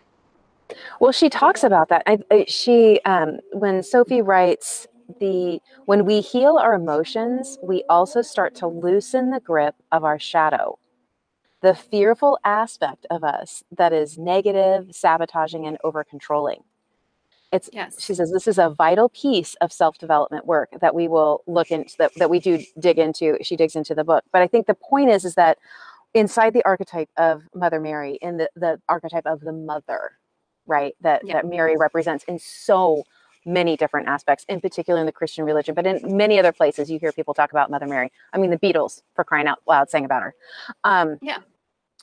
Well, 1.01 1.13
she 1.13 1.29
talks 1.29 1.65
about 1.65 1.89
that. 1.89 2.03
I, 2.07 2.19
I, 2.31 2.45
she, 2.49 3.01
um, 3.05 3.39
when 3.53 3.83
Sophie 3.83 4.23
writes 4.23 4.87
the, 5.21 5.61
when 5.87 6.05
we 6.05 6.21
heal 6.21 6.57
our 6.57 6.75
emotions, 6.75 7.59
we 7.63 7.85
also 7.89 8.23
start 8.23 8.55
to 8.57 8.67
loosen 8.67 9.31
the 9.31 9.41
grip 9.41 9.75
of 9.91 10.05
our 10.05 10.19
shadow, 10.19 10.79
the 11.61 11.75
fearful 11.75 12.39
aspect 12.45 13.07
of 13.11 13.23
us 13.23 13.63
that 13.77 13.93
is 13.93 14.19
negative, 14.19 14.95
sabotaging, 14.95 15.67
and 15.67 15.79
over 15.85 16.05
controlling. 16.05 16.63
It's, 17.53 17.69
yes. 17.71 18.01
she 18.03 18.15
says, 18.15 18.33
this 18.33 18.49
is 18.49 18.59
a 18.59 18.71
vital 18.71 19.11
piece 19.11 19.55
of 19.57 19.75
self 19.75 19.99
development 19.99 20.47
work 20.47 20.71
that 20.81 20.95
we 20.95 21.07
will 21.07 21.43
look 21.47 21.71
into, 21.71 21.95
that, 21.99 22.13
that 22.17 22.31
we 22.31 22.41
do 22.41 22.65
dig 22.79 22.99
into. 22.99 23.37
She 23.43 23.57
digs 23.57 23.77
into 23.77 23.95
the 23.95 24.05
book. 24.05 24.25
But 24.33 24.41
I 24.41 24.47
think 24.47 24.67
the 24.67 24.75
point 24.75 25.11
is, 25.11 25.27
is 25.27 25.35
that 25.35 25.59
inside 26.15 26.53
the 26.53 26.65
archetype 26.65 27.09
of 27.17 27.43
Mother 27.55 27.81
Mary, 27.81 28.19
in 28.21 28.37
the, 28.37 28.51
the 28.55 28.81
archetype 28.89 29.27
of 29.27 29.41
the 29.41 29.53
mother, 29.53 30.13
right, 30.67 30.95
that, 31.01 31.23
yeah. 31.25 31.35
that 31.35 31.47
Mary 31.47 31.77
represents 31.77 32.25
in 32.29 32.39
so 32.39 33.05
many 33.45 33.77
different 33.77 34.09
aspects, 34.09 34.45
in 34.49 34.61
particular 34.61 35.01
in 35.01 35.07
the 35.07 35.13
Christian 35.13 35.45
religion, 35.45 35.75
but 35.75 35.87
in 35.87 36.17
many 36.17 36.39
other 36.39 36.53
places 36.53 36.91
you 36.91 36.99
hear 36.99 37.13
people 37.13 37.35
talk 37.35 37.51
about 37.51 37.71
Mother 37.71 37.87
Mary. 37.87 38.13
I 38.33 38.39
mean, 38.39 38.51
the 38.51 38.59
Beatles, 38.59 39.03
for 39.15 39.25
crying 39.25 39.47
out 39.47 39.59
loud, 39.67 39.91
sang 39.91 40.05
about 40.05 40.23
her. 40.23 40.35
Um, 40.85 41.19
yeah. 41.21 41.39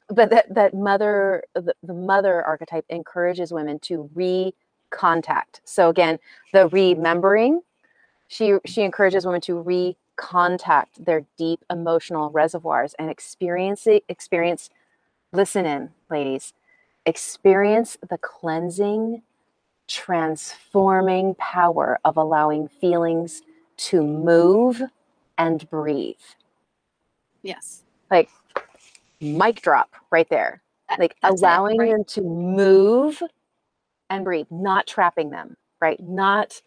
But 0.10 0.32
that, 0.32 0.54
that 0.54 0.74
mother, 0.74 1.44
the, 1.54 1.74
the 1.84 1.94
mother 1.94 2.44
archetype 2.44 2.86
encourages 2.90 3.54
women 3.54 3.80
to 3.82 4.10
recontact. 4.16 5.62
So 5.64 5.90
again, 5.90 6.18
the 6.52 6.68
remembering, 6.68 7.62
she 8.28 8.58
she 8.66 8.82
encourages 8.82 9.26
women 9.26 9.42
to 9.42 9.60
re 9.60 9.98
contact 10.20 11.04
their 11.04 11.26
deep 11.38 11.64
emotional 11.70 12.30
reservoirs 12.32 12.94
and 13.00 13.10
experience 13.10 13.88
it, 13.88 14.04
experience 14.10 14.70
listen 15.32 15.66
in 15.66 15.90
ladies 16.10 16.54
experience 17.06 17.98
the 18.10 18.18
cleansing 18.18 19.22
transforming 19.88 21.36
power 21.36 22.00
of 22.06 22.18
allowing 22.18 22.68
feelings 22.68 23.42
to 23.78 24.04
move 24.04 24.82
and 25.38 25.68
breathe. 25.70 26.16
Yes. 27.42 27.84
Like 28.12 28.30
mic 29.22 29.62
drop 29.62 29.90
right 30.12 30.30
there. 30.30 30.62
Like 30.98 31.16
that's 31.22 31.42
it, 31.42 31.46
allowing 31.46 31.80
right? 31.80 31.92
them 31.92 32.04
to 32.04 32.22
move 32.22 33.22
and 34.10 34.24
breathe, 34.24 34.48
not 34.52 34.86
trapping 34.86 35.30
them, 35.30 35.56
right? 35.82 36.00
Not 36.00 36.62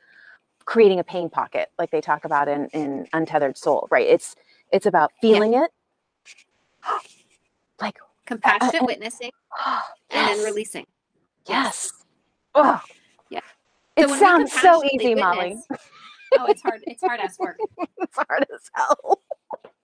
creating 0.64 0.98
a 0.98 1.04
pain 1.04 1.28
pocket 1.30 1.70
like 1.78 1.90
they 1.90 2.00
talk 2.00 2.24
about 2.24 2.48
in, 2.48 2.66
in 2.68 3.06
Untethered 3.12 3.56
Soul, 3.56 3.88
right? 3.90 4.06
It's 4.06 4.34
it's 4.72 4.86
about 4.86 5.12
feeling 5.20 5.54
it. 5.54 5.70
like 7.80 7.98
compassionate 8.26 8.74
and- 8.76 8.86
witnessing 8.86 9.30
yes, 9.64 9.82
and 10.10 10.28
then 10.28 10.44
releasing. 10.44 10.86
Yes. 11.48 11.92
Oh. 12.54 12.80
Yeah. 13.30 13.40
It 13.96 14.08
So 14.08 14.12
we 14.12 14.18
sounds 14.18 14.52
so 14.52 14.82
easy, 14.84 15.14
Molly. 15.14 15.56
Oh, 16.38 16.46
it's 16.46 16.62
hard. 16.62 16.82
It's 16.86 17.02
hard 17.02 17.20
ass 17.20 17.38
work. 17.38 17.58
it's 17.98 18.16
hard 18.16 18.46
as 18.54 18.70
hell. 18.74 19.20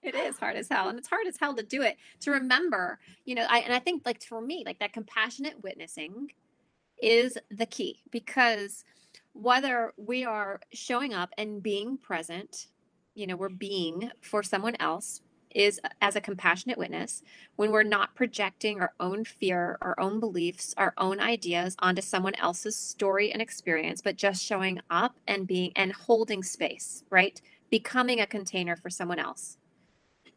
It 0.01 0.15
is 0.15 0.39
hard 0.39 0.55
as 0.55 0.67
hell, 0.69 0.89
and 0.89 0.97
it's 0.97 1.07
hard 1.07 1.27
as 1.27 1.37
hell 1.37 1.53
to 1.55 1.63
do 1.63 1.81
it. 1.81 1.97
To 2.21 2.31
remember, 2.31 2.99
you 3.25 3.35
know, 3.35 3.45
I 3.49 3.59
and 3.59 3.73
I 3.73 3.79
think 3.79 4.03
like 4.05 4.23
for 4.23 4.41
me, 4.41 4.63
like 4.65 4.79
that 4.79 4.93
compassionate 4.93 5.61
witnessing 5.61 6.31
is 7.01 7.37
the 7.51 7.65
key 7.65 8.01
because 8.09 8.83
whether 9.33 9.93
we 9.97 10.25
are 10.25 10.59
showing 10.73 11.13
up 11.13 11.31
and 11.37 11.61
being 11.63 11.97
present, 11.97 12.67
you 13.15 13.27
know, 13.27 13.35
we're 13.35 13.49
being 13.49 14.11
for 14.21 14.43
someone 14.43 14.75
else 14.79 15.21
is 15.55 15.79
as 16.01 16.15
a 16.15 16.21
compassionate 16.21 16.77
witness 16.77 17.23
when 17.55 17.71
we're 17.71 17.83
not 17.83 18.15
projecting 18.15 18.79
our 18.79 18.93
own 18.99 19.25
fear, 19.25 19.77
our 19.81 19.99
own 19.99 20.19
beliefs, 20.19 20.73
our 20.77 20.93
own 20.97 21.19
ideas 21.19 21.75
onto 21.79 22.01
someone 22.01 22.35
else's 22.35 22.75
story 22.75 23.31
and 23.31 23.41
experience, 23.41 24.01
but 24.01 24.15
just 24.15 24.43
showing 24.43 24.79
up 24.89 25.15
and 25.27 25.47
being 25.47 25.71
and 25.75 25.91
holding 25.93 26.43
space, 26.43 27.03
right? 27.09 27.41
Becoming 27.69 28.19
a 28.21 28.27
container 28.27 28.75
for 28.75 28.89
someone 28.89 29.19
else, 29.19 29.57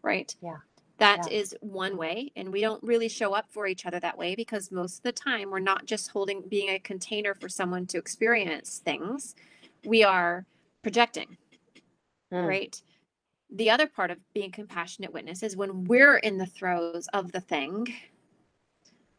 right? 0.02 0.34
Yeah. 0.42 0.58
That 1.02 1.26
Yeah. 1.26 1.38
is 1.38 1.56
one 1.60 1.96
way. 1.96 2.30
And 2.36 2.52
we 2.52 2.60
don't 2.60 2.80
really 2.84 3.08
show 3.08 3.34
up 3.34 3.46
for 3.50 3.66
each 3.66 3.86
other 3.86 3.98
that 3.98 4.16
way 4.16 4.36
because 4.36 4.70
most 4.70 4.98
of 4.98 5.02
the 5.02 5.10
time 5.10 5.50
we're 5.50 5.58
not 5.58 5.84
just 5.84 6.10
holding, 6.10 6.42
being 6.42 6.68
a 6.68 6.78
container 6.78 7.34
for 7.34 7.48
someone 7.48 7.86
to 7.86 7.98
experience 7.98 8.80
things. 8.84 9.34
We 9.84 10.04
are 10.04 10.46
projecting, 10.82 11.38
Mm. 12.32 12.46
right? 12.46 12.82
The 13.50 13.68
other 13.68 13.88
part 13.88 14.12
of 14.12 14.18
being 14.32 14.52
compassionate 14.52 15.12
witness 15.12 15.42
is 15.42 15.56
when 15.56 15.84
we're 15.84 16.18
in 16.18 16.38
the 16.38 16.46
throes 16.46 17.08
of 17.12 17.32
the 17.32 17.40
thing, 17.40 17.92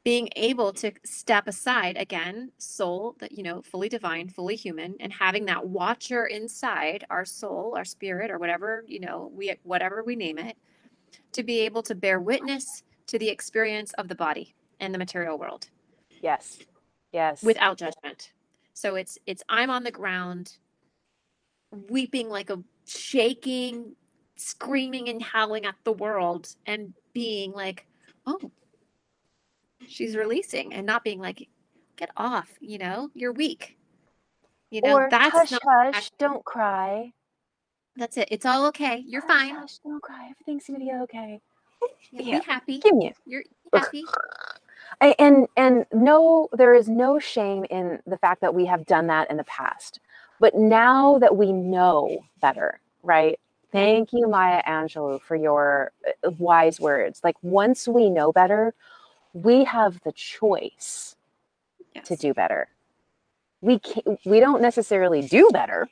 being 0.06 0.30
able 0.38 0.72
to 0.74 0.94
step 1.04 1.48
aside 1.50 1.98
again, 1.98 2.54
soul 2.60 3.18
that, 3.20 3.34
you 3.34 3.44
know, 3.44 3.62
fully 3.62 3.90
divine, 3.90 4.30
fully 4.30 4.56
human, 4.56 4.96
and 5.02 5.12
having 5.12 5.46
that 5.46 5.68
watcher 5.68 6.26
inside 6.28 7.06
our 7.10 7.26
soul, 7.26 7.74
our 7.76 7.86
spirit, 7.86 8.32
or 8.32 8.40
whatever, 8.40 8.86
you 8.88 9.02
know, 9.02 9.30
we, 9.34 9.54
whatever 9.64 10.02
we 10.04 10.16
name 10.16 10.38
it, 10.38 10.58
to 11.34 11.44
be 11.44 11.60
able 11.62 11.84
to 11.84 11.96
bear 11.96 12.20
witness 12.20 12.84
to 13.08 13.20
the 13.20 13.30
experience 13.30 13.94
of 13.94 14.08
the 14.08 14.16
body 14.16 14.56
and 14.80 14.94
the 14.94 14.98
material 14.98 15.38
world 15.38 15.70
Yes. 16.22 16.60
Yes. 17.12 17.44
without 17.44 17.78
judgment. 17.78 18.32
So 18.74 18.96
it's 18.96 19.18
it's 19.26 19.44
I'm 19.50 19.70
on 19.70 19.84
the 19.84 19.92
ground 19.92 20.58
weeping 21.90 22.30
like 22.30 22.50
a 22.50 22.64
shaking, 22.86 23.96
screaming 24.36 25.10
and 25.10 25.22
howling 25.22 25.66
at 25.66 25.76
the 25.84 25.94
world 25.94 26.56
and 26.66 26.94
being 27.14 27.52
like, 27.52 27.86
"Oh, 28.26 28.52
she's 29.88 30.16
releasing." 30.16 30.74
And 30.74 30.86
not 30.86 31.04
being 31.04 31.20
like, 31.20 31.50
"Get 31.96 32.10
off, 32.18 32.50
you 32.60 32.78
know? 32.78 33.10
You're 33.14 33.34
weak." 33.34 33.78
You 34.70 34.82
know, 34.82 34.96
or 34.96 35.08
that's 35.12 35.36
hush, 35.36 35.52
not 35.52 35.62
hush, 35.94 36.10
don't 36.18 36.44
cry. 36.44 37.14
That's 37.96 38.18
it. 38.18 38.28
It's 38.32 38.46
all 38.46 38.66
okay. 38.68 39.04
You're 39.08 39.22
Hush, 39.22 39.30
fine. 39.30 39.56
Hush, 39.56 39.78
don't 39.80 40.02
cry. 40.02 40.30
Everything's 40.32 40.66
gonna 40.68 40.80
be 40.80 40.92
okay. 41.04 41.42
Yeah, 42.12 42.40
Be 42.40 42.46
happy. 42.46 42.80
Give 42.80 42.96
me 42.96 43.08
it. 43.08 43.18
You're 43.26 43.44
happy. 43.74 44.04
I- 45.02 45.16
and 45.20 45.48
and 45.58 45.86
no 45.92 46.50
there 46.54 46.74
is 46.74 46.88
no 46.88 47.20
shame 47.20 47.66
in 47.70 48.00
the 48.06 48.18
fact 48.18 48.42
that 48.42 48.54
we 48.54 48.66
have 48.66 48.86
done 48.86 49.08
that 49.08 49.30
in 49.30 49.38
the 49.38 49.44
past 49.46 50.00
but 50.40 50.56
now 50.56 51.18
that 51.20 51.36
we 51.36 51.52
know 51.52 52.24
better 52.42 52.80
right 53.02 53.40
thank 53.72 54.14
you 54.14 54.28
maya 54.28 54.62
angelou 54.64 55.20
for 55.20 55.36
your 55.36 55.92
uh, 56.26 56.32
wise 56.38 56.80
words 56.80 57.22
like 57.24 57.36
once 57.42 57.88
we 57.88 58.10
know 58.10 58.32
better 58.32 58.74
we 59.34 59.64
have 59.64 60.00
the 60.04 60.12
choice 60.12 61.16
to 62.06 62.16
do 62.16 62.34
better 62.34 62.68
we 63.62 63.80
can't. 63.80 64.20
we 64.26 64.40
don't 64.40 64.62
necessarily 64.62 65.22
do 65.28 65.50
better 65.52 65.90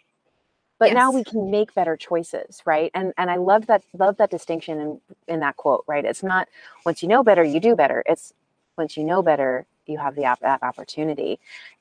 but 0.82 0.94
now 0.94 1.12
we 1.12 1.24
can 1.24 1.52
make 1.52 1.74
better 1.76 1.96
choices 1.96 2.62
right? 2.66 2.92
And 2.94 3.14
and 3.18 3.30
i 3.32 3.38
love 3.38 3.68
that 3.68 3.84
love 3.94 4.18
that 4.18 4.32
distinction 4.32 4.80
in 4.80 5.02
in 5.28 5.40
that 5.42 5.56
quote 5.58 5.86
right? 5.88 6.04
It's 6.04 6.24
not 6.24 6.50
once 6.86 7.02
you 7.04 7.08
know 7.08 7.24
better 7.24 7.44
you 7.44 7.60
do 7.60 7.76
better. 7.76 8.04
It's 8.06 8.34
once 8.78 8.98
you 8.98 9.04
know 9.04 9.22
better 9.22 9.66
you 9.86 10.00
have 10.00 10.16
the 10.16 10.24
that 10.42 10.64
opportunity. 10.64 11.40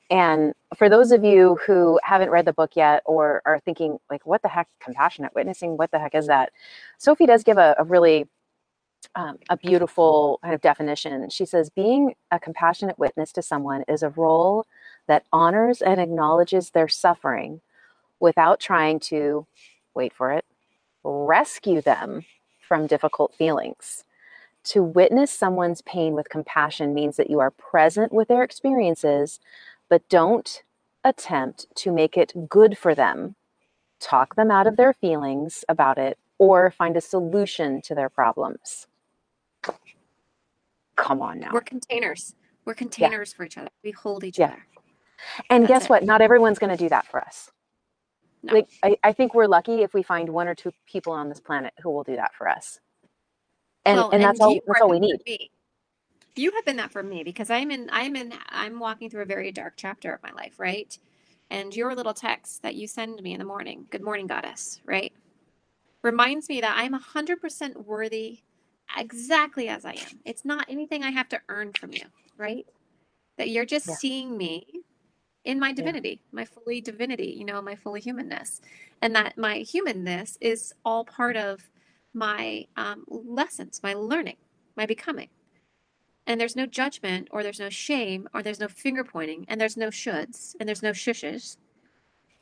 And 0.09 0.53
for 0.77 0.89
those 0.89 1.11
of 1.11 1.23
you 1.23 1.57
who 1.65 1.99
haven't 2.03 2.29
read 2.29 2.45
the 2.45 2.53
book 2.53 2.75
yet 2.75 3.01
or 3.05 3.41
are 3.45 3.59
thinking 3.59 3.97
like 4.09 4.25
what 4.25 4.43
the 4.43 4.49
heck? 4.49 4.67
Compassionate 4.79 5.33
witnessing? 5.33 5.77
What 5.77 5.91
the 5.91 5.99
heck 5.99 6.15
is 6.15 6.27
that? 6.27 6.51
Sophie 6.97 7.25
does 7.25 7.43
give 7.43 7.57
a, 7.57 7.75
a 7.79 7.83
really 7.83 8.27
um, 9.15 9.39
a 9.49 9.57
beautiful 9.57 10.39
kind 10.43 10.53
of 10.53 10.61
definition. 10.61 11.29
She 11.29 11.45
says 11.45 11.69
being 11.69 12.13
a 12.29 12.39
compassionate 12.39 12.99
witness 12.99 13.31
to 13.33 13.41
someone 13.41 13.83
is 13.87 14.03
a 14.03 14.09
role 14.09 14.67
that 15.07 15.25
honors 15.33 15.81
and 15.81 15.99
acknowledges 15.99 16.69
their 16.69 16.87
suffering 16.87 17.61
without 18.21 18.61
trying 18.61 18.99
to 19.01 19.47
wait 19.95 20.13
for 20.13 20.33
it 20.33 20.45
rescue 21.03 21.81
them 21.81 22.25
from 22.61 22.87
difficult 22.87 23.35
feelings 23.35 23.95
to 24.65 24.83
witness 24.83 25.31
someone's 25.31 25.83
pain 25.83 26.15
with 26.15 26.29
compassion 26.29 26.93
means 26.95 27.17
that 27.17 27.31
you 27.31 27.41
are 27.41 27.51
present 27.51 28.13
with 28.13 28.29
their 28.29 28.43
experiences, 28.43 29.41
but 29.89 30.07
don't 30.09 30.63
attempt 31.03 31.67
to 31.77 31.91
make 31.93 32.17
it 32.17 32.49
good 32.49 32.77
for 32.77 32.95
them, 32.95 33.35
talk 33.99 34.35
them 34.35 34.51
out 34.51 34.67
of 34.67 34.77
their 34.77 34.93
feelings 34.93 35.65
about 35.69 35.97
it, 35.97 36.19
or 36.39 36.71
find 36.71 36.97
a 36.97 37.01
solution 37.01 37.81
to 37.83 37.95
their 37.95 38.09
problems. 38.09 38.87
Come 40.95 41.21
on 41.21 41.39
now. 41.39 41.51
We're 41.53 41.61
containers. 41.61 42.35
We're 42.65 42.75
containers 42.75 43.33
for 43.33 43.45
each 43.45 43.57
other. 43.57 43.69
We 43.83 43.91
hold 43.91 44.23
each 44.23 44.39
Yeah. 44.39 44.47
other. 44.47 44.67
And 45.49 45.63
that's 45.63 45.69
guess 45.69 45.83
it. 45.85 45.89
what? 45.91 46.03
Not 46.03 46.21
everyone's 46.21 46.59
going 46.59 46.71
to 46.71 46.77
do 46.77 46.89
that 46.89 47.07
for 47.07 47.21
us. 47.21 47.51
No. 48.43 48.53
Like, 48.55 48.67
I, 48.83 48.97
I 49.03 49.13
think 49.13 49.33
we're 49.35 49.47
lucky 49.47 49.83
if 49.83 49.93
we 49.93 50.03
find 50.03 50.29
one 50.29 50.47
or 50.47 50.55
two 50.55 50.73
people 50.87 51.13
on 51.13 51.29
this 51.29 51.39
planet 51.41 51.73
who 51.83 51.91
will 51.91 52.03
do 52.03 52.17
that 52.17 52.35
for 52.35 52.49
us. 52.49 52.79
And, 53.85 53.99
Well, 53.99 54.11
and 54.11 54.23
that's 54.23 54.41
all, 54.41 54.59
that's 54.67 54.81
all 54.81 54.89
we 54.89 54.99
need. 54.99 55.21
You 56.35 56.51
have 56.53 56.65
been 56.65 56.77
that 56.77 56.91
for 56.93 57.03
me 57.03 57.23
because 57.23 57.51
I'm 57.51 57.71
in 57.71 57.89
I'm 57.93 58.15
in 58.17 58.33
I'm 58.49 58.79
walking 58.79 59.09
through 59.11 59.23
a 59.23 59.27
very 59.27 59.51
dark 59.53 59.75
chapter 59.77 60.13
of 60.13 60.23
my 60.23 60.31
life, 60.31 60.59
right? 60.59 60.97
And 61.51 61.75
your 61.75 61.95
little 61.95 62.15
text 62.15 62.63
that 62.63 62.75
you 62.75 62.87
send 62.87 63.21
me 63.23 63.33
in 63.33 63.39
the 63.39 63.45
morning, 63.45 63.87
good 63.91 64.03
morning, 64.03 64.27
goddess, 64.27 64.81
right? 64.85 65.13
Reminds 66.03 66.49
me 66.49 66.61
that 66.61 66.75
I'm 66.77 66.93
100% 66.93 67.85
worthy 67.85 68.39
exactly 68.97 69.69
as 69.69 69.85
I 69.85 69.93
am. 69.93 70.19
It's 70.25 70.45
not 70.45 70.67
anything 70.69 71.03
I 71.03 71.11
have 71.11 71.29
to 71.29 71.41
earn 71.49 71.73
from 71.73 71.93
you, 71.93 72.03
right? 72.37 72.65
That 73.37 73.49
you're 73.49 73.65
just 73.65 73.87
Yeah. 73.87 73.97
seeing 73.99 74.37
me 74.37 74.81
in 75.43 75.59
my 75.59 75.73
divinity, 75.73 76.21
my 76.31 76.45
fully 76.45 76.81
divinity, 76.81 77.35
you 77.37 77.45
know, 77.45 77.61
my 77.61 77.75
fully 77.75 77.99
humanness. 77.99 78.61
And 79.01 79.15
that 79.15 79.37
my 79.37 79.57
humanness 79.57 80.37
is 80.41 80.73
all 80.85 81.03
part 81.05 81.35
of 81.35 81.69
my 82.13 82.65
um, 82.77 83.05
lessons, 83.07 83.81
my 83.83 83.93
learning, 83.93 84.37
my 84.75 84.85
becoming. 84.85 85.29
And 86.27 86.39
there's 86.39 86.55
no 86.55 86.65
judgment, 86.67 87.27
or 87.31 87.41
there's 87.41 87.59
no 87.59 87.69
shame, 87.69 88.29
or 88.33 88.43
there's 88.43 88.59
no 88.59 88.67
finger 88.67 89.03
pointing, 89.03 89.45
and 89.47 89.59
there's 89.59 89.75
no 89.77 89.87
shoulds, 89.87 90.55
and 90.59 90.69
there's 90.69 90.83
no 90.83 90.91
shushes. 90.91 91.57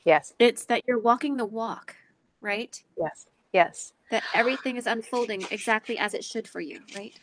Yes, 0.06 0.34
It's 0.40 0.66
that 0.66 0.84
you're 0.88 1.00
walking 1.00 1.38
the 1.38 1.46
walk, 1.46 1.96
right? 2.42 2.82
yes, 2.98 3.28
yes. 3.54 3.94
That 4.12 4.24
everything 4.34 4.76
is 4.76 4.88
unfolding 4.88 5.46
exactly 5.52 5.98
as 5.98 6.14
it 6.14 6.24
should 6.24 6.48
for 6.48 6.60
you, 6.60 6.82
right? 6.96 7.14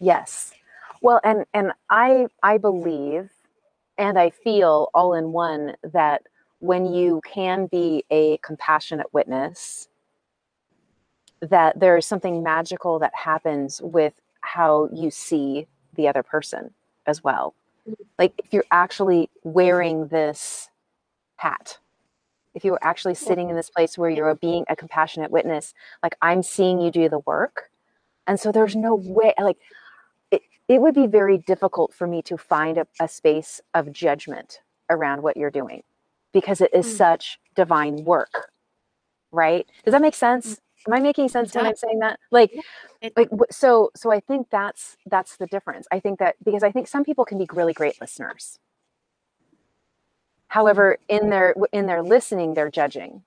Yes. 0.00 0.52
Well, 1.02 1.20
and 1.24 1.44
and 1.52 1.72
I 1.90 2.28
I 2.42 2.58
believe 2.58 3.30
and 3.98 4.18
I 4.18 4.30
feel 4.30 4.90
all 4.94 5.14
in 5.14 5.32
one 5.32 5.74
that 5.92 6.22
when 6.60 6.86
you 6.92 7.20
can 7.24 7.66
be 7.66 8.04
a 8.10 8.38
compassionate 8.38 9.12
witness 9.12 9.88
that 11.40 11.78
there 11.80 11.96
is 11.96 12.06
something 12.06 12.42
magical 12.42 12.98
that 13.00 13.14
happens 13.14 13.80
with 13.82 14.14
how 14.42 14.88
you 14.92 15.10
see 15.10 15.66
the 15.94 16.06
other 16.08 16.22
person 16.22 16.72
as 17.06 17.22
well. 17.24 17.54
Mhm. 17.88 17.94
Like 18.18 18.32
if 18.38 18.52
you're 18.52 18.64
actually 18.70 19.28
wearing 19.42 20.06
this 20.08 20.70
hat, 21.36 21.78
if 22.54 22.64
you 22.64 22.72
were 22.72 22.84
actually 22.84 23.14
sitting 23.14 23.50
in 23.50 23.56
this 23.56 23.70
place 23.70 23.98
where 23.98 24.10
you're 24.10 24.34
being 24.36 24.64
a 24.68 24.76
compassionate 24.76 25.30
witness, 25.30 25.74
like 26.02 26.16
I'm 26.22 26.42
seeing 26.42 26.80
you 26.80 26.90
do 26.90 27.08
the 27.08 27.20
work. 27.20 27.70
And 28.26 28.38
so 28.38 28.52
there's 28.52 28.76
no 28.76 28.94
way, 28.94 29.34
like, 29.40 29.58
it, 30.68 30.80
would 30.80 30.94
be 30.94 31.06
very 31.06 31.38
difficult 31.38 31.92
for 31.92 32.06
me 32.06 32.22
to 32.22 32.36
find 32.36 32.78
a, 32.78 32.86
a 33.00 33.08
space 33.08 33.60
of 33.74 33.92
judgment 33.92 34.60
around 34.88 35.22
what 35.22 35.36
you're 35.36 35.50
doing 35.50 35.82
because 36.32 36.60
it 36.60 36.70
is 36.72 36.86
Mm. 36.86 36.96
such 36.96 37.38
divine 37.54 38.04
work. 38.04 38.50
Right? 39.30 39.66
Does 39.84 39.92
that 39.92 40.02
make 40.02 40.14
sense? 40.14 40.60
Am 40.86 40.92
I 40.92 41.00
making 41.00 41.28
sense 41.28 41.54
when. 41.54 41.66
I'm 41.66 41.76
saying 41.76 42.00
that? 42.00 42.18
Like, 42.30 42.52
like 43.16 43.30
so 43.50 43.90
so 43.94 44.10
I 44.12 44.20
think 44.20 44.48
that's 44.50 44.96
that's 45.06 45.36
the 45.36 45.46
difference. 45.46 45.86
I 45.92 46.00
think 46.00 46.18
that 46.18 46.36
because 46.44 46.62
I 46.62 46.72
think 46.72 46.88
some 46.88 47.04
people 47.04 47.24
can 47.24 47.38
be 47.38 47.46
really 47.52 47.72
great 47.72 48.00
listeners. 48.00 48.58
However, 50.48 50.98
in 51.08 51.30
their 51.30 51.54
in 51.72 51.86
their 51.86 52.02
listening, 52.02 52.54
they're 52.54 52.70
judging. 52.70 53.22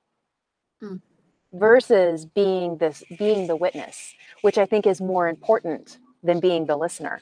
Mm. 0.83 1.01
Versus 1.53 2.25
being 2.25 2.77
this 2.77 3.03
being 3.17 3.47
the 3.47 3.55
witness, 3.55 4.13
which 4.41 4.57
I 4.57 4.65
think 4.65 4.85
is 4.85 4.99
more 4.99 5.27
important 5.29 5.97
than 6.25 6.39
being 6.39 6.65
the 6.65 6.75
listener. 6.77 7.21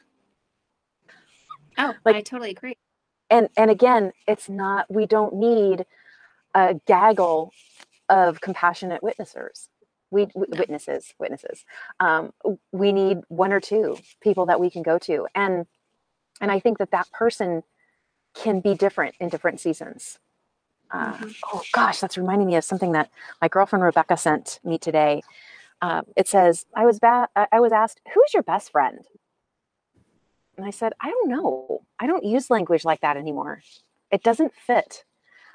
Oh, 1.78 1.94
Like- 2.06 2.16
I 2.16 2.22
totally 2.22 2.52
agree. 2.52 2.78
and 3.30 3.50
and 3.58 3.72
again 3.72 4.12
it's 4.28 4.48
not 4.50 4.86
we 4.92 5.06
don't 5.06 5.34
need 5.36 5.86
a 6.54 6.76
gaggle 6.86 7.52
of 8.10 8.42
compassionate 8.42 9.02
witnessers 9.02 9.70
we 10.12 10.28
No. 10.36 10.46
witnesses 10.60 11.14
witnesses 11.20 11.66
um, 12.00 12.32
we 12.72 12.92
need 12.92 13.20
one 13.30 13.52
or 13.54 13.60
two 13.60 13.98
people 14.22 14.46
that 14.48 14.60
we 14.60 14.70
can 14.70 14.84
go 14.84 15.00
to 15.00 15.26
and 15.34 15.66
and 16.42 16.52
i 16.52 16.60
think 16.60 16.78
that 16.78 16.92
that 16.92 17.10
person 17.12 17.64
can 18.36 18.60
be 18.60 18.76
different 18.76 19.16
in 19.20 19.30
different 19.30 19.60
seasons 19.60 20.20
uh, 20.92 21.14
Mhm. 21.14 21.36
oh 21.52 21.64
gosh 21.72 22.00
that's 22.02 22.18
reminding 22.18 22.48
me 22.48 22.56
of 22.58 22.64
something 22.64 22.92
that 22.92 23.10
my 23.42 23.48
girlfriend 23.48 23.84
rebecca 23.84 24.18
sent 24.18 24.60
me 24.64 24.78
today 24.78 25.24
um, 25.84 26.04
it 26.16 26.28
says 26.28 26.66
i 26.76 26.86
was 26.86 27.00
ba- 27.00 27.30
I 27.36 27.60
was 27.60 27.72
asked 27.72 28.02
who's 28.14 28.34
your 28.34 28.44
best 28.44 28.72
friend 28.72 29.00
and 30.58 30.66
I 30.66 30.70
said, 30.70 30.94
I 31.00 31.10
don't 31.10 31.30
know. 31.30 31.82
I 32.00 32.08
don't 32.08 32.24
use 32.26 32.50
language 32.50 32.86
like 32.86 33.02
that 33.02 33.18
anymore. 33.18 33.62
It 34.12 34.24
doesn't 34.24 34.54
fit. 34.54 35.04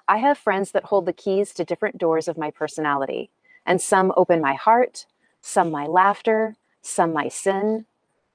I 0.09 0.19
have 0.19 0.39
friends 0.39 0.73
that 0.73 0.85
hold 0.85 1.07
the 1.07 1.13
keys 1.13 1.53
to 1.55 1.65
different 1.65 1.99
doors 1.99 2.29
of 2.29 2.39
my 2.39 2.51
personality, 2.51 3.31
and 3.67 3.81
some 3.81 4.13
open 4.17 4.41
my 4.41 4.55
heart, 4.55 5.07
some 5.41 5.71
my 5.71 5.87
laughter, 5.87 6.57
some 6.83 7.13
my 7.13 7.29
sin, 7.29 7.85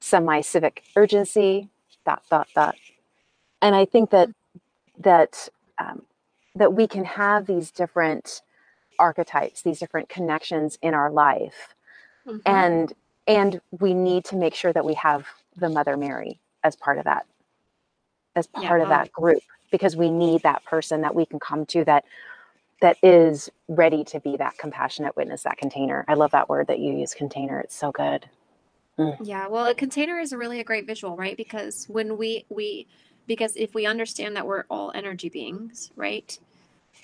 some 0.00 0.24
my 0.24 0.40
civic 0.40 0.84
urgency, 0.96 1.68
dot, 2.06 2.22
dot, 2.30 2.48
dot. 2.54 2.76
And 3.60 3.74
I 3.74 3.84
think 3.84 4.10
that 4.10 4.30
that 4.98 5.48
um, 5.78 6.02
that 6.54 6.72
we 6.72 6.86
can 6.86 7.04
have 7.04 7.46
these 7.46 7.70
different 7.72 8.40
archetypes, 8.98 9.60
these 9.60 9.80
different 9.80 10.08
connections 10.08 10.78
in 10.80 10.94
our 10.94 11.10
life 11.10 11.74
Mhm. 12.26 12.42
and 12.46 12.92
and 13.26 13.60
we 13.80 13.94
need 13.94 14.24
to 14.26 14.36
make 14.36 14.54
sure 14.54 14.72
that 14.72 14.84
we 14.84 14.94
have 14.94 15.26
the 15.56 15.68
mother 15.68 15.96
mary 15.96 16.38
as 16.62 16.76
part 16.76 16.98
of 16.98 17.04
that 17.04 17.26
as 18.36 18.46
Yeah, 18.56 18.68
part 18.68 18.80
of 18.80 18.88
that 18.88 19.10
group 19.12 19.42
because 19.70 19.96
we 19.96 20.10
need 20.10 20.42
that 20.42 20.64
person 20.64 21.00
that 21.02 21.14
we 21.14 21.26
can 21.26 21.38
come 21.40 21.66
to 21.66 21.84
that 21.84 22.04
that 22.80 22.96
is 23.02 23.50
ready 23.68 24.04
to 24.04 24.20
be 24.20 24.36
that 24.36 24.56
compassionate 24.58 25.16
witness 25.16 25.42
that 25.42 25.56
container 25.58 26.04
i 26.08 26.14
love 26.14 26.32
that 26.32 26.48
word 26.48 26.66
that 26.66 26.80
you 26.80 26.92
use 26.92 27.14
container 27.14 27.60
it's 27.60 27.74
so 27.74 27.92
good 27.92 28.28
Yeah, 29.22 29.46
well, 29.48 29.66
a 29.66 29.74
container 29.74 30.18
is 30.18 30.32
really 30.32 30.60
a 30.60 30.64
great 30.64 30.86
visual, 30.86 31.16
right? 31.16 31.36
Because 31.36 31.86
when 31.88 32.16
we 32.16 32.44
we 32.48 32.86
because 33.26 33.56
if 33.56 33.74
we 33.74 33.86
understand 33.86 34.36
that 34.36 34.46
we're 34.46 34.64
all 34.68 34.92
energy 34.94 35.28
beings, 35.28 35.90
right? 35.96 36.38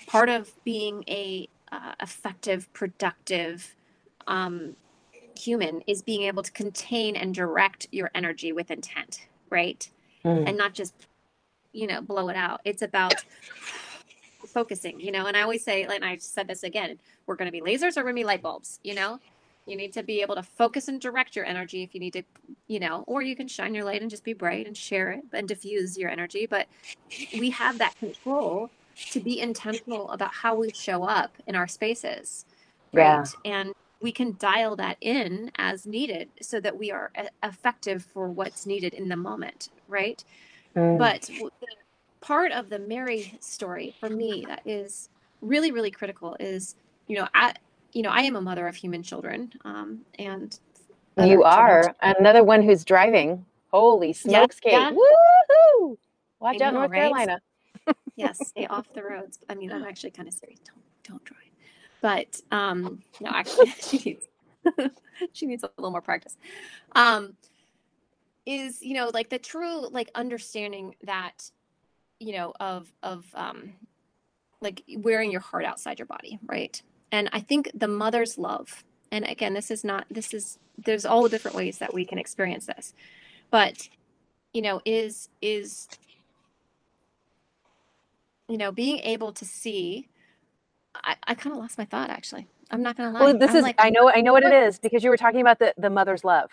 Part 0.07 0.29
of 0.29 0.51
being 0.63 1.03
a 1.07 1.49
uh, 1.71 1.93
effective, 2.01 2.71
productive 2.73 3.75
um, 4.27 4.75
human 5.41 5.81
is 5.87 6.01
being 6.01 6.23
able 6.23 6.43
to 6.43 6.51
contain 6.51 7.15
and 7.15 7.33
direct 7.33 7.87
your 7.91 8.11
energy 8.13 8.51
with 8.51 8.71
intent, 8.71 9.27
right? 9.49 9.89
Mm. 10.23 10.47
And 10.47 10.57
not 10.57 10.73
just 10.73 10.93
you 11.73 11.87
know 11.87 12.01
blow 12.01 12.29
it 12.29 12.35
out. 12.35 12.61
It's 12.65 12.81
about 12.81 13.15
focusing, 14.45 14.99
you 14.99 15.11
know. 15.11 15.25
And 15.25 15.37
I 15.37 15.41
always 15.41 15.63
say, 15.63 15.83
and 15.83 16.05
I 16.05 16.17
said 16.17 16.47
this 16.47 16.63
again, 16.63 16.99
we're 17.25 17.35
going 17.35 17.47
to 17.47 17.51
be 17.51 17.61
lasers 17.61 17.97
or 17.97 18.01
we're 18.01 18.11
going 18.11 18.15
to 18.17 18.21
be 18.21 18.25
light 18.25 18.41
bulbs, 18.41 18.79
you 18.83 18.93
know. 18.93 19.19
You 19.67 19.77
need 19.77 19.93
to 19.93 20.03
be 20.03 20.21
able 20.21 20.35
to 20.35 20.43
focus 20.43 20.87
and 20.87 20.99
direct 20.99 21.35
your 21.35 21.45
energy 21.45 21.83
if 21.83 21.93
you 21.93 21.99
need 21.99 22.13
to, 22.13 22.23
you 22.67 22.79
know, 22.79 23.03
or 23.07 23.21
you 23.21 23.35
can 23.35 23.47
shine 23.47 23.75
your 23.75 23.85
light 23.85 24.01
and 24.01 24.09
just 24.09 24.23
be 24.23 24.33
bright 24.33 24.65
and 24.65 24.75
share 24.75 25.11
it 25.11 25.23
and 25.33 25.47
diffuse 25.47 25.97
your 25.97 26.09
energy. 26.09 26.47
But 26.47 26.67
we 27.37 27.51
have 27.51 27.77
that 27.77 27.95
control 27.97 28.71
to 29.11 29.19
be 29.19 29.39
intentional 29.39 30.09
about 30.11 30.33
how 30.33 30.55
we 30.55 30.71
show 30.71 31.03
up 31.03 31.31
in 31.45 31.55
our 31.55 31.67
spaces. 31.67 32.45
Yeah. 32.91 33.19
Right. 33.19 33.29
And 33.45 33.73
we 34.01 34.11
can 34.11 34.35
dial 34.39 34.75
that 34.77 34.97
in 35.01 35.51
as 35.57 35.85
needed 35.85 36.29
so 36.41 36.59
that 36.59 36.77
we 36.77 36.91
are 36.91 37.11
effective 37.43 38.03
for 38.03 38.29
what's 38.29 38.65
needed 38.65 38.93
in 38.93 39.09
the 39.09 39.15
moment. 39.15 39.69
Right. 39.87 40.23
Mm. 40.75 40.97
But 40.97 41.21
the 41.23 41.67
part 42.21 42.51
of 42.51 42.69
the 42.69 42.79
Mary 42.79 43.37
story 43.39 43.95
for 43.99 44.09
me 44.09 44.45
that 44.47 44.61
is 44.65 45.09
really, 45.41 45.71
really 45.71 45.91
critical 45.91 46.35
is, 46.39 46.75
you 47.07 47.17
know, 47.17 47.27
I, 47.33 47.53
you 47.93 48.01
know, 48.01 48.09
I 48.09 48.21
am 48.21 48.35
a 48.35 48.41
mother 48.41 48.67
of 48.67 48.75
human 48.75 49.03
children, 49.03 49.51
um, 49.65 50.01
and 50.17 50.57
you 51.21 51.43
are 51.43 51.93
another 52.01 52.43
one 52.43 52.61
who's 52.61 52.85
driving 52.85 53.45
holy 53.69 54.13
smokes 54.13 54.59
kate 54.59 54.71
yeah. 54.71 54.91
Woohoo! 54.91 55.97
watch 56.39 56.61
I 56.61 56.65
out 56.65 56.73
know, 56.73 56.79
north 56.79 56.91
right? 56.91 57.01
carolina 57.01 57.39
yes, 58.15 58.47
stay 58.49 58.65
off 58.67 58.91
the 58.93 59.03
roads. 59.03 59.39
I 59.49 59.55
mean, 59.55 59.71
I'm 59.71 59.83
actually 59.83 60.11
kind 60.11 60.27
of 60.27 60.33
serious. 60.33 60.59
Don't 60.59 60.81
don't 61.03 61.23
drive. 61.23 61.50
But 62.01 62.41
um, 62.51 63.01
no, 63.19 63.29
actually, 63.33 63.67
she 63.81 63.97
needs 63.97 64.25
she 65.33 65.45
needs 65.45 65.63
a 65.63 65.69
little 65.77 65.91
more 65.91 66.01
practice. 66.01 66.37
Um, 66.93 67.35
is 68.45 68.81
you 68.81 68.95
know 68.95 69.11
like 69.13 69.29
the 69.29 69.37
true 69.37 69.87
like 69.89 70.09
understanding 70.15 70.95
that 71.03 71.51
you 72.19 72.33
know 72.33 72.53
of 72.59 72.91
of 73.03 73.25
um, 73.35 73.73
like 74.61 74.83
wearing 74.97 75.31
your 75.31 75.41
heart 75.41 75.65
outside 75.65 75.99
your 75.99 76.07
body, 76.07 76.39
right? 76.45 76.81
And 77.11 77.29
I 77.33 77.41
think 77.41 77.71
the 77.73 77.87
mother's 77.87 78.37
love, 78.37 78.83
and 79.11 79.25
again, 79.25 79.53
this 79.53 79.69
is 79.69 79.83
not 79.83 80.05
this 80.09 80.33
is 80.33 80.57
there's 80.77 81.05
all 81.05 81.23
the 81.23 81.29
different 81.29 81.55
ways 81.55 81.77
that 81.77 81.93
we 81.93 82.05
can 82.05 82.17
experience 82.17 82.65
this, 82.65 82.93
but 83.51 83.89
you 84.53 84.61
know 84.61 84.81
is 84.85 85.29
is 85.41 85.87
you 88.51 88.57
know, 88.57 88.71
being 88.73 88.99
able 88.99 89.31
to 89.31 89.45
see, 89.45 90.09
I, 90.95 91.15
I 91.27 91.35
kind 91.35 91.53
of 91.55 91.61
lost 91.61 91.77
my 91.77 91.85
thought 91.85 92.09
actually. 92.09 92.47
I'm 92.69 92.81
not 92.81 92.95
gonna 92.97 93.11
lie. 93.11 93.19
well 93.25 93.37
this 93.37 93.51
I'm 93.51 93.57
is 93.57 93.63
like, 93.63 93.75
i 93.79 93.89
know 93.89 94.09
i 94.09 94.21
know 94.21 94.31
what 94.33 94.43
it 94.43 94.51
what- 94.51 94.63
is 94.67 94.79
because 94.79 95.03
you 95.03 95.09
were 95.09 95.17
talking 95.17 95.41
about 95.41 95.59
the 95.59 95.73
the 95.77 95.89
mother's 95.89 96.23
love 96.23 96.51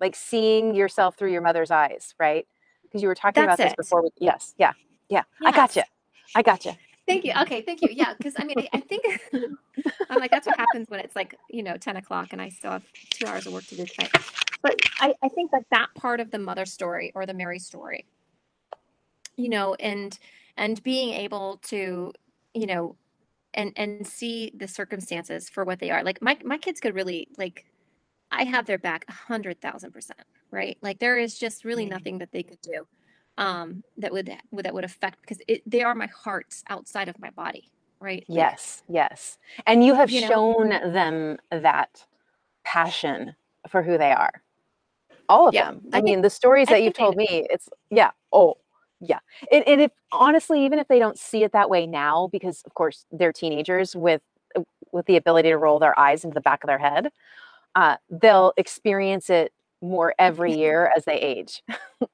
like 0.00 0.14
seeing 0.14 0.74
yourself 0.74 1.16
through 1.16 1.32
your 1.32 1.42
mother's 1.42 1.70
eyes 1.72 2.14
right 2.18 2.46
because 2.82 3.02
you 3.02 3.08
were 3.08 3.14
talking 3.16 3.42
about 3.42 3.58
this 3.58 3.72
it. 3.72 3.76
before 3.76 4.02
we, 4.02 4.10
yes 4.18 4.54
yeah 4.56 4.72
yeah 5.08 5.24
i 5.44 5.50
got 5.50 5.74
you 5.74 5.82
i 6.34 6.42
got 6.42 6.64
you 6.64 6.72
Thank 7.08 7.24
you. 7.24 7.32
Okay, 7.40 7.62
thank 7.62 7.80
you. 7.80 7.88
Yeah, 7.90 8.12
because 8.12 8.34
I 8.38 8.44
mean, 8.44 8.56
I, 8.58 8.68
I 8.74 8.80
think 8.80 9.02
I'm 10.10 10.18
like 10.18 10.30
that's 10.30 10.46
what 10.46 10.58
happens 10.58 10.90
when 10.90 11.00
it's 11.00 11.16
like 11.16 11.34
you 11.48 11.62
know 11.62 11.78
10 11.78 11.96
o'clock 11.96 12.34
and 12.34 12.42
I 12.42 12.50
still 12.50 12.70
have 12.72 12.84
two 13.08 13.26
hours 13.26 13.46
of 13.46 13.54
work 13.54 13.64
to 13.68 13.76
do 13.76 13.86
tonight. 13.86 14.10
But 14.60 14.78
I, 15.00 15.14
I 15.22 15.28
think 15.28 15.50
that 15.52 15.64
that 15.70 15.88
part 15.94 16.20
of 16.20 16.30
the 16.30 16.38
mother 16.38 16.66
story 16.66 17.10
or 17.14 17.24
the 17.24 17.32
Mary 17.32 17.58
story, 17.60 18.04
you 19.36 19.48
know, 19.48 19.72
and 19.76 20.18
and 20.58 20.82
being 20.82 21.14
able 21.14 21.56
to, 21.68 22.12
you 22.52 22.66
know, 22.66 22.94
and 23.58 23.72
and 23.76 24.06
see 24.06 24.52
the 24.56 24.68
circumstances 24.68 25.50
for 25.50 25.64
what 25.64 25.80
they 25.80 25.90
are. 25.90 26.02
Like 26.04 26.22
my 26.22 26.38
my 26.44 26.58
kids 26.58 26.80
could 26.80 26.94
really 26.94 27.28
like, 27.38 27.66
I 28.30 28.44
have 28.44 28.66
their 28.66 28.78
back 28.78 29.04
a 29.08 29.12
hundred 29.12 29.60
thousand 29.60 29.92
percent, 29.92 30.22
right? 30.50 30.78
Like 30.82 30.98
there 31.00 31.18
is 31.18 31.38
just 31.38 31.64
really 31.66 31.86
nothing 31.86 32.18
that 32.20 32.32
they 32.32 32.44
could 32.44 32.60
do 32.62 32.86
um 33.38 33.84
that 33.98 34.12
would 34.12 34.26
that 34.52 34.74
would 34.74 34.84
affect 34.84 35.20
because 35.22 35.38
it, 35.48 35.62
they 35.66 35.82
are 35.82 35.94
my 35.94 36.08
hearts 36.08 36.64
outside 36.70 37.08
of 37.08 37.18
my 37.20 37.30
body 37.30 37.70
right 38.00 38.24
Yes, 38.28 38.82
yes. 38.88 39.38
And 39.66 39.84
you 39.84 39.94
have 39.94 40.10
You 40.10 40.22
know? 40.22 40.28
shown 40.28 40.68
them 40.92 41.38
that 41.50 42.04
passion 42.64 43.34
for 43.68 43.82
who 43.82 43.98
they 43.98 44.12
are. 44.12 44.42
All 45.28 45.48
of 45.48 45.54
Yeah, 45.54 45.66
them. 45.70 45.82
I 45.92 45.98
I, 45.98 46.00
think- 46.00 46.04
mean, 46.06 46.22
the 46.22 46.30
stories 46.30 46.68
I 46.68 46.72
that 46.74 46.82
you've 46.82 46.94
told 46.94 47.16
me, 47.16 47.46
it's 47.50 47.68
yeah. 47.90 48.10
Oh, 48.32 48.56
yeah. 49.00 49.18
And, 49.52 49.66
and 49.68 49.80
if 49.82 49.92
honestly, 50.12 50.64
even 50.64 50.78
if 50.78 50.88
they 50.88 50.98
don't 50.98 51.18
see 51.18 51.44
it 51.44 51.52
that 51.52 51.70
way 51.70 51.86
now, 51.86 52.28
because 52.32 52.62
of 52.66 52.74
course 52.74 53.04
they're 53.12 53.32
teenagers 53.32 53.94
with 53.96 54.22
uh, 54.56 54.62
with 54.92 55.06
the 55.06 55.16
ability 55.16 55.50
to 55.50 55.56
roll 55.58 55.78
their 55.78 55.98
eyes 55.98 56.24
into 56.24 56.34
the 56.34 56.40
back 56.40 56.64
of 56.64 56.68
their 56.68 56.78
head, 56.78 57.08
uh, 57.74 57.96
they'll 58.10 58.52
experience 58.56 59.30
it 59.30 59.52
more 59.82 60.14
every 60.18 60.52
year 60.58 60.92
as 60.96 61.04
they 61.04 61.18
age, 61.20 61.62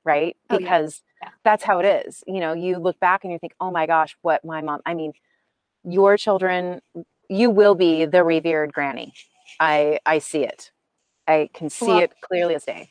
right? 0.05 0.37
Oh, 0.51 0.55
yeah. 0.55 0.59
Because 0.59 1.03
Yeah. 1.22 1.30
that's 1.45 1.64
how 1.64 1.78
it 1.80 2.07
is. 2.07 2.22
You 2.26 2.41
know, 2.41 2.53
you 2.53 2.78
look 2.78 3.01
back 3.01 3.24
and 3.24 3.32
you 3.32 3.39
think, 3.39 3.55
oh 3.61 3.70
my 3.70 3.87
gosh, 3.87 4.16
what 4.22 4.45
my 4.45 4.61
mom. 4.61 4.80
I 4.85 4.95
mean, 4.95 5.12
your 5.85 6.16
children, 6.16 6.80
you 7.28 7.51
will 7.51 7.74
be 7.74 8.05
the 8.07 8.24
revered 8.24 8.72
granny. 8.72 9.12
I 9.61 10.01
I 10.07 10.18
see 10.18 10.45
it. 10.45 10.70
I 11.28 11.49
can 11.55 11.70
see 11.70 11.87
Well- 11.87 12.01
it 12.01 12.12
clearly 12.20 12.55
as 12.57 12.64
day. 12.64 12.91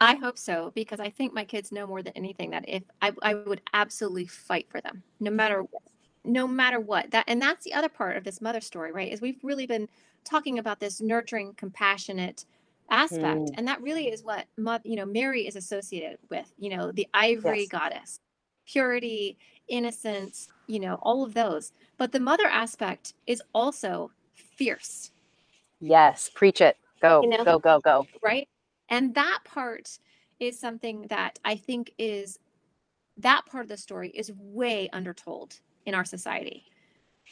I 0.00 0.14
hope 0.14 0.38
so 0.38 0.72
because 0.74 1.00
i 1.00 1.08
think 1.10 1.32
my 1.32 1.44
kids 1.44 1.72
know 1.72 1.86
more 1.86 2.02
than 2.02 2.12
anything 2.16 2.50
that 2.50 2.64
if 2.68 2.82
i, 3.02 3.12
I 3.22 3.34
would 3.34 3.60
absolutely 3.74 4.26
fight 4.26 4.66
for 4.70 4.80
them 4.80 5.02
no 5.20 5.30
matter 5.30 5.62
what, 5.62 5.82
no 6.24 6.46
matter 6.46 6.80
what 6.80 7.10
that 7.10 7.24
and 7.28 7.40
that's 7.40 7.64
the 7.64 7.74
other 7.74 7.88
part 7.88 8.16
of 8.16 8.24
this 8.24 8.40
mother 8.40 8.60
story 8.60 8.92
right 8.92 9.12
is 9.12 9.20
we've 9.20 9.42
really 9.42 9.66
been 9.66 9.88
talking 10.24 10.58
about 10.58 10.80
this 10.80 11.00
nurturing 11.00 11.54
compassionate 11.54 12.44
aspect 12.90 13.40
Mm. 13.42 13.54
and 13.56 13.68
that 13.68 13.80
really 13.82 14.08
is 14.08 14.24
what 14.24 14.46
you 14.84 14.96
know 14.96 15.06
mary 15.06 15.46
is 15.46 15.56
associated 15.56 16.18
with 16.28 16.52
you 16.58 16.76
know 16.76 16.90
the 16.92 17.06
ivory 17.14 17.60
Yes. 17.60 17.68
goddess 17.68 18.20
purity 18.66 19.38
innocence 19.68 20.48
you 20.66 20.80
know 20.80 20.98
all 21.02 21.22
of 21.24 21.34
those 21.34 21.72
but 21.98 22.12
the 22.12 22.20
mother 22.20 22.46
aspect 22.46 23.14
is 23.26 23.42
also 23.54 24.10
fierce 24.34 25.12
Yes, 25.80 26.30
preach 26.34 26.60
it. 26.60 26.76
Go, 27.00 27.22
You 27.22 27.30
know? 27.30 27.44
go, 27.44 27.58
go, 27.58 27.80
go. 27.80 28.06
right? 28.22 28.46
And 28.90 29.14
that 29.14 29.40
part 29.44 29.98
is 30.40 30.58
something 30.58 31.06
that 31.08 31.38
I 31.44 31.56
think 31.56 31.92
is 31.98 32.38
that 33.18 33.46
part 33.46 33.64
of 33.64 33.68
the 33.68 33.76
story 33.76 34.10
is 34.10 34.32
way 34.32 34.88
undertold 34.92 35.60
in 35.86 35.94
our 35.94 36.04
society. 36.04 36.64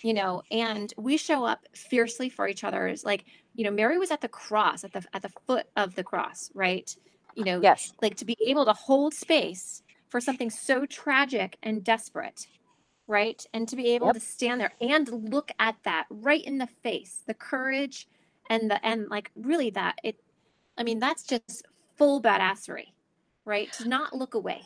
You 0.02 0.14
know, 0.14 0.42
and 0.52 0.94
we 0.96 1.16
show 1.16 1.44
up 1.44 1.66
fiercely 1.74 2.28
for 2.28 2.46
each 2.46 2.62
other. 2.62 2.86
It's 2.86 3.04
like, 3.04 3.24
you 3.56 3.64
know, 3.64 3.70
Mary 3.72 3.98
was 3.98 4.12
at 4.12 4.20
the 4.20 4.28
cross, 4.28 4.84
at 4.84 4.92
the 4.92 5.04
at 5.12 5.22
the 5.22 5.32
foot 5.46 5.66
of 5.76 5.96
the 5.96 6.04
cross, 6.04 6.50
right? 6.54 6.94
You 7.34 7.44
know, 7.44 7.60
Yes. 7.62 7.92
like 8.00 8.16
to 8.16 8.24
be 8.24 8.36
able 8.46 8.64
to 8.66 8.72
hold 8.74 9.12
space 9.14 9.82
for 10.08 10.20
something 10.20 10.50
so 10.50 10.86
tragic 10.86 11.56
and 11.62 11.82
desperate 11.84 12.46
right 13.08 13.46
and 13.54 13.68
to 13.68 13.76
be 13.76 13.88
able 13.94 14.08
Yep. 14.08 14.14
to 14.14 14.20
stand 14.20 14.60
there 14.60 14.72
and 14.80 15.08
look 15.32 15.50
at 15.58 15.76
that 15.84 16.06
right 16.10 16.44
in 16.44 16.58
the 16.58 16.66
face 16.66 17.22
the 17.26 17.34
courage 17.34 18.06
and 18.50 18.70
the 18.70 18.84
and 18.86 19.08
like 19.08 19.30
really 19.34 19.70
that 19.70 19.98
it 20.04 20.16
i 20.78 20.82
mean 20.82 20.96
mm-hmm. 20.96 21.08
that's 21.08 21.24
just 21.24 21.66
full 21.96 22.22
badassery 22.22 22.86
right 23.44 23.72
to 23.72 23.88
not 23.88 24.14
look 24.14 24.34
away 24.34 24.62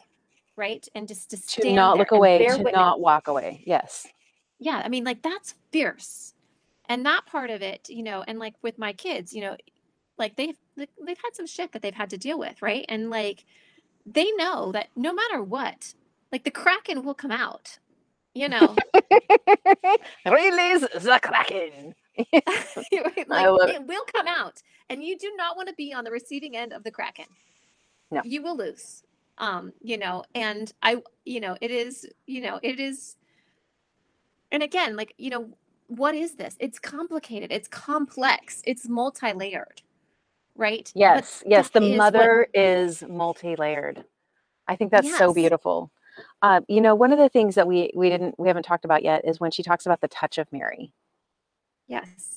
right 0.57 0.87
and 0.95 1.09
just 1.09 1.31
to 1.31 1.63
To 1.63 1.73
not 1.73 1.99
look 1.99 2.13
away, 2.13 2.39
to 2.39 2.45
witness. 2.59 2.73
not 2.75 3.01
walk 3.01 3.29
away. 3.29 3.63
Yes. 3.67 4.07
yeah 4.61 4.83
i 4.85 4.89
mean 4.89 5.05
like 5.05 5.23
that's 5.23 5.55
fierce 5.73 6.35
and 6.89 7.07
that 7.07 7.27
part 7.27 7.51
of 7.51 7.63
it 7.63 7.89
you 7.89 8.03
know 8.03 8.25
and 8.29 8.39
like 8.39 8.55
with 8.63 8.79
my 8.79 8.93
kids 8.93 9.33
you 9.33 9.41
know 9.41 9.57
like 10.19 10.37
they've 10.37 10.59
like, 10.77 10.91
they've 11.05 11.19
had 11.25 11.35
some 11.35 11.47
shit 11.47 11.73
that 11.73 11.83
they've 11.83 11.95
had 11.95 12.11
to 12.11 12.19
deal 12.19 12.39
with 12.39 12.61
right 12.63 12.85
and 12.89 13.11
like 13.11 13.45
they 14.07 14.31
know 14.33 14.73
that 14.73 14.89
no 14.97 15.13
matter 15.13 15.43
what 15.43 15.95
like 16.31 16.45
the 16.45 16.51
kraken 16.51 17.03
will 17.05 17.15
come 17.15 17.31
out 17.33 17.79
you 18.35 18.49
know 18.49 18.77
Release 20.27 20.81
the 20.81 21.21
kraken. 21.23 21.95
Like 23.29 23.71
it 23.71 23.87
will 23.87 24.05
come 24.15 24.27
out 24.29 24.63
and 24.91 25.03
you 25.03 25.17
do 25.19 25.33
not 25.37 25.57
want 25.57 25.69
to 25.69 25.75
be 25.75 25.93
on 25.95 26.05
the 26.05 26.11
receiving 26.11 26.57
end 26.57 26.73
of 26.73 26.85
the 26.85 26.91
kraken 26.91 27.27
No. 28.11 28.21
you 28.25 28.43
will 28.43 28.57
lose 28.57 29.03
um 29.39 29.73
you 29.81 29.97
know 29.97 30.23
and 30.35 30.73
i 30.83 31.03
you 31.25 31.41
know 31.41 31.57
it 31.61 31.71
is 31.71 32.07
you 32.27 32.43
know 32.43 32.61
it 32.63 32.79
is 32.79 33.17
and 34.51 34.63
again 34.63 34.95
like 34.97 35.15
you 35.17 35.31
know 35.31 35.49
what 35.87 36.15
is 36.15 36.35
this 36.35 36.57
it's 36.61 36.79
complicated 36.79 37.51
it's 37.51 37.69
complex 37.69 38.63
it's 38.67 38.89
multi-layered 38.89 39.83
right 40.55 40.91
But 40.95 41.01
Yes, 41.01 41.43
yes. 41.47 41.71
The 41.71 41.81
is 41.83 41.97
mother 41.97 42.47
is 42.55 43.03
multi-layered. 43.09 44.05
I 44.69 44.77
think 44.77 44.91
that's 44.91 45.17
so 45.17 45.33
beautiful. 45.35 45.91
Uh, 46.43 46.61
you 46.69 46.81
know, 46.81 46.95
one 46.95 47.13
of 47.13 47.19
the 47.19 47.29
things 47.29 47.55
that 47.55 47.67
we 47.67 47.91
we 47.97 48.11
didn't 48.11 48.39
we 48.39 48.49
haven't 48.49 48.65
talked 48.65 48.85
about 48.85 49.03
yet 49.03 49.27
is 49.27 49.41
when 49.41 49.51
she 49.51 49.63
talks 49.63 49.87
about 49.87 50.01
the 50.01 50.09
touch 50.09 50.39
of 50.39 50.53
Mary 50.53 50.93
yes 51.93 52.33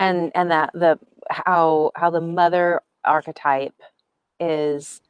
and 0.00 0.32
and 0.34 0.50
that 0.50 0.70
the 0.74 0.98
how 1.30 1.92
how 1.96 2.10
the 2.10 2.20
mother 2.22 2.80
archetype 3.04 3.74
is 4.40 5.00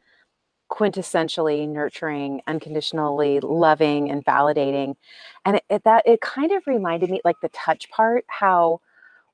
quintessentially 0.71 1.69
nurturing, 1.69 2.43
unconditionally 2.47 3.41
loving 3.41 4.11
and 4.11 4.25
validating, 4.25 4.97
and 5.45 5.57
it, 5.59 5.65
it 5.71 5.85
that 5.85 6.05
it 6.07 6.21
kind 6.21 6.53
of 6.53 6.67
reminded 6.67 7.11
me 7.11 7.21
like 7.25 7.41
the 7.43 7.51
touch 7.51 7.91
part 7.91 8.25
how 8.29 8.81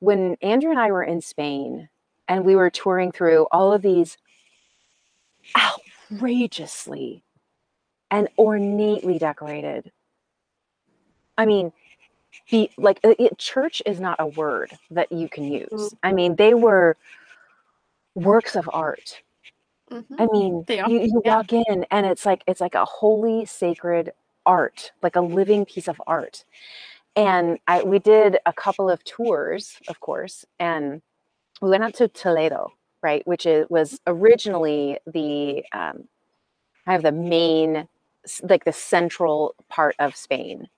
when 0.00 0.36
Andrew 0.42 0.70
and 0.70 0.80
I 0.80 0.90
were 0.92 1.04
in 1.04 1.20
Spain 1.20 1.88
and 2.28 2.44
we 2.44 2.56
were 2.56 2.70
touring 2.70 3.12
through 3.12 3.46
all 3.52 3.72
of 3.72 3.82
these 3.82 4.18
outrageously 6.12 7.24
and 8.10 8.28
ornately 8.36 9.18
decorated. 9.18 9.92
I 11.38 11.46
mean, 11.46 11.72
the 12.50 12.70
like 12.76 13.00
it, 13.02 13.38
church 13.38 13.82
is 13.86 14.00
not 14.00 14.16
a 14.18 14.26
word 14.26 14.72
that 14.90 15.10
you 15.12 15.28
can 15.28 15.44
use. 15.44 15.94
I 16.02 16.12
mean, 16.12 16.36
they 16.36 16.54
were 16.54 16.96
works 18.14 18.56
of 18.56 18.68
art. 18.72 19.22
Mhm. 19.90 20.04
I 20.18 20.26
mean, 20.32 20.64
you, 20.90 21.00
you 21.02 21.22
yeah. 21.24 21.36
walk 21.36 21.52
in 21.52 21.86
and 21.90 22.06
it's 22.06 22.26
like 22.26 22.42
it's 22.46 22.60
like 22.60 22.74
a 22.74 22.84
holy 22.84 23.44
sacred 23.44 24.12
art, 24.44 24.92
like 25.02 25.16
a 25.16 25.20
living 25.20 25.64
piece 25.64 25.88
of 25.88 26.00
art. 26.06 26.44
And 27.16 27.58
I 27.68 27.82
we 27.82 27.98
did 27.98 28.38
a 28.46 28.52
couple 28.52 28.90
of 28.90 29.02
tours, 29.04 29.78
of 29.88 30.00
course, 30.00 30.44
and 30.60 31.02
we 31.62 31.70
went 31.70 31.84
out 31.84 31.94
to 31.94 32.08
Toledo, 32.08 32.72
right, 33.02 33.26
which 33.26 33.46
is 33.46 33.66
was 33.70 34.00
originally 34.06 34.98
the 35.06 35.64
um, 35.72 36.08
kind 36.84 36.96
of 36.96 37.02
the 37.02 37.12
main, 37.12 37.88
like 38.42 38.64
the 38.64 38.72
central 38.72 39.54
part 39.68 39.96
of 39.98 40.16
Spain, 40.16 40.68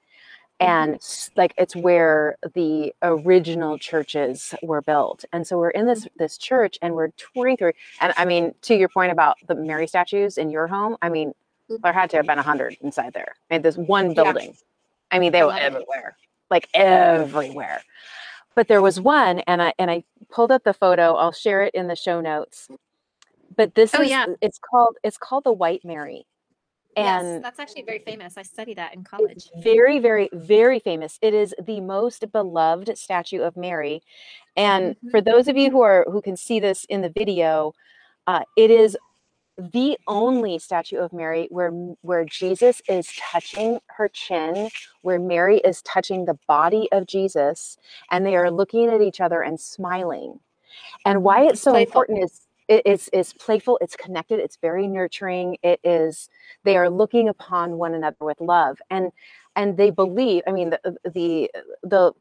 and 0.61 0.99
like 1.37 1.55
it's 1.57 1.77
where 1.77 2.37
the 2.55 2.93
original 3.03 3.79
churches 3.79 4.55
were 4.63 4.83
built. 4.83 5.25
And 5.33 5.47
so 5.47 5.59
we're 5.59 5.71
in 5.71 5.87
this 5.87 6.09
this 6.17 6.37
church 6.39 6.79
and 6.83 6.95
we're 6.95 7.11
touring 7.35 7.57
through. 7.57 7.73
And 8.01 8.13
I 8.17 8.25
mean, 8.25 8.55
to 8.63 8.75
your 8.75 8.89
point 8.89 9.13
about 9.13 9.37
the 9.47 9.55
Mary 9.55 9.87
statues 9.87 10.37
in 10.39 10.51
your 10.51 10.67
home, 10.67 10.97
I 11.03 11.09
mean, 11.09 11.33
there 11.83 11.93
had 11.93 12.11
to 12.11 12.17
have 12.17 12.27
been 12.27 12.39
a 12.39 12.43
hundred 12.43 12.77
inside 12.81 13.13
there. 13.13 13.35
I 13.51 13.55
mean, 13.55 13.63
there's 13.63 13.79
one 13.79 14.09
Yeah. 14.11 14.25
building. 14.25 14.57
I 15.11 15.19
mean, 15.19 15.33
they 15.33 15.41
I 15.41 15.45
were 15.45 15.49
love 15.51 15.59
it. 15.63 15.65
everywhere, 15.65 16.17
like 16.51 16.69
everywhere. 16.75 17.83
But 18.55 18.69
there 18.69 18.83
was 18.83 19.01
one, 19.01 19.39
and 19.41 19.63
I 19.63 19.73
and 19.79 19.91
I 19.91 20.05
pulled 20.31 20.51
up 20.51 20.65
the 20.65 20.75
photo. 20.75 21.15
I'll 21.15 21.33
share 21.33 21.63
it 21.63 21.75
in 21.75 21.87
the 21.87 21.95
show 21.97 22.21
notes. 22.21 22.69
But 23.57 23.75
this 23.75 23.95
Oh, 23.95 24.03
is 24.03 24.11
yeah. 24.11 24.27
it's 24.41 24.59
called 24.59 24.97
it's 25.03 25.17
called 25.19 25.45
the 25.45 25.53
White 25.53 25.85
Mary, 25.85 26.27
yes 26.99 27.23
and 27.23 27.45
that's 27.45 27.59
actually 27.59 27.83
very 27.83 27.99
famous 28.01 28.37
i 28.37 28.43
studied 28.43 28.77
that 28.77 28.95
in 28.95 29.03
college 29.05 29.51
very 29.63 29.99
very 29.99 30.29
very 30.33 30.79
famous. 30.81 31.19
It 31.23 31.35
is 31.35 31.55
the 31.65 31.81
most 31.81 32.31
beloved 32.33 32.97
statue 32.99 33.41
of 33.43 33.57
Mary, 33.57 34.03
and 34.57 34.95
Mhm. 34.97 35.11
for 35.11 35.21
those 35.21 35.49
of 35.49 35.57
you 35.57 35.71
who 35.71 35.81
are 35.83 36.05
who 36.11 36.21
can 36.23 36.37
see 36.37 36.61
this 36.61 36.85
in 36.87 37.01
the 37.03 37.09
video, 37.11 37.73
uh, 38.27 38.43
it 38.57 38.71
is 38.71 38.97
the 39.57 39.99
only 40.07 40.59
statue 40.59 40.99
of 40.99 41.13
Mary 41.13 41.49
where 41.51 41.71
where 42.03 42.25
Jesus 42.25 42.81
is 42.89 43.09
touching 43.19 43.81
her 43.97 44.09
chin, 44.09 44.69
where 45.03 45.19
Mary 45.19 45.59
is 45.59 45.83
touching 45.83 46.25
the 46.25 46.39
body 46.47 46.89
of 46.93 47.07
Jesus, 47.07 47.77
and 48.11 48.25
they 48.25 48.37
are 48.37 48.51
looking 48.51 48.89
at 48.89 49.01
each 49.01 49.21
other 49.21 49.43
and 49.43 49.61
smiling. 49.61 50.41
And 51.05 51.23
why 51.25 51.43
it's 51.45 51.55
It's 51.55 51.63
so 51.63 51.73
playful. 51.73 52.03
important 52.03 52.25
is 52.25 52.48
it 52.69 52.87
is 52.87 53.09
is 53.13 53.33
playful, 53.33 53.79
it's 53.81 53.97
connected, 53.97 54.41
it's 54.41 54.57
very 54.57 54.87
nurturing. 54.87 55.57
It 55.63 55.81
is 55.85 56.29
they 56.65 56.77
are 56.77 56.91
looking 56.91 57.29
upon 57.29 57.79
one 57.79 57.95
another 57.95 58.17
with 58.21 58.41
love, 58.41 58.79
and 58.91 59.11
and 59.57 59.77
they 59.77 59.91
believe. 59.91 60.43
I 60.47 60.53
mean, 60.53 60.71
the 60.71 60.97
the 61.05 61.51
the 61.83 62.13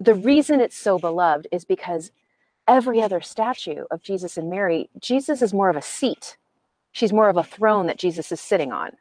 the 0.00 0.14
reason 0.14 0.60
it's 0.60 0.76
so 0.76 0.98
beloved 0.98 1.48
is 1.52 1.64
because 1.64 2.10
every 2.68 3.00
other 3.02 3.20
statue 3.20 3.84
of 3.90 4.02
Jesus 4.02 4.36
and 4.36 4.50
Mary, 4.50 4.90
Jesus 5.00 5.42
is 5.42 5.54
more 5.54 5.70
of 5.70 5.76
a 5.76 5.82
seat. 5.82 6.36
She's 6.92 7.12
more 7.12 7.28
of 7.28 7.36
a 7.36 7.44
throne 7.44 7.86
that 7.86 7.98
Jesus 7.98 8.32
is 8.32 8.40
sitting 8.40 8.72
on. 8.72 8.92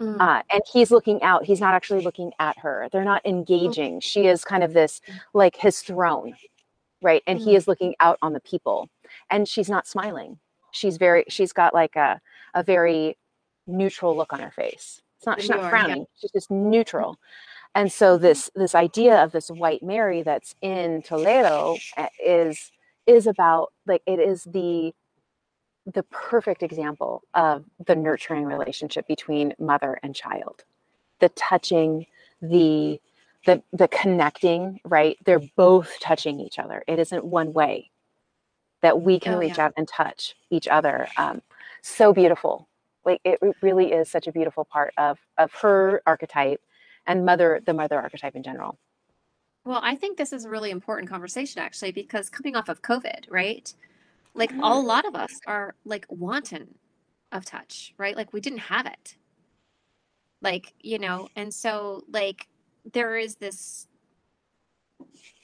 Mm. 0.00 0.20
Uh, 0.20 0.42
and 0.52 0.62
he's 0.72 0.90
looking 0.90 1.22
out. 1.22 1.44
He's 1.44 1.60
not 1.60 1.74
actually 1.74 2.02
looking 2.02 2.32
at 2.38 2.58
her. 2.58 2.88
They're 2.92 3.04
not 3.04 3.26
engaging. 3.26 4.00
She 4.00 4.26
is 4.26 4.44
kind 4.44 4.62
of 4.62 4.72
this, 4.72 5.00
like 5.34 5.56
his 5.56 5.80
throne, 5.80 6.34
right? 7.02 7.22
And 7.26 7.38
he 7.38 7.52
Mm. 7.52 7.56
is 7.56 7.68
looking 7.68 7.94
out 8.00 8.18
on 8.22 8.32
the 8.32 8.40
people. 8.40 8.88
And 9.30 9.48
she's 9.48 9.68
not 9.68 9.86
smiling. 9.86 10.38
She's 10.72 10.96
very, 10.96 11.24
she's 11.28 11.52
got 11.52 11.74
like 11.74 11.96
a, 11.96 12.20
a 12.54 12.62
very 12.62 13.16
neutral 13.66 14.16
look 14.16 14.32
on 14.32 14.40
her 14.40 14.50
face. 14.50 15.02
It's 15.18 15.26
not, 15.26 15.40
she's 15.40 15.50
not 15.50 15.70
frowning. 15.70 16.06
She's 16.20 16.30
just 16.30 16.50
neutral. 16.50 17.18
And 17.74 17.92
so 17.92 18.16
this 18.16 18.50
this 18.54 18.74
idea 18.74 19.22
of 19.22 19.32
this 19.32 19.50
white 19.50 19.82
Mary 19.82 20.22
that's 20.22 20.54
in 20.62 21.02
Toledo 21.02 21.76
uh, 21.96 22.06
is 22.24 22.72
is 23.06 23.26
about 23.26 23.72
like 23.86 24.02
it 24.06 24.18
is 24.18 24.44
the 24.44 24.92
the 25.94 26.02
perfect 26.04 26.62
example 26.62 27.22
of 27.34 27.64
the 27.86 27.96
nurturing 27.96 28.44
relationship 28.44 29.06
between 29.08 29.54
mother 29.58 29.98
and 30.02 30.14
child 30.14 30.64
the 31.20 31.28
touching 31.30 32.06
the 32.42 33.00
the 33.46 33.62
the 33.72 33.88
connecting 33.88 34.80
right 34.84 35.16
they're 35.24 35.40
both 35.56 35.98
touching 36.00 36.40
each 36.40 36.58
other 36.58 36.84
it 36.86 36.98
isn't 36.98 37.24
one 37.24 37.52
way 37.52 37.90
that 38.82 39.02
we 39.02 39.18
can 39.20 39.34
Oh, 39.34 39.38
reach 39.38 39.58
yeah. 39.58 39.58
out 39.58 39.72
and 39.76 39.88
touch 39.88 40.34
each 40.50 40.68
other 40.68 41.08
um, 41.16 41.42
so 41.82 42.12
beautiful 42.12 42.68
like 43.04 43.20
it 43.24 43.38
really 43.62 43.92
is 43.92 44.10
such 44.10 44.26
a 44.26 44.32
beautiful 44.32 44.64
part 44.64 44.92
of 44.98 45.18
of 45.38 45.52
her 45.52 46.02
archetype 46.06 46.60
and 47.06 47.24
mother 47.24 47.60
the 47.66 47.74
mother 47.74 48.00
archetype 48.00 48.36
in 48.36 48.42
general 48.42 48.78
Well, 49.64 49.80
I 49.82 49.94
think 49.94 50.16
this 50.16 50.32
is 50.32 50.44
a 50.44 50.50
really 50.50 50.70
important 50.70 51.08
conversation 51.08 51.60
actually 51.62 51.92
because 51.92 52.28
coming 52.30 52.56
off 52.56 52.68
of 52.68 52.82
COVID, 52.82 53.26
right? 53.30 53.72
Like 54.34 54.52
Mhm. 54.52 54.60
a 54.60 54.78
lot 54.78 55.06
of 55.06 55.14
us 55.16 55.40
are 55.46 55.76
like 55.84 56.06
wanton 56.10 56.78
of 57.32 57.44
touch, 57.46 57.94
right? 57.98 58.16
Like 58.16 58.32
we 58.32 58.40
didn't 58.40 58.60
have 58.60 58.86
it. 58.86 59.16
Like, 60.40 60.74
you 60.80 60.98
know, 60.98 61.28
and 61.36 61.52
so 61.52 62.04
like 62.08 62.48
there 62.92 63.16
is 63.16 63.36
this 63.36 63.88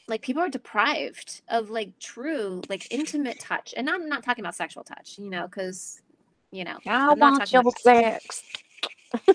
like 0.08 0.22
people 0.22 0.42
are 0.42 0.48
deprived 0.48 1.42
of 1.48 1.70
like 1.70 1.98
true 1.98 2.62
like 2.68 2.86
intimate 2.90 3.40
touch. 3.40 3.74
And 3.76 3.88
I'm 3.88 4.08
not 4.08 4.22
talking 4.24 4.44
about 4.44 4.54
sexual 4.54 4.84
touch, 4.84 5.18
you 5.18 5.30
know, 5.30 5.48
cuz 5.48 6.00
you 6.50 6.64
know, 6.64 6.78
I'm 6.86 7.18
not 7.18 7.38
talking 7.40 7.60
about 7.60 7.78
sex. 7.78 8.42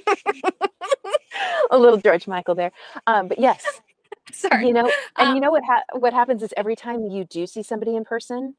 a 1.71 1.77
little 1.77 1.97
George 1.97 2.27
Michael 2.27 2.55
there, 2.55 2.71
um, 3.07 3.27
but 3.27 3.39
yes, 3.39 3.65
Sorry. 4.31 4.67
You 4.67 4.73
know, 4.73 4.91
and 5.17 5.29
Um, 5.29 5.35
you 5.35 5.41
know 5.41 5.51
what 5.51 5.63
ha- 5.63 5.83
what 5.93 6.13
happens 6.13 6.43
is 6.43 6.53
every 6.55 6.75
time 6.75 7.07
you 7.07 7.23
do 7.25 7.47
see 7.47 7.63
somebody 7.63 7.95
in 7.95 8.05
person, 8.05 8.55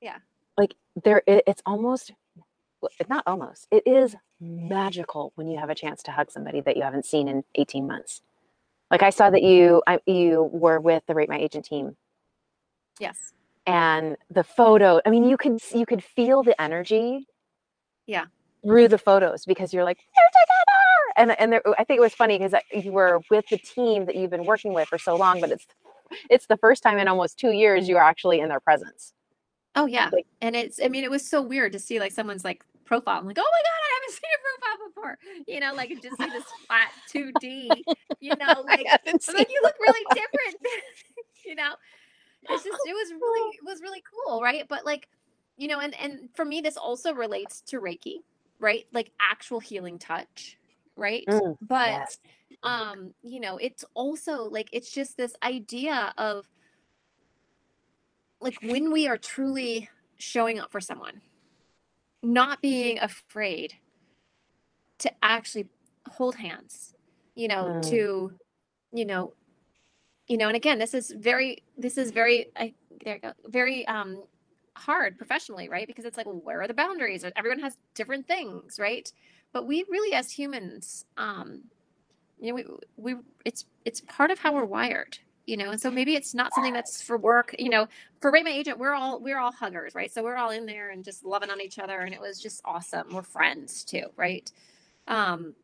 Yeah. 0.00 0.18
like 0.58 0.74
there, 1.02 1.22
it, 1.26 1.44
it's 1.46 1.62
almost, 1.64 2.12
not 3.08 3.22
almost, 3.26 3.68
it 3.70 3.86
is 3.86 4.16
magical 4.40 5.32
when 5.36 5.46
you 5.46 5.58
have 5.58 5.70
a 5.70 5.74
chance 5.74 6.02
to 6.04 6.10
hug 6.10 6.30
somebody 6.30 6.60
that 6.62 6.76
you 6.76 6.82
haven't 6.82 7.06
seen 7.06 7.28
in 7.28 7.44
18 7.54 7.86
months. 7.86 8.22
Like 8.94 9.02
I 9.02 9.10
saw 9.10 9.28
that 9.30 9.42
you, 9.42 9.82
I, 9.88 9.98
you 10.06 10.48
were 10.52 10.78
with 10.78 11.02
the 11.08 11.16
Rate 11.16 11.28
My 11.28 11.36
Agent 11.36 11.64
team, 11.64 11.96
yes. 13.00 13.32
and 13.66 14.16
the 14.30 14.44
photo. 14.44 15.00
I 15.04 15.10
mean, 15.10 15.24
you 15.24 15.36
could 15.36 15.58
you 15.74 15.84
could 15.84 16.04
feel 16.04 16.44
the 16.44 16.54
energy, 16.62 17.26
Yeah. 18.06 18.26
through 18.64 18.86
the 18.86 18.98
photos 18.98 19.44
because 19.46 19.74
you're 19.74 19.82
like 19.82 19.98
they're 20.16 20.30
together, 20.42 20.80
and 21.16 21.40
and 21.40 21.52
there, 21.52 21.62
I 21.76 21.82
think 21.82 21.98
it 21.98 22.02
was 22.02 22.14
funny 22.14 22.38
because 22.38 22.54
uh, 22.54 22.60
you 22.72 22.92
were 22.92 23.20
with 23.32 23.44
the 23.50 23.58
team 23.58 24.06
that 24.06 24.14
you've 24.14 24.30
been 24.30 24.44
working 24.46 24.72
with 24.72 24.86
for 24.86 24.98
so 24.98 25.16
long, 25.16 25.40
but 25.40 25.50
it's 25.50 25.66
it's 26.30 26.46
the 26.46 26.56
first 26.58 26.84
time 26.84 26.96
in 26.98 27.08
almost 27.08 27.36
two 27.36 27.50
years 27.50 27.88
you 27.88 27.96
are 27.96 28.04
actually 28.04 28.38
in 28.38 28.48
their 28.48 28.60
presence. 28.60 29.12
Oh 29.74 29.86
yeah. 29.86 30.08
Like- 30.12 30.26
and 30.40 30.54
it's 30.54 30.78
I 30.80 30.86
mean 30.86 31.02
it 31.02 31.10
was 31.10 31.28
so 31.28 31.42
weird 31.42 31.72
to 31.72 31.80
see 31.80 31.98
like 31.98 32.12
someone's 32.12 32.44
like 32.44 32.62
profile. 32.84 33.18
I'm 33.18 33.26
like, 33.26 33.38
oh 33.40 33.50
my 33.56 33.62
god, 33.64 33.80
Haven't 34.04 34.12
seen 34.20 34.30
your 34.30 34.42
profile 34.58 34.88
before. 34.88 35.18
You 35.46 35.60
know, 35.60 35.74
like 35.74 35.90
just 36.02 36.16
see 36.16 36.28
this 36.30 36.44
flat 36.66 36.90
2D, 37.12 37.84
you 38.20 38.36
know, 38.36 38.60
like 38.64 38.86
like 38.94 39.50
you 39.50 39.60
look 39.62 39.76
really 39.80 40.04
different. 40.08 40.56
you 41.46 41.54
know. 41.54 41.74
It's 42.46 42.62
just 42.62 42.78
it 42.86 42.92
was 42.92 43.12
really 43.12 43.56
it 43.56 43.64
was 43.64 43.80
really 43.80 44.02
cool, 44.26 44.42
right? 44.42 44.64
But 44.68 44.84
like, 44.84 45.08
you 45.56 45.68
know, 45.68 45.80
and 45.80 45.94
and 45.98 46.28
for 46.34 46.44
me 46.44 46.60
this 46.60 46.76
also 46.76 47.14
relates 47.14 47.62
to 47.62 47.80
Reiki, 47.80 48.16
right? 48.58 48.84
Like 48.92 49.12
actual 49.18 49.60
healing 49.60 49.98
touch, 49.98 50.58
right? 50.96 51.24
Mm, 51.26 51.56
but 51.60 52.16
um 52.62 53.14
you 53.22 53.40
know 53.40 53.56
it's 53.56 53.84
also 53.94 54.44
like 54.44 54.68
it's 54.72 54.90
just 54.90 55.16
this 55.16 55.34
idea 55.42 56.12
of 56.16 56.48
like 58.40 58.56
when 58.62 58.92
we 58.92 59.08
are 59.08 59.18
truly 59.18 59.88
showing 60.18 60.58
up 60.58 60.70
for 60.70 60.80
someone 60.80 61.20
not 62.22 62.62
being 62.62 62.98
afraid 62.98 63.74
to 64.98 65.10
actually 65.22 65.66
hold 66.10 66.36
hands 66.36 66.94
you 67.34 67.48
know 67.48 67.70
Mm. 67.70 67.82
to 67.82 68.32
you 68.92 69.04
know 69.06 69.32
you 70.28 70.38
know 70.38 70.48
and 70.48 70.56
again 70.56 70.78
this 70.78 70.94
is 70.94 71.10
very 71.18 71.62
this 71.76 71.98
is 71.98 72.10
very 72.10 72.46
I, 72.56 72.74
there 73.04 73.16
you 73.16 73.20
go 73.20 73.32
very 73.48 73.86
um 73.88 74.22
hard 74.76 75.18
professionally 75.18 75.68
right? 75.68 75.86
Because 75.86 76.04
it's 76.04 76.16
like 76.16 76.26
well, 76.26 76.40
where 76.42 76.60
are 76.62 76.68
the 76.68 76.74
boundaries? 76.74 77.24
Everyone 77.36 77.60
has 77.60 77.76
different 77.94 78.26
things 78.26 78.78
right? 78.80 79.10
But 79.52 79.66
we 79.66 79.84
really 79.90 80.14
as 80.14 80.30
humans 80.30 81.06
um 81.16 81.62
you 82.40 82.48
know 82.50 82.54
we 82.54 82.66
we 83.14 83.20
it's 83.44 83.66
it's 83.84 84.02
part 84.02 84.30
of 84.30 84.38
how 84.38 84.54
we're 84.54 84.64
wired 84.64 85.18
you 85.46 85.56
know? 85.58 85.70
And 85.72 85.80
so 85.80 85.90
maybe 85.90 86.14
it's 86.16 86.34
not 86.34 86.54
something 86.54 86.72
that's 86.74 87.02
for 87.02 87.18
work 87.18 87.54
you 87.58 87.70
know 87.70 87.88
for 88.20 88.32
rate 88.32 88.44
my 88.44 88.50
agent 88.52 88.78
we're 88.78 88.94
all 88.94 89.20
we're 89.20 89.38
all 89.38 89.52
huggers 89.52 89.94
right? 89.94 90.12
So 90.12 90.22
we're 90.24 90.36
all 90.36 90.50
in 90.50 90.66
there 90.66 90.90
and 90.90 91.04
just 91.04 91.24
loving 91.24 91.50
on 91.50 91.60
each 91.60 91.78
other 91.78 92.00
and 92.00 92.14
it 92.14 92.20
was 92.20 92.40
just 92.40 92.62
awesome. 92.64 93.08
We're 93.12 93.22
friends 93.22 93.84
too 93.84 94.04
right 94.16 94.50
um 95.08 95.54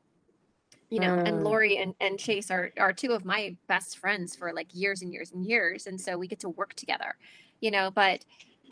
you 0.90 1.00
know 1.00 1.16
and 1.24 1.38
Mm. 1.38 1.44
lori 1.44 1.76
and, 1.78 1.94
and 2.00 2.18
chase 2.18 2.50
are 2.50 2.72
are 2.78 2.92
two 2.92 3.12
of 3.12 3.24
my 3.24 3.56
best 3.68 3.98
friends 3.98 4.36
for 4.36 4.52
like 4.52 4.68
years 4.72 5.02
and 5.02 5.12
years 5.12 5.32
and 5.32 5.44
years 5.46 5.86
and 5.86 6.00
so 6.00 6.16
we 6.18 6.26
get 6.28 6.40
to 6.40 6.48
work 6.48 6.74
together 6.74 7.16
you 7.60 7.70
know 7.70 7.90
but 7.90 8.24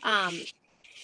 um 0.03 0.45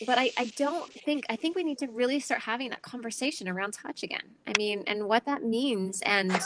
but 0.05 0.17
I, 0.17 0.31
I 0.37 0.45
don't 0.45 0.91
think 1.01 1.25
I 1.29 1.35
think 1.35 1.55
we 1.55 1.63
need 1.63 1.77
to 1.79 1.87
really 1.87 2.19
start 2.19 2.41
having 2.41 2.69
that 2.69 2.81
conversation 2.81 3.47
around 3.47 3.71
touch 3.73 4.03
again. 4.03 4.21
I 4.45 4.53
mean, 4.57 4.83
and 4.87 5.07
what 5.07 5.25
that 5.25 5.43
means 5.43 6.01
and 6.01 6.39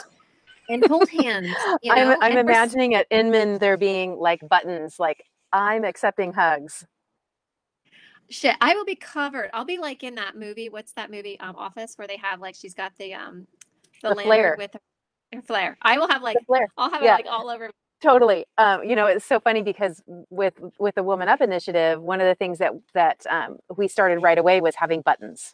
and 0.70 0.86
hold 0.86 1.10
hands. 1.24 1.56
You 1.82 1.96
know, 1.96 2.12
I'm, 2.12 2.22
I'm 2.22 2.38
imagining 2.38 2.94
at 2.96 3.08
Inman 3.10 3.58
there 3.58 3.78
being 3.78 4.18
like 4.18 4.48
buttons 4.48 4.96
like 5.00 5.24
I'm 5.52 5.84
accepting 5.84 6.34
hugs. 6.34 6.86
Shit. 8.30 8.56
I 8.62 8.76
will 8.76 8.86
be 8.86 8.96
covered. 8.96 9.50
I'll 9.54 9.66
be 9.66 9.78
like 9.80 10.04
in 10.04 10.16
that 10.16 10.36
movie. 10.38 10.70
What's 10.70 10.92
that 10.94 11.10
movie? 11.12 11.40
Um, 11.40 11.56
Office, 11.56 11.94
where 11.98 12.08
they 12.08 12.18
have 12.18 12.40
like 12.40 12.56
she's 12.56 12.74
got 12.74 12.96
the 12.98 13.14
um 13.14 13.48
the, 14.04 14.10
The 14.10 14.22
flair. 14.22 14.56
with 14.58 14.76
her 15.34 15.42
flair. 15.42 15.78
I 15.82 15.98
will 15.98 16.08
have 16.08 16.22
like 16.22 16.38
The 16.40 16.46
flair. 16.46 16.68
I'll 16.78 16.92
have 16.92 17.02
Yeah. 17.04 17.16
it 17.16 17.26
like 17.26 17.28
all 17.30 17.50
over. 17.50 17.72
Totally. 18.02 18.46
Um, 18.58 18.84
you 18.86 18.96
know, 18.96 19.08
it's 19.08 19.26
so 19.26 19.40
funny 19.40 19.62
because 19.62 20.02
with 20.30 20.54
with 20.80 20.96
the 20.96 21.04
Woman 21.04 21.28
Up 21.28 21.42
initiative, 21.42 22.02
one 22.02 22.22
of 22.22 22.28
the 22.28 22.36
things 22.36 22.60
that 22.60 22.72
that 22.94 23.26
um, 23.30 23.58
we 23.76 23.88
started 23.88 24.20
right 24.20 24.38
away 24.38 24.62
was 24.62 24.76
having 24.76 25.02
buttons. 25.02 25.54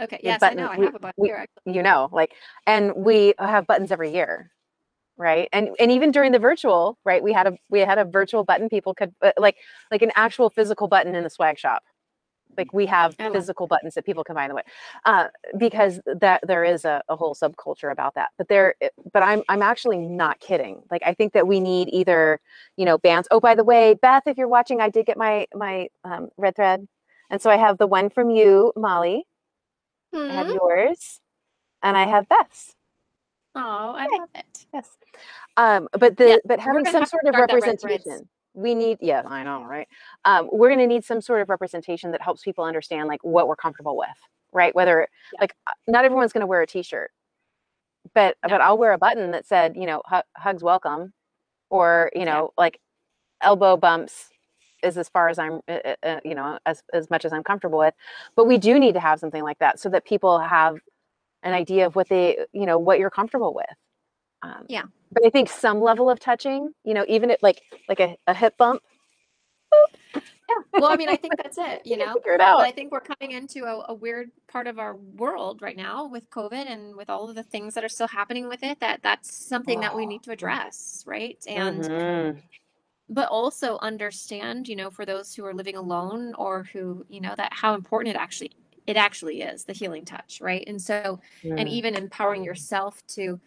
Okay. 0.00 0.20
Yes, 0.22 0.40
button- 0.40 0.58
I 0.58 0.62
know. 0.62 0.68
I 0.70 0.84
have 0.84 0.94
a 0.94 0.98
button 0.98 1.14
we- 1.22 1.28
here. 1.28 1.36
actually. 1.36 1.74
You 1.74 1.82
know, 1.82 2.08
like, 2.12 2.32
and 2.66 2.92
we 2.96 3.34
have 3.38 3.66
buttons 3.66 3.92
every 3.92 4.12
year, 4.12 4.50
right? 5.20 5.48
And 5.52 5.70
and 5.78 5.92
even 5.92 6.10
during 6.10 6.32
the 6.32 6.38
virtual, 6.40 6.98
right? 7.04 7.22
We 7.22 7.32
had 7.32 7.46
a 7.46 7.56
we 7.68 7.80
had 7.80 7.98
a 7.98 8.04
virtual 8.04 8.44
button. 8.44 8.68
People 8.68 8.94
could 8.94 9.14
uh, 9.22 9.32
like 9.38 9.56
like 9.90 10.02
an 10.02 10.12
actual 10.16 10.50
physical 10.50 10.88
button 10.88 11.14
in 11.14 11.22
the 11.24 11.30
swag 11.30 11.58
shop. 11.58 11.82
Like 12.58 12.72
we 12.72 12.86
have 12.86 13.14
physical 13.32 13.68
buttons 13.68 13.94
that 13.94 14.04
people 14.04 14.24
can 14.24 14.34
buy 14.34 14.44
in 14.44 14.48
the 14.48 14.56
way, 14.56 14.62
uh, 15.06 15.28
because 15.56 16.00
that 16.06 16.40
there 16.46 16.64
is 16.64 16.84
a, 16.84 17.02
a 17.08 17.16
whole 17.16 17.34
subculture 17.34 17.92
about 17.92 18.14
that. 18.16 18.30
But 18.38 18.48
there, 18.48 18.74
but 19.12 19.22
I'm 19.22 19.42
I'm 19.48 19.62
actually 19.62 19.98
not 19.98 20.40
kidding. 20.40 20.82
Like 20.90 21.02
I 21.06 21.14
think 21.14 21.32
that 21.34 21.46
we 21.46 21.60
need 21.60 21.88
either, 21.92 22.40
you 22.76 22.84
know, 22.84 22.98
bands. 22.98 23.28
Oh, 23.30 23.40
by 23.40 23.54
the 23.54 23.64
way, 23.64 23.94
Beth, 23.94 24.24
if 24.26 24.36
you're 24.36 24.48
watching, 24.48 24.80
I 24.80 24.88
did 24.90 25.06
get 25.06 25.16
my 25.16 25.46
my 25.54 25.88
um, 26.04 26.30
red 26.36 26.56
thread, 26.56 26.88
and 27.30 27.40
so 27.40 27.50
I 27.50 27.56
have 27.56 27.78
the 27.78 27.86
one 27.86 28.10
from 28.10 28.30
you, 28.30 28.72
Molly. 28.76 29.24
I 30.28 30.34
have 30.34 30.48
Hmm? 30.48 30.52
yours, 30.52 31.20
and 31.82 31.96
I 31.96 32.06
have 32.06 32.28
Beth's. 32.28 32.74
Oh, 33.54 33.94
I 33.96 34.06
love 34.06 34.28
it. 34.34 34.66
Yes. 34.72 34.96
Um, 35.56 35.88
but 35.98 36.16
the 36.16 36.28
Yeah, 36.28 36.36
but 36.44 36.60
we're 36.62 36.62
having 36.62 36.84
gonna 36.84 36.92
some 36.92 37.00
have 37.00 37.10
to 37.10 37.18
sort 37.18 37.24
of 37.24 37.34
start 37.34 37.48
that 37.48 37.50
red 37.50 37.50
representation. 37.52 38.28
We 38.54 38.74
need, 38.74 38.98
yeah, 39.00 39.22
I 39.26 39.44
know, 39.44 39.64
right? 39.64 39.88
Um, 40.24 40.48
we're 40.52 40.68
going 40.68 40.80
to 40.80 40.86
need 40.86 41.04
some 41.04 41.20
sort 41.20 41.40
of 41.40 41.48
representation 41.48 42.10
that 42.12 42.20
helps 42.22 42.42
people 42.42 42.64
understand 42.64 43.08
like 43.08 43.22
what 43.22 43.48
we're 43.48 43.56
comfortable 43.56 43.96
with, 43.96 44.08
right? 44.52 44.74
Whether 44.74 45.08
Yeah. 45.32 45.40
like 45.40 45.54
uh, 45.68 45.72
not 45.88 46.04
everyone's 46.04 46.32
going 46.32 46.42
to 46.42 46.46
wear 46.48 46.62
a 46.62 46.66
T-shirt, 46.66 47.12
but 48.14 48.36
No. 48.44 48.50
but 48.50 48.60
I'll 48.60 48.78
wear 48.78 48.92
a 48.92 48.98
button 48.98 49.30
that 49.32 49.46
said, 49.46 49.76
you 49.76 49.86
know, 49.86 50.02
hu- 50.08 50.22
hugs 50.36 50.62
welcome, 50.62 51.12
or 51.70 52.10
you 52.14 52.24
Yeah. 52.26 52.34
know, 52.34 52.52
like 52.58 52.80
elbow 53.42 53.76
bumps 53.76 54.30
is 54.82 54.98
as 54.98 55.08
far 55.10 55.28
as 55.30 55.38
I'm, 55.38 55.60
uh, 55.68 55.78
uh, 55.84 55.96
uh, 56.04 56.20
you 56.24 56.34
know, 56.34 56.58
as 56.66 56.82
as 56.94 57.10
much 57.10 57.24
as 57.24 57.32
I'm 57.32 57.44
comfortable 57.44 57.78
with. 57.80 57.94
But 58.36 58.46
we 58.46 58.58
do 58.58 58.78
need 58.80 58.94
to 58.94 59.00
have 59.00 59.20
something 59.20 59.42
like 59.44 59.58
that 59.60 59.80
so 59.80 59.88
that 59.90 60.04
people 60.06 60.38
have 60.40 60.78
an 61.42 61.52
idea 61.52 61.86
of 61.86 61.96
what 61.96 62.08
they, 62.08 62.38
you 62.52 62.66
know, 62.66 62.78
what 62.78 62.98
you're 62.98 63.10
comfortable 63.10 63.54
with. 63.54 63.76
Um, 64.42 64.66
Yeah. 64.68 64.84
But 65.12 65.26
I 65.26 65.30
think 65.30 65.48
some 65.48 65.80
level 65.80 66.08
of 66.10 66.20
touching, 66.20 66.72
you 66.84 66.94
know, 66.94 67.04
even 67.08 67.30
at 67.30 67.42
like 67.42 67.60
like 67.88 68.00
a, 68.00 68.16
a 68.26 68.34
hip 68.34 68.56
bump, 68.56 68.82
Yeah. 70.48 70.80
Well, 70.80 70.90
I 70.90 70.96
mean, 70.96 71.08
I 71.08 71.16
think 71.16 71.36
that's 71.36 71.58
it. 71.58 71.82
You 71.84 71.96
know. 71.96 72.14
figure 72.14 72.32
it 72.34 72.38
But 72.38 72.46
out. 72.46 72.60
I 72.60 72.72
think 72.72 72.92
we're 72.92 73.00
coming 73.00 73.32
into 73.36 73.64
a, 73.64 73.84
a 73.88 73.94
weird 73.94 74.30
part 74.48 74.66
of 74.66 74.78
our 74.78 74.96
world 74.96 75.62
right 75.62 75.76
now 75.76 76.06
with 76.06 76.28
COVID 76.30 76.66
and 76.70 76.96
with 76.96 77.08
all 77.08 77.28
of 77.28 77.36
the 77.36 77.42
things 77.42 77.74
that 77.74 77.84
are 77.84 77.88
still 77.88 78.08
happening 78.08 78.48
with 78.48 78.62
it. 78.62 78.80
That 78.80 79.00
that's 79.02 79.32
something 79.32 79.80
that 79.80 79.96
we 79.96 80.06
need 80.06 80.22
to 80.24 80.32
address, 80.32 81.04
right? 81.06 81.38
And 81.46 81.82
Mhm. 81.82 82.42
but 83.08 83.28
also 83.28 83.76
understand, 83.78 84.68
you 84.68 84.76
know, 84.76 84.90
for 84.90 85.04
those 85.04 85.34
who 85.34 85.44
are 85.44 85.54
living 85.54 85.76
alone 85.76 86.32
or 86.34 86.64
who, 86.64 87.04
you 87.08 87.20
know, 87.20 87.34
that 87.36 87.52
how 87.52 87.74
important 87.74 88.14
it 88.14 88.18
actually 88.18 88.52
it 88.86 88.96
actually 88.96 89.42
is 89.42 89.64
the 89.64 89.72
healing 89.72 90.04
touch, 90.04 90.40
right? 90.40 90.64
And 90.66 90.80
so, 90.80 91.20
and 91.44 91.68
Mm. 91.68 91.68
even 91.68 91.94
empowering 91.94 92.44
yourself 92.44 93.00
to, 93.08 93.40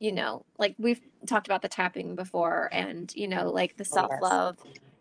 you 0.00 0.12
know, 0.12 0.44
like 0.58 0.74
we've 0.78 1.00
talked 1.26 1.46
about 1.46 1.62
the 1.62 1.68
tapping 1.68 2.14
before, 2.16 2.68
and 2.72 3.12
you 3.14 3.28
know, 3.28 3.50
like 3.50 3.76
the 3.76 3.84
Oh, 3.84 3.86
yes. 3.86 4.10
self 4.10 4.10
love 4.20 4.58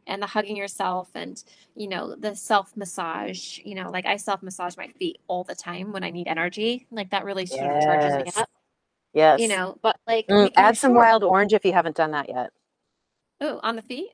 and 0.07 0.21
the 0.21 0.27
hugging 0.27 0.57
yourself 0.57 1.09
and 1.13 1.43
you 1.75 1.87
know 1.87 2.15
the 2.15 2.35
self 2.35 2.75
massage 2.75 3.59
you 3.63 3.75
know 3.75 3.91
like 3.91 4.07
i 4.07 4.15
self 4.17 4.41
massage 4.41 4.75
my 4.75 4.87
feet 4.87 5.19
all 5.27 5.43
the 5.43 5.53
time 5.53 5.91
when 5.91 6.03
i 6.03 6.09
need 6.09 6.27
energy 6.27 6.87
like 6.89 7.11
that 7.11 7.23
really 7.23 7.45
sort 7.45 7.61
of 7.71 7.85
charges 7.85 8.17
me 8.17 8.31
up 8.35 8.49
Yes. 9.13 9.39
you 9.39 9.47
know 9.47 9.77
but 9.83 9.95
like 10.07 10.25
Mm, 10.27 10.51
add 10.57 10.75
some 10.75 10.93
restore- 10.93 11.03
wild 11.03 11.23
orange 11.23 11.53
if 11.53 11.63
you 11.63 11.71
haven't 11.71 11.95
done 11.95 12.11
that 12.11 12.29
yet. 12.29 12.49
oh 13.41 13.59
on 13.61 13.75
the 13.75 13.83
feet 13.83 14.09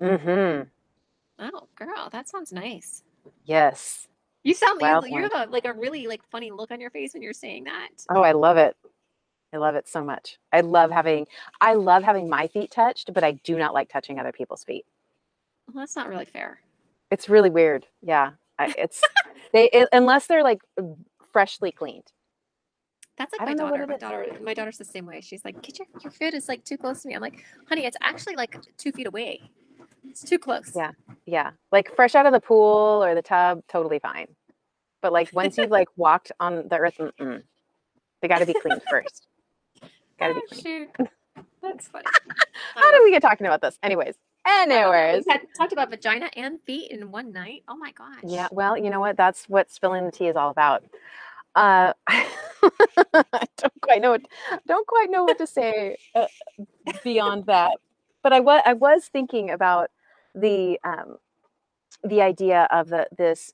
Mm 0.00 0.20
hmm 0.20 1.44
oh 1.44 1.68
girl 1.74 2.08
that 2.12 2.28
sounds 2.28 2.52
nice 2.52 3.02
Yes. 3.44 4.06
You 4.44 4.54
sound 4.54 4.80
you, 4.80 4.86
Wild 4.86 5.06
you 5.08 5.22
have 5.22 5.48
a 5.48 5.50
like 5.50 5.64
a 5.64 5.72
really 5.72 6.06
like 6.06 6.22
funny 6.30 6.50
look 6.50 6.70
on 6.70 6.80
your 6.80 6.90
face 6.90 7.14
when 7.14 7.22
you're 7.22 7.32
saying 7.32 7.64
that 7.64 7.88
Oh, 8.10 8.22
I 8.22 8.32
love 8.32 8.56
it. 8.56 8.76
I 9.52 9.58
love 9.58 9.74
it 9.74 9.86
so 9.88 10.02
much. 10.02 10.38
I 10.52 10.60
love 10.62 10.90
having 10.90 11.26
I 11.60 11.74
love 11.74 12.02
having 12.02 12.28
my 12.28 12.48
feet 12.48 12.70
touched, 12.70 13.12
but 13.12 13.22
I 13.24 13.32
do 13.32 13.58
not 13.58 13.74
like 13.74 13.90
touching 13.90 14.18
other 14.18 14.32
people's 14.32 14.64
feet. 14.64 14.84
well, 15.72 15.82
that's 15.82 15.96
not 15.96 16.08
really 16.08 16.24
fair 16.24 16.60
It's 17.10 17.28
really 17.28 17.50
weird. 17.50 17.86
Yeah. 18.02 18.32
I, 18.58 18.74
it's 18.78 19.02
they 19.52 19.68
it, 19.72 19.88
unless 19.92 20.26
they're 20.26 20.42
like 20.42 20.62
freshly 21.32 21.72
cleaned. 21.72 22.12
that's 23.16 23.32
like 23.32 23.40
my 23.40 23.46
don't 23.46 23.56
know 23.56 23.64
what 23.64 23.72
daughter 23.78 23.86
my 23.86 23.96
daughter 23.98 24.26
my 24.42 24.54
daughter's 24.54 24.78
the 24.78 24.84
same 24.84 25.06
way 25.06 25.20
she's 25.20 25.44
like 25.44 25.60
get 25.62 25.78
your, 25.78 25.88
your 26.02 26.10
foot 26.10 26.34
is 26.34 26.48
like 26.48 26.64
too 26.64 26.76
close 26.76 27.02
to 27.02 27.08
me 27.08 27.14
i'm 27.14 27.22
like 27.22 27.44
honey 27.68 27.84
it's 27.86 27.96
actually 28.02 28.36
like 28.36 28.56
two 28.76 28.92
feet 28.92 29.06
away 29.06 29.40
it's 30.08 30.22
too 30.22 30.38
close 30.38 30.72
Yeah. 30.76 30.90
Yeah. 31.26 31.50
Like 31.70 31.94
fresh 31.94 32.14
out 32.14 32.26
of 32.26 32.32
the 32.32 32.40
pool 32.40 33.02
or 33.02 33.14
the 33.14 33.22
tub, 33.22 33.62
totally 33.68 33.98
fine. 33.98 34.28
But 35.00 35.12
like 35.12 35.30
once 35.32 35.58
you've 35.58 35.70
like 35.70 35.88
walked 35.96 36.32
on 36.40 36.68
the 36.68 36.76
earth, 36.76 36.96
mm-mm. 36.98 37.42
they 38.20 38.28
got 38.28 38.38
to 38.38 38.46
be 38.46 38.54
cleaned 38.54 38.82
first. 38.90 39.26
Got 40.18 40.28
to 40.28 40.34
be 40.34 40.40
Oh, 40.40 40.46
clean. 40.50 40.62
shoot. 40.62 41.08
That's 41.62 41.88
funny. 41.88 42.04
How 42.74 42.90
did 42.90 43.02
we 43.04 43.10
get 43.10 43.22
talking 43.22 43.46
about 43.46 43.60
this? 43.62 43.78
Anyways, 43.82 44.14
anyways. 44.46 45.24
We 45.26 45.32
had 45.32 45.42
talked 45.56 45.72
about 45.72 45.90
vagina 45.90 46.28
and 46.36 46.60
feet 46.66 46.90
in 46.90 47.10
one 47.10 47.32
night. 47.32 47.62
Oh 47.68 47.76
my 47.76 47.92
gosh. 47.92 48.20
Yeah, 48.24 48.48
well, 48.50 48.76
you 48.76 48.90
know 48.90 49.00
what? 49.00 49.16
That's 49.16 49.48
what 49.48 49.70
spilling 49.70 50.04
the 50.04 50.12
tea 50.12 50.26
is 50.26 50.36
all 50.36 50.50
about. 50.50 50.84
Uh, 51.54 51.92
I 52.08 53.46
don't 53.58 53.80
quite 53.80 54.00
know 54.00 54.10
what 54.12 54.22
don't 54.66 54.86
quite 54.86 55.10
know 55.10 55.24
what 55.24 55.38
to 55.38 55.46
say 55.46 55.96
uh, 56.14 56.26
beyond 57.04 57.46
that. 57.46 57.72
But 58.22 58.32
I 58.32 58.40
was 58.40 58.62
I 58.64 58.72
was 58.72 59.06
thinking 59.06 59.50
about 59.50 59.90
the 60.34 60.78
um, 60.84 61.16
the 62.04 62.22
idea 62.22 62.68
of 62.70 62.88
the 62.88 63.06
this 63.16 63.52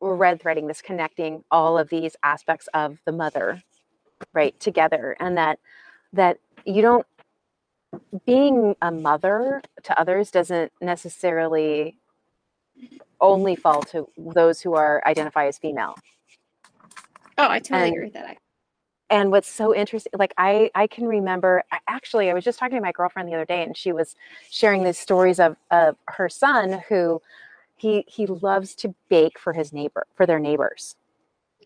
red 0.00 0.40
threading, 0.40 0.66
this 0.66 0.82
connecting 0.82 1.44
all 1.50 1.78
of 1.78 1.88
these 1.88 2.16
aspects 2.22 2.68
of 2.74 2.98
the 3.04 3.12
mother, 3.12 3.62
right, 4.32 4.58
together, 4.60 5.16
and 5.20 5.36
that 5.36 5.58
that 6.12 6.38
you 6.64 6.82
don't 6.82 7.06
being 8.26 8.76
a 8.82 8.90
mother 8.90 9.62
to 9.82 9.98
others 10.00 10.30
doesn't 10.30 10.72
necessarily 10.80 11.98
only 13.20 13.56
fall 13.56 13.82
to 13.82 14.08
those 14.16 14.60
who 14.60 14.74
are 14.74 15.02
identify 15.06 15.46
as 15.46 15.58
female. 15.58 15.94
Oh, 17.38 17.48
I 17.48 17.58
totally 17.60 17.88
And- 17.88 17.92
agree 17.96 18.04
with 18.06 18.14
that. 18.14 18.38
And 19.10 19.30
what's 19.30 19.48
so 19.48 19.74
interesting 19.74 20.12
like 20.18 20.34
i 20.38 20.70
i 20.74 20.86
can 20.86 21.06
remember 21.06 21.62
actually 21.88 22.30
i 22.30 22.34
was 22.34 22.44
just 22.44 22.58
talking 22.58 22.76
to 22.76 22.82
my 22.82 22.92
girlfriend 22.92 23.28
the 23.28 23.34
other 23.34 23.44
day 23.46 23.62
and 23.62 23.76
she 23.76 23.92
was 23.92 24.16
sharing 24.50 24.84
these 24.84 24.98
stories 24.98 25.40
of 25.40 25.56
of 25.70 25.96
her 26.08 26.28
son 26.28 26.82
who 26.88 27.22
he 27.76 28.04
he 28.08 28.26
loves 28.26 28.74
to 28.76 28.94
bake 29.08 29.38
for 29.38 29.52
his 29.52 29.72
neighbor 29.72 30.06
for 30.16 30.26
their 30.26 30.38
neighbors 30.38 30.96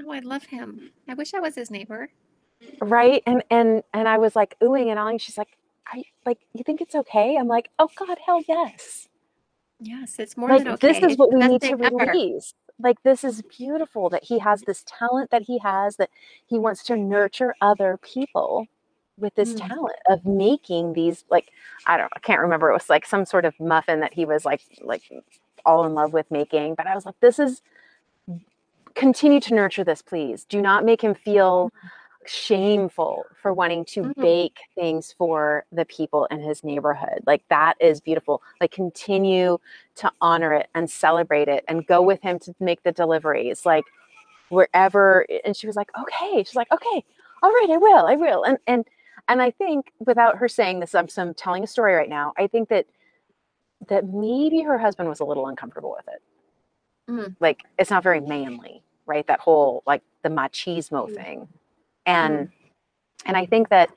Oh, 0.04 0.10
I 0.12 0.20
love 0.20 0.44
him. 0.46 0.90
I 1.08 1.14
wish 1.14 1.34
I 1.34 1.40
was 1.40 1.54
his 1.54 1.70
neighbor. 1.70 2.10
right 2.80 3.22
and 3.26 3.42
and 3.50 3.82
and 3.92 4.08
i 4.08 4.18
was 4.18 4.36
like 4.36 4.56
oohing 4.60 4.88
and 4.90 4.98
awing 4.98 5.18
she's 5.18 5.38
like 5.38 5.56
i 5.88 6.04
like 6.26 6.38
you 6.54 6.62
think 6.64 6.80
it's 6.80 6.94
okay 6.94 7.36
i'm 7.38 7.48
like 7.48 7.70
oh 7.78 7.90
god 7.96 8.18
hell 8.26 8.42
yes 8.48 9.08
Yes, 9.80 10.20
it's 10.20 10.36
more 10.36 10.48
like 10.48 10.64
than 10.64 10.74
okay. 10.74 10.88
this 10.88 11.02
is 11.02 11.18
what 11.18 11.32
we 11.32 11.40
need 11.40 11.60
to 11.62 11.72
ever. 11.72 11.96
release 11.96 12.54
like 12.82 13.02
this 13.04 13.24
is 13.24 13.42
beautiful 13.42 14.10
that 14.10 14.24
he 14.24 14.38
has 14.40 14.62
this 14.62 14.84
talent 14.86 15.30
that 15.30 15.42
he 15.42 15.58
has 15.60 15.96
that 15.96 16.10
he 16.46 16.58
wants 16.58 16.82
to 16.84 16.96
nurture 16.96 17.54
other 17.60 17.98
people 18.02 18.66
with 19.18 19.34
this 19.36 19.54
Mm. 19.54 19.68
talent 19.68 19.96
of 20.08 20.24
making 20.26 20.94
these 20.94 21.24
like 21.30 21.50
i 21.86 21.96
don't 21.96 22.12
i 22.16 22.20
can't 22.20 22.40
remember 22.40 22.70
it 22.70 22.74
was 22.74 22.90
like 22.90 23.06
some 23.06 23.24
sort 23.26 23.44
of 23.44 23.58
muffin 23.60 24.00
that 24.00 24.14
he 24.14 24.24
was 24.24 24.44
like 24.44 24.62
like 24.82 25.02
all 25.66 25.84
in 25.86 25.94
love 25.94 26.12
with 26.12 26.30
making 26.30 26.74
but 26.74 26.86
i 26.86 26.94
was 26.94 27.06
like 27.06 27.18
this 27.20 27.38
is 27.38 27.62
continue 28.94 29.40
to 29.40 29.54
nurture 29.54 29.84
this 29.84 30.02
please 30.02 30.44
do 30.44 30.60
not 30.60 30.84
make 30.84 31.00
him 31.02 31.14
feel 31.14 31.72
shameful 32.26 33.24
for 33.40 33.52
wanting 33.52 33.84
to 33.86 34.02
Mhm. 34.02 34.14
bake 34.20 34.58
things 34.74 35.12
for 35.12 35.64
the 35.72 35.84
people 35.84 36.26
in 36.26 36.40
his 36.40 36.62
neighborhood. 36.64 37.22
Like 37.26 37.46
that 37.48 37.74
is 37.80 38.00
beautiful. 38.00 38.42
Like 38.60 38.70
continue 38.70 39.58
to 39.96 40.12
honor 40.20 40.52
it 40.54 40.68
and 40.74 40.90
celebrate 40.90 41.48
it 41.48 41.64
and 41.68 41.86
go 41.86 42.00
with 42.02 42.20
him 42.22 42.38
to 42.40 42.54
make 42.60 42.82
the 42.82 42.92
deliveries 42.92 43.66
like 43.66 43.84
wherever 44.50 45.26
and 45.44 45.56
she 45.56 45.66
was 45.66 45.76
like 45.76 45.90
okay. 45.98 46.44
She's 46.44 46.54
like 46.56 46.70
okay. 46.72 47.04
All 47.42 47.50
right 47.50 47.70
i 47.70 47.76
will 47.76 48.06
i 48.06 48.14
will. 48.16 48.44
And 48.44 48.58
and 48.66 48.84
and 49.28 49.42
i 49.42 49.50
think 49.50 49.92
without 49.98 50.36
her 50.38 50.48
saying 50.48 50.80
this 50.80 50.94
i'm, 50.94 51.08
so 51.08 51.22
I'm 51.22 51.34
telling 51.34 51.64
a 51.64 51.66
story 51.66 51.94
right 51.94 52.08
now 52.08 52.32
i 52.38 52.46
think 52.46 52.68
that 52.68 52.86
that 53.88 54.06
maybe 54.08 54.60
her 54.62 54.78
husband 54.78 55.08
was 55.08 55.20
a 55.20 55.24
little 55.24 55.46
uncomfortable 55.48 55.90
with 55.96 56.08
it. 56.14 56.22
Mhm. 57.10 57.36
like 57.40 57.62
it's 57.78 57.90
not 57.90 58.02
very 58.02 58.20
manly 58.20 58.82
right? 59.04 59.26
That 59.26 59.40
whole 59.40 59.82
like 59.86 60.02
the 60.22 60.28
machismo 60.28 61.08
Mm. 61.10 61.14
thing 61.16 61.48
and 62.06 62.50
and 63.26 63.36
i 63.36 63.46
think 63.46 63.68
that 63.68 63.90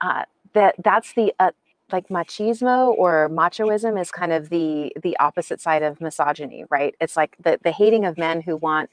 uh 0.00 0.24
that 0.54 0.74
that's 0.82 1.12
the 1.14 1.32
uh, 1.38 1.50
like 1.92 2.08
machismo 2.08 2.96
or 2.96 3.28
machoism 3.30 4.00
is 4.00 4.10
kind 4.10 4.32
of 4.32 4.50
the 4.50 4.92
the 5.02 5.16
opposite 5.18 5.60
side 5.60 5.82
of 5.82 6.00
misogyny 6.00 6.64
right? 6.70 6.94
It's 7.00 7.16
like 7.16 7.36
the 7.42 7.58
the 7.62 7.72
hating 7.72 8.04
of 8.04 8.18
men 8.18 8.40
who 8.40 8.56
want 8.56 8.90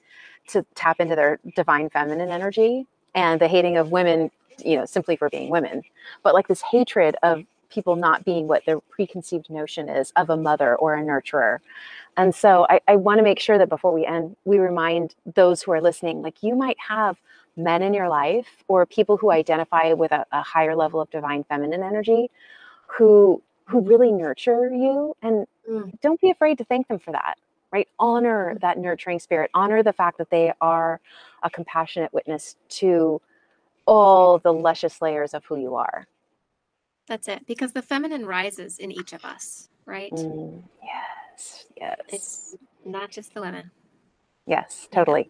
to 0.50 0.66
tap 0.76 1.00
into 1.00 1.16
their 1.16 1.40
divine 1.56 1.90
feminine 1.90 2.30
energy 2.30 2.86
and 3.16 3.42
the 3.42 3.48
hating 3.48 3.78
of 3.78 3.92
women 3.92 4.32
you 4.64 4.78
know 4.78 4.86
simply 4.86 5.16
for 5.16 5.30
being 5.30 5.50
women. 5.50 5.84
But 6.24 6.34
like 6.34 6.48
this 6.48 6.62
hatred 6.62 7.16
of 7.24 7.44
people 7.70 7.96
not 7.98 8.24
being 8.24 8.48
what 8.48 8.64
their 8.66 8.80
preconceived 8.80 9.50
notion 9.50 9.90
is 9.90 10.14
of 10.16 10.30
a 10.30 10.38
mother 10.38 10.76
or 10.78 10.96
a 10.96 11.02
nurturer. 11.04 11.60
And 12.18 12.34
so 12.34 12.66
i, 12.70 12.80
I 12.88 12.96
want 12.96 13.18
to 13.20 13.24
make 13.24 13.40
sure 13.40 13.58
that 13.58 13.70
before 13.70 13.94
we 13.94 14.06
end 14.06 14.38
we 14.46 14.60
remind 14.60 15.16
those 15.36 15.62
who 15.64 15.72
are 15.74 15.82
listening 15.82 16.22
like 16.22 16.44
you 16.44 16.56
might 16.56 16.78
have 16.88 17.18
men 17.58 17.82
in 17.84 17.94
your 17.94 18.10
life 18.10 18.48
or 18.68 18.86
people 18.86 19.18
who 19.18 19.32
identify 19.32 19.94
with 19.94 20.12
a, 20.12 20.26
a 20.32 20.42
higher 20.44 20.76
level 20.76 21.02
of 21.02 21.10
divine 21.12 21.44
feminine 21.46 21.84
energy 21.84 22.30
who 22.88 23.42
who 23.66 23.82
really 23.82 24.12
nurture 24.12 24.70
you 24.74 25.16
and 25.22 25.48
Mm. 25.70 26.00
don't 26.02 26.22
be 26.22 26.32
afraid 26.32 26.58
to 26.60 26.66
thank 26.66 26.88
them 26.90 27.00
for 27.00 27.12
that 27.12 27.38
right 27.72 27.88
honor 28.00 28.58
that 28.62 28.78
nurturing 28.78 29.20
spirit 29.20 29.52
honor 29.54 29.84
the 29.84 29.94
fact 29.94 30.18
that 30.20 30.30
they 30.30 30.54
are 30.62 31.02
a 31.44 31.50
compassionate 31.50 32.14
witness 32.14 32.56
to 32.70 33.22
all 33.88 34.40
the 34.40 34.54
luscious 34.54 35.02
layers 35.02 35.34
of 35.34 35.46
who 35.46 35.58
you 35.58 35.76
are 35.76 36.08
That's 37.08 37.28
it. 37.28 37.46
Because 37.48 37.74
the 37.74 37.84
feminine 37.84 38.26
rises 38.26 38.80
in 38.80 38.92
each 38.92 39.14
of 39.14 39.26
us, 39.26 39.70
right? 39.86 40.12
Mm, 40.14 40.64
yes 40.84 41.66
yes 41.80 41.98
It's 42.10 42.56
not 42.86 43.12
just 43.12 43.34
the 43.34 43.42
women. 43.42 43.72
Yes, 44.48 44.88
totally. 44.92 45.30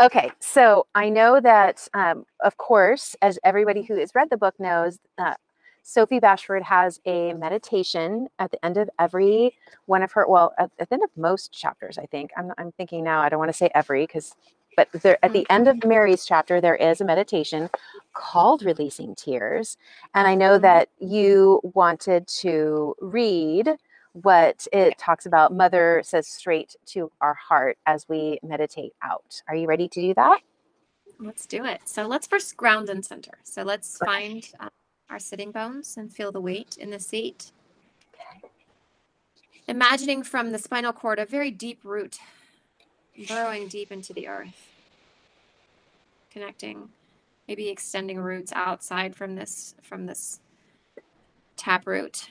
Okay, 0.00 0.30
so 0.40 0.86
I 0.94 1.08
know 1.08 1.40
that, 1.40 1.88
um, 1.94 2.26
of 2.44 2.56
course, 2.58 3.16
as 3.22 3.38
everybody 3.44 3.82
who 3.82 3.96
has 3.96 4.12
read 4.14 4.28
the 4.30 4.36
book 4.36 4.54
knows, 4.60 4.98
uh, 5.18 5.34
Sophie 5.82 6.20
Bashford 6.20 6.62
has 6.64 7.00
a 7.06 7.32
meditation 7.34 8.28
at 8.38 8.50
the 8.50 8.64
end 8.64 8.76
of 8.76 8.90
every 8.98 9.56
one 9.86 10.02
of 10.02 10.12
her, 10.12 10.26
well, 10.28 10.52
at, 10.58 10.70
at 10.80 10.88
the 10.90 10.94
end 10.94 11.04
of 11.04 11.10
most 11.16 11.52
chapters, 11.52 11.98
I 11.98 12.06
think. 12.06 12.32
I'm, 12.36 12.52
I'm 12.58 12.72
thinking 12.72 13.04
now, 13.04 13.20
I 13.20 13.28
don't 13.30 13.38
want 13.38 13.50
to 13.50 13.56
say 13.56 13.70
every 13.74 14.06
because, 14.06 14.34
but 14.76 14.88
there, 14.92 15.18
at 15.24 15.32
the 15.32 15.46
end 15.50 15.68
of 15.68 15.84
Mary's 15.84 16.26
chapter, 16.26 16.60
there 16.60 16.76
is 16.76 17.00
a 17.00 17.04
meditation 17.04 17.70
called 18.14 18.64
Releasing 18.64 19.14
Tears. 19.14 19.76
And 20.14 20.26
I 20.26 20.34
know 20.34 20.58
Mhm. 20.58 20.62
that 20.62 20.88
you 20.98 21.60
wanted 21.74 22.26
to 22.40 22.96
read 23.00 23.76
what 24.14 24.66
it 24.72 24.96
talks 24.96 25.26
about. 25.26 25.52
Mother 25.52 26.00
says 26.04 26.26
straight 26.26 26.76
to 26.86 27.10
our 27.20 27.34
heart 27.34 27.78
as 27.84 28.08
we 28.08 28.38
meditate 28.42 28.92
out. 29.02 29.42
Are 29.48 29.56
you 29.56 29.66
ready 29.66 29.88
to 29.88 30.00
do 30.00 30.14
that? 30.14 30.40
Let's 31.18 31.46
do 31.46 31.64
it. 31.64 31.82
So 31.84 32.06
let's 32.06 32.26
first 32.26 32.56
ground 32.56 32.88
and 32.88 33.04
center. 33.04 33.38
So 33.42 33.62
let's 33.62 33.98
find 33.98 34.48
uh, 34.60 34.68
our 35.10 35.18
sitting 35.18 35.50
bones 35.50 35.96
and 35.96 36.12
feel 36.12 36.32
the 36.32 36.40
weight 36.40 36.76
in 36.78 36.90
the 36.90 37.00
seat. 37.00 37.52
Imagining 39.66 40.22
from 40.22 40.52
the 40.52 40.58
spinal 40.58 40.92
cord 40.92 41.18
a 41.18 41.26
very 41.26 41.50
deep 41.50 41.80
root 41.84 42.18
burrowing 43.28 43.68
deep 43.68 43.92
into 43.92 44.12
the 44.12 44.28
earth, 44.28 44.68
connecting, 46.30 46.90
maybe 47.48 47.68
extending 47.68 48.18
roots 48.18 48.52
outside 48.54 49.14
from 49.14 49.36
this 49.36 49.74
from 49.82 50.06
this 50.06 50.40
tap 51.56 51.86
root, 51.86 52.28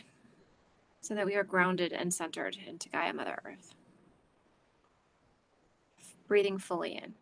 so 1.04 1.14
that 1.14 1.26
we 1.26 1.36
are 1.36 1.44
grounded 1.44 1.92
and 1.92 2.14
centered 2.14 2.58
into 2.66 2.88
Gaia 2.88 3.12
Mother 3.12 3.38
Earth. 3.44 3.76
Breathing 6.30 6.58
fully 6.58 6.96
in 6.96 7.14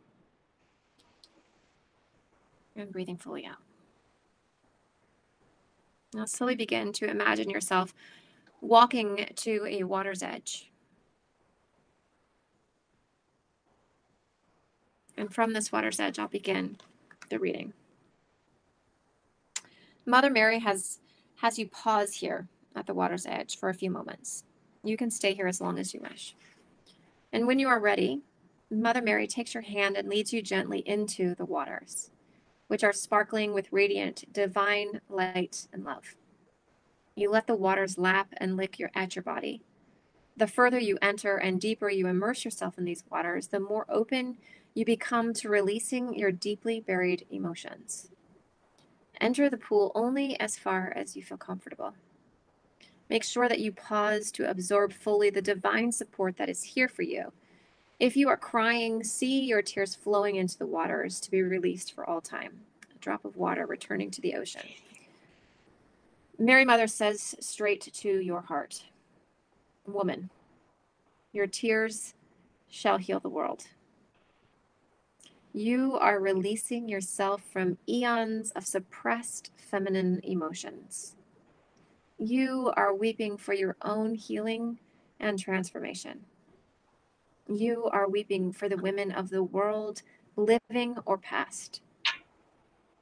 and 2.76 2.92
breathing 2.92 3.18
fully 3.18 3.44
out. 3.44 3.58
Now, 6.14 6.26
slowly 6.26 6.56
begin 6.56 6.94
to 6.94 7.10
imagine 7.10 7.50
yourself 7.50 7.94
walking 8.62 9.28
to 9.38 9.66
a 9.68 9.84
water's 9.84 10.22
edge. 10.22 10.70
And 15.18 15.34
from 15.34 15.54
this 15.54 15.72
water's 15.72 16.00
edge, 16.00 16.20
I'll 16.20 16.28
begin 16.28 16.78
the 17.30 17.40
reading. 17.40 17.74
Mother 20.06 20.30
Mary 20.30 20.60
has 20.60 21.00
has 21.38 21.58
you 21.58 21.68
pause 21.68 22.14
here 22.16 22.48
at 22.76 22.88
the 22.88 22.94
water's 22.94 23.26
edge 23.26 23.58
for 23.58 23.70
a 23.70 23.74
few 23.74 23.92
moments. 23.92 24.44
You 24.84 24.98
can 24.98 25.12
stay 25.12 25.34
here 25.34 25.48
as 25.48 25.62
long 25.62 25.78
as 25.78 25.94
you 25.94 26.02
wish. 26.02 26.36
And 27.34 27.48
when 27.48 27.60
you 27.60 27.68
are 27.68 27.80
ready, 27.80 28.22
Mother 28.70 29.02
Mary 29.02 29.28
takes 29.28 29.54
your 29.54 29.64
hand 29.64 29.98
and 29.98 30.08
leads 30.08 30.34
you 30.34 30.42
gently 30.42 30.80
into 30.80 31.36
the 31.36 31.46
waters 31.46 32.12
which 32.72 32.86
are 32.86 32.94
sparkling 32.94 33.54
with 33.54 33.74
radiant, 33.74 34.32
divine 34.32 35.02
light 35.10 35.68
and 35.74 35.84
love. 35.84 36.16
You 37.16 37.30
let 37.30 37.46
the 37.46 37.54
waters 37.54 37.98
lap 37.98 38.30
and 38.38 38.56
lick 38.56 38.80
your 38.80 38.90
at 38.96 39.14
your 39.14 39.24
body. 39.24 39.62
The 40.38 40.48
further 40.48 40.80
you 40.80 40.98
enter 41.02 41.36
and 41.36 41.60
deeper 41.60 41.90
you 41.90 42.08
immerse 42.08 42.46
yourself 42.46 42.78
in 42.78 42.86
these 42.86 43.04
waters, 43.12 43.48
the 43.48 43.60
more 43.60 43.86
open 43.90 44.38
you 44.74 44.86
become 44.86 45.34
to 45.34 45.50
releasing 45.50 46.18
your 46.18 46.32
deeply 46.32 46.80
buried 46.80 47.26
emotions. 47.30 48.10
Enter 49.20 49.50
the 49.50 49.58
pool 49.58 49.92
only 49.94 50.40
as 50.40 50.58
far 50.58 50.94
as 50.96 51.18
you 51.18 51.24
feel 51.24 51.38
comfortable. 51.38 51.94
Make 53.12 53.26
sure 53.26 53.50
that 53.50 53.60
you 53.60 53.74
pause 53.74 54.32
to 54.32 54.50
absorb 54.50 54.94
fully 54.94 55.30
the 55.30 55.42
divine 55.42 55.92
support 55.92 56.38
that 56.38 56.48
is 56.48 56.64
here 56.64 56.88
for 56.88 57.02
you. 57.02 57.34
If 58.00 58.16
you 58.16 58.30
are 58.30 58.38
crying, 58.38 59.04
see 59.04 59.42
your 59.42 59.62
tears 59.62 59.94
flowing 59.94 60.38
into 60.38 60.58
the 60.58 60.66
waters 60.66 61.20
to 61.20 61.30
be 61.30 61.42
released 61.42 61.92
for 61.92 62.10
all 62.10 62.22
time. 62.22 62.62
A 62.96 63.00
drop 63.00 63.26
of 63.26 63.36
water 63.36 63.66
returning 63.66 64.12
to 64.12 64.22
the 64.22 64.36
ocean. 64.36 64.62
Mary 66.40 66.64
Mother 66.64 66.88
says 66.88 67.36
straight 67.42 67.82
to 67.96 68.20
your 68.20 68.40
heart 68.40 68.86
Woman, 69.86 70.30
your 71.34 71.48
tears 71.48 72.14
shall 72.70 72.98
heal 72.98 73.20
the 73.20 73.28
world. 73.28 73.66
You 75.52 75.98
are 75.98 76.18
releasing 76.18 76.88
yourself 76.88 77.42
from 77.44 77.78
eons 77.90 78.52
of 78.52 78.66
suppressed 78.66 79.52
feminine 79.58 80.22
emotions. 80.24 81.18
You 82.24 82.72
are 82.78 82.94
weeping 82.94 83.38
for 83.38 83.52
your 83.52 83.76
own 83.82 84.14
healing 84.14 84.78
and 85.20 85.40
transformation. 85.40 86.26
You 87.48 87.86
are 87.86 88.08
weeping 88.08 88.52
for 88.54 88.70
the 88.70 88.78
women 88.78 89.12
of 89.12 89.32
the 89.32 89.42
world, 89.42 90.04
living 90.36 90.98
or 91.08 91.18
past. 91.18 91.82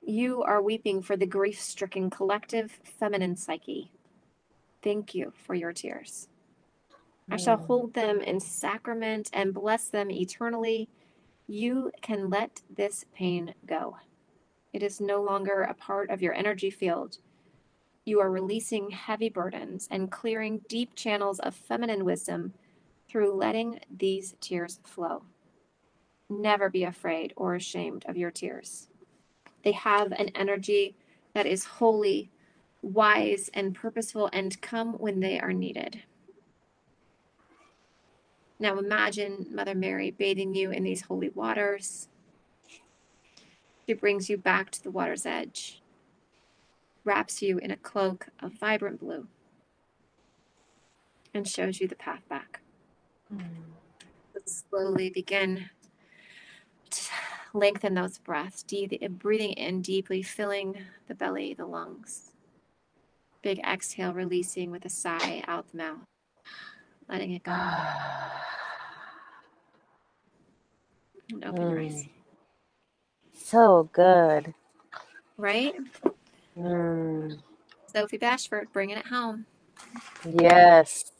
You 0.01 0.41
are 0.43 0.61
weeping 0.61 1.01
for 1.01 1.17
the 1.17 1.25
grief 1.25 1.59
stricken 1.59 2.09
collective 2.09 2.79
feminine 2.85 3.35
psyche. 3.35 3.91
Thank 4.81 5.13
you 5.13 5.33
for 5.35 5.53
your 5.53 5.73
tears. 5.73 6.29
I 7.29 7.35
shall 7.35 7.57
Mm. 7.57 7.65
hold 7.65 7.93
them 7.95 8.21
in 8.21 8.39
sacrament 8.39 9.29
and 9.33 9.53
bless 9.53 9.89
them 9.89 10.09
eternally. 10.09 10.87
You 11.45 11.91
can 12.01 12.29
let 12.29 12.61
this 12.69 13.03
pain 13.13 13.53
go. 13.65 13.97
It 14.71 14.81
is 14.81 15.01
no 15.01 15.21
longer 15.21 15.63
a 15.63 15.73
part 15.73 16.09
of 16.09 16.21
your 16.21 16.33
energy 16.33 16.69
field. 16.69 17.19
You 18.09 18.21
are 18.21 18.31
releasing 18.31 18.89
heavy 18.89 19.29
burdens 19.29 19.87
and 19.91 20.11
clearing 20.11 20.61
deep 20.67 20.95
channels 20.95 21.37
of 21.37 21.53
feminine 21.53 22.03
wisdom 22.03 22.55
through 23.07 23.35
letting 23.35 23.81
these 23.95 24.33
tears 24.41 24.79
flow. 24.83 25.21
Never 26.27 26.71
be 26.71 26.83
afraid 26.83 27.33
or 27.35 27.53
ashamed 27.53 28.05
of 28.07 28.17
your 28.17 28.31
tears. 28.31 28.87
They 29.63 29.73
have 29.73 30.11
an 30.13 30.29
energy 30.29 30.95
that 31.35 31.45
is 31.45 31.65
holy, 31.65 32.31
wise, 32.81 33.51
and 33.53 33.75
purposeful 33.75 34.27
and 34.33 34.59
come 34.59 34.93
when 34.93 35.19
they 35.19 35.39
are 35.39 35.53
needed. 35.53 36.01
Now 38.57 38.79
imagine 38.79 39.45
Mother 39.51 39.75
Mary 39.75 40.09
bathing 40.09 40.55
you 40.55 40.71
in 40.71 40.81
these 40.81 41.03
holy 41.03 41.29
waters. 41.29 42.07
She 43.85 43.93
brings 43.93 44.31
you 44.31 44.37
back 44.37 44.71
to 44.71 44.81
the 44.81 44.89
water's 44.89 45.27
edge, 45.27 45.78
wraps 47.09 47.41
you 47.41 47.57
in 47.57 47.71
a 47.71 47.75
cloak 47.75 48.27
of 48.39 48.53
vibrant 48.59 48.99
blue, 48.99 49.25
and 51.33 51.47
shows 51.47 51.81
you 51.81 51.87
the 51.87 51.95
path 51.95 52.21
back. 52.29 52.61
Slowly 54.45 55.09
begin 55.09 55.71
to 56.91 57.01
lengthen 57.55 57.95
those 57.95 58.19
breaths, 58.19 58.61
de- 58.61 59.07
breathing 59.09 59.53
in 59.53 59.81
deeply, 59.81 60.21
filling 60.21 60.77
the 61.07 61.15
belly, 61.15 61.55
the 61.55 61.65
lungs. 61.65 62.29
Big 63.41 63.59
exhale, 63.59 64.13
releasing 64.13 64.69
with 64.69 64.85
a 64.85 64.89
sigh 64.89 65.43
out 65.47 65.65
the 65.71 65.77
mouth, 65.77 66.05
letting 67.09 67.31
it 67.33 67.41
go. 67.41 67.57
And 71.31 71.43
open 71.43 71.69
your 71.71 71.79
eyes. 71.79 72.03
Mm. 72.03 72.09
So 73.33 73.89
good. 73.93 74.53
Right? 75.37 75.73
Mm. 76.59 77.39
Sophie 77.87 78.17
Bashford 78.17 78.65
bringing 78.73 78.97
it 78.97 79.07
home. 79.07 79.45
Yes. 80.25 81.11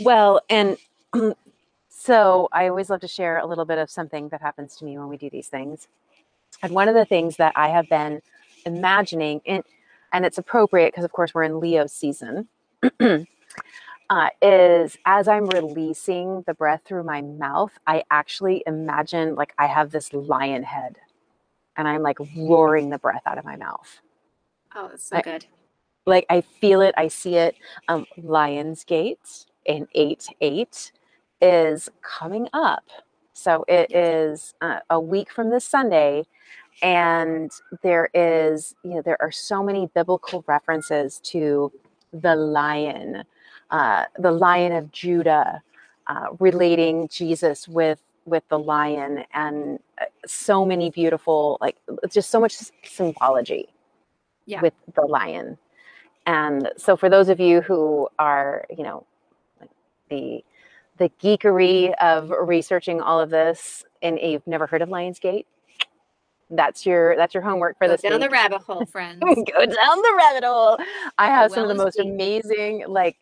Well, 0.00 0.40
and 0.50 0.76
so 1.88 2.48
I 2.52 2.68
always 2.68 2.90
love 2.90 3.00
to 3.00 3.08
share 3.08 3.38
a 3.38 3.46
little 3.46 3.64
bit 3.64 3.78
of 3.78 3.90
something 3.90 4.28
that 4.28 4.42
happens 4.42 4.76
to 4.76 4.84
me 4.84 4.98
when 4.98 5.08
we 5.08 5.16
do 5.16 5.30
these 5.30 5.48
things. 5.48 5.88
And 6.62 6.72
one 6.72 6.88
of 6.88 6.94
the 6.94 7.04
things 7.04 7.36
that 7.36 7.52
I 7.56 7.68
have 7.68 7.88
been 7.88 8.20
imagining, 8.64 9.40
and, 9.46 9.62
and 10.12 10.24
it's 10.24 10.38
appropriate 10.38 10.92
because, 10.92 11.04
of 11.04 11.12
course, 11.12 11.34
we're 11.34 11.44
in 11.44 11.60
Leo 11.60 11.86
season, 11.86 12.48
uh, 13.00 14.28
is 14.42 14.96
as 15.04 15.28
I'm 15.28 15.46
releasing 15.46 16.42
the 16.46 16.54
breath 16.54 16.82
through 16.84 17.04
my 17.04 17.22
mouth, 17.22 17.72
I 17.86 18.04
actually 18.10 18.62
imagine 18.66 19.34
like 19.34 19.54
I 19.58 19.66
have 19.66 19.90
this 19.90 20.12
lion 20.12 20.62
head 20.62 20.96
and 21.76 21.88
I'm 21.88 22.02
like 22.02 22.18
roaring 22.36 22.90
the 22.90 22.98
breath 22.98 23.22
out 23.26 23.38
of 23.38 23.44
my 23.44 23.56
mouth 23.56 24.00
Oh, 24.76 24.88
that's 24.90 25.08
so 25.08 25.18
I- 25.18 25.22
good. 25.22 25.46
like 26.06 26.26
I 26.30 26.42
feel 26.42 26.80
it, 26.82 26.94
I 26.98 27.08
see 27.08 27.36
it. 27.36 27.56
Um, 27.88 28.06
Lionsgate 28.18 29.46
in 29.66 29.88
eight 29.94 30.28
eight 30.40 30.92
is 31.42 31.88
coming 32.02 32.48
up, 32.52 32.84
so 33.34 33.64
it 33.68 33.92
is 33.94 34.54
uh, 34.60 34.80
a 34.90 35.00
week 35.00 35.32
from 35.32 35.50
this 35.50 35.64
Sunday, 35.64 36.26
and 36.82 37.50
there 37.82 38.10
is 38.14 38.74
you 38.84 38.94
know 38.96 39.02
there 39.02 39.20
are 39.22 39.32
so 39.32 39.62
many 39.62 39.88
biblical 39.94 40.44
references 40.48 41.20
to 41.24 41.72
the 42.12 42.36
lion, 42.36 43.24
uh, 43.70 44.06
the 44.18 44.32
Lion 44.32 44.72
of 44.72 44.92
Judah, 44.92 45.62
uh, 46.08 46.28
relating 46.40 47.08
Jesus 47.08 47.68
with 47.68 48.00
with 48.26 48.44
the 48.50 48.58
lion, 48.58 49.24
and 49.34 49.80
uh, 50.00 50.06
so 50.26 50.64
many 50.66 50.90
beautiful 50.90 51.58
like 51.60 51.76
just 52.10 52.30
so 52.30 52.40
much 52.40 52.56
symbology 52.84 53.68
Yeah. 54.46 54.60
with 54.60 54.74
the 54.94 55.02
lion. 55.02 55.58
And 56.26 56.70
so 56.76 56.96
for 56.96 57.08
those 57.08 57.28
of 57.28 57.38
you 57.40 57.60
who 57.60 58.08
are, 58.18 58.66
you 58.76 58.82
know, 58.84 59.06
the 60.10 60.44
the 60.98 61.10
geekery 61.22 61.94
of 62.00 62.30
researching 62.30 63.00
all 63.00 63.20
of 63.20 63.28
this 63.30 63.84
and 64.02 64.18
you've 64.20 64.46
never 64.46 64.66
heard 64.66 64.82
of 64.82 64.88
Lionsgate, 64.88 65.44
that's 66.50 66.86
your 66.86 67.16
that's 67.16 67.34
your 67.34 67.42
homework 67.42 67.76
for 67.78 67.86
Go 67.86 67.92
this 67.92 68.02
down 68.02 68.20
the 68.20 68.30
rabbit 68.30 68.62
hole, 68.62 68.86
friends. 68.92 69.20
Go 69.20 69.34
down 69.34 69.98
the 70.02 70.14
rabbit 70.16 70.44
hole. 70.44 70.78
I 71.18 71.26
have 71.26 71.50
some 71.50 71.62
of 71.62 71.68
the 71.68 71.74
most 71.74 71.96
deep. 71.96 72.06
amazing, 72.06 72.84
like 72.88 73.16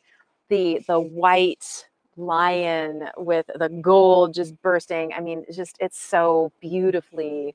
the 0.49 0.81
the 0.87 1.01
white 1.01 1.87
lion 2.17 3.09
with 3.17 3.47
the 3.59 3.69
gold 3.69 4.35
just 4.35 4.61
bursting. 4.63 5.13
I 5.13 5.21
mean, 5.21 5.45
just 5.53 5.77
it's 5.81 5.99
so 5.99 6.53
beautifully 6.61 7.55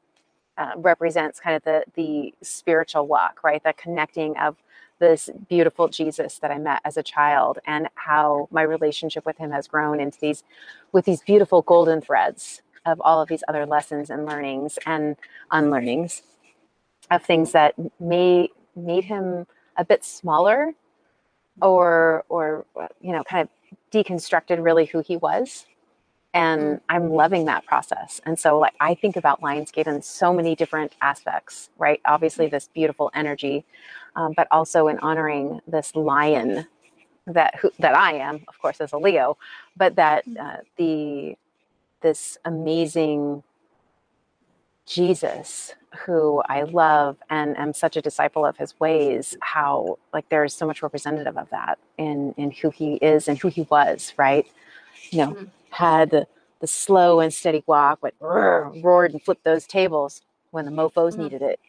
uh, 0.59 0.73
represents 0.77 1.39
kind 1.39 1.55
of 1.55 1.63
the 1.63 1.85
the 1.95 2.35
spiritual 2.43 3.07
walk, 3.07 3.43
right? 3.43 3.63
The 3.63 3.73
connecting 3.73 4.37
of 4.37 4.57
this 4.99 5.29
beautiful 5.49 5.87
Jesus 5.87 6.39
that 6.39 6.51
I 6.51 6.59
met 6.59 6.81
as 6.85 6.97
a 6.97 7.03
child, 7.03 7.59
and 7.65 7.87
how 7.95 8.49
my 8.51 8.63
relationship 8.63 9.25
with 9.25 9.37
him 9.37 9.51
has 9.51 9.67
grown 9.67 10.01
into 10.01 10.19
these 10.19 10.43
with 10.91 11.05
these 11.05 11.21
beautiful 11.21 11.63
golden 11.63 12.01
threads 12.01 12.61
of 12.85 13.01
all 13.01 13.21
of 13.21 13.29
these 13.29 13.43
other 13.47 13.65
lessons 13.65 14.09
and 14.11 14.25
learnings 14.25 14.79
and 14.85 15.15
unlearnings 15.51 16.23
of 17.11 17.23
things 17.23 17.53
that 17.53 17.75
may 17.99 18.49
made 18.75 19.05
him 19.05 19.47
a 19.77 19.85
bit 19.85 20.03
smaller 20.05 20.73
or 21.61 22.25
or 22.29 22.65
you 23.01 23.13
know 23.13 23.23
kind 23.23 23.47
of 23.47 23.77
deconstructed 23.93 24.63
really 24.63 24.85
who 24.85 24.99
he 25.01 25.17
was 25.17 25.65
and 26.33 26.81
i'm 26.89 27.11
loving 27.11 27.45
that 27.45 27.65
process. 27.65 28.21
And 28.25 28.39
so 28.39 28.59
like 28.59 28.75
i 28.81 28.95
think 28.95 29.17
about 29.17 29.41
lionsgate 29.41 29.87
in 29.87 30.01
so 30.03 30.33
many 30.33 30.55
different 30.55 30.93
aspects 31.01 31.69
right? 31.79 32.01
Obviously 32.05 32.47
this 32.47 32.69
beautiful 32.73 33.11
energy 33.15 33.65
um, 34.15 34.33
but 34.37 34.47
also 34.51 34.87
in 34.89 34.99
honoring 34.99 35.61
this 35.67 35.95
lion 35.95 36.67
that 37.27 37.55
who, 37.57 37.71
that 37.79 37.95
i 37.95 38.13
am 38.13 38.43
of 38.47 38.59
course 38.61 38.81
as 38.81 38.93
a 38.93 38.97
leo 38.97 39.37
but 39.77 39.95
that 39.95 40.25
uh, 40.39 40.57
the 40.77 41.35
this 42.01 42.37
amazing 42.45 43.43
jesus 44.87 45.75
who 46.05 46.41
i 46.47 46.63
love 46.63 47.17
and 47.29 47.57
am 47.57 47.73
such 47.73 47.97
a 47.97 48.01
disciple 48.01 48.45
of 48.45 48.57
his 48.57 48.79
ways 48.79 49.37
how 49.41 49.97
like 50.13 50.27
there's 50.29 50.53
so 50.53 50.67
much 50.67 50.83
representative 50.83 51.37
of 51.37 51.49
that 51.51 51.79
in 51.97 52.33
in 52.37 52.51
who 52.51 52.69
he 52.71 52.95
is 52.95 53.27
and 53.29 53.39
who 53.39 53.49
he 53.49 53.63
was 53.63 54.13
right? 54.17 54.47
You 55.11 55.19
know 55.19 55.33
Mhm. 55.33 55.49
Had 55.71 56.11
the, 56.11 56.27
the 56.61 56.67
slow 56.67 57.19
and 57.19 57.33
steady 57.33 57.63
walk 57.67 57.99
but 58.01 58.13
roared 58.19 59.11
and 59.11 59.21
flipped 59.23 59.43
those 59.43 59.65
tables 59.67 60.21
when 60.51 60.65
the 60.65 60.71
mofos 60.71 61.15
Mhm. 61.15 61.17
needed 61.17 61.41
it 61.41 61.59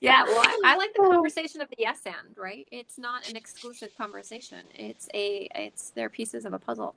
Yeah, 0.00 0.24
well, 0.24 0.38
I, 0.38 0.58
I 0.64 0.76
like 0.76 0.92
the 0.94 1.00
conversation 1.08 1.60
of 1.60 1.68
the 1.70 1.76
yes 1.78 2.00
and, 2.06 2.36
right? 2.36 2.66
It's 2.70 2.98
not 2.98 3.28
an 3.28 3.36
exclusive 3.36 3.90
conversation. 3.96 4.60
It's 4.74 5.08
a 5.14 5.48
it's 5.54 5.90
they're 5.90 6.10
pieces 6.10 6.44
of 6.44 6.52
a 6.52 6.58
puzzle. 6.58 6.94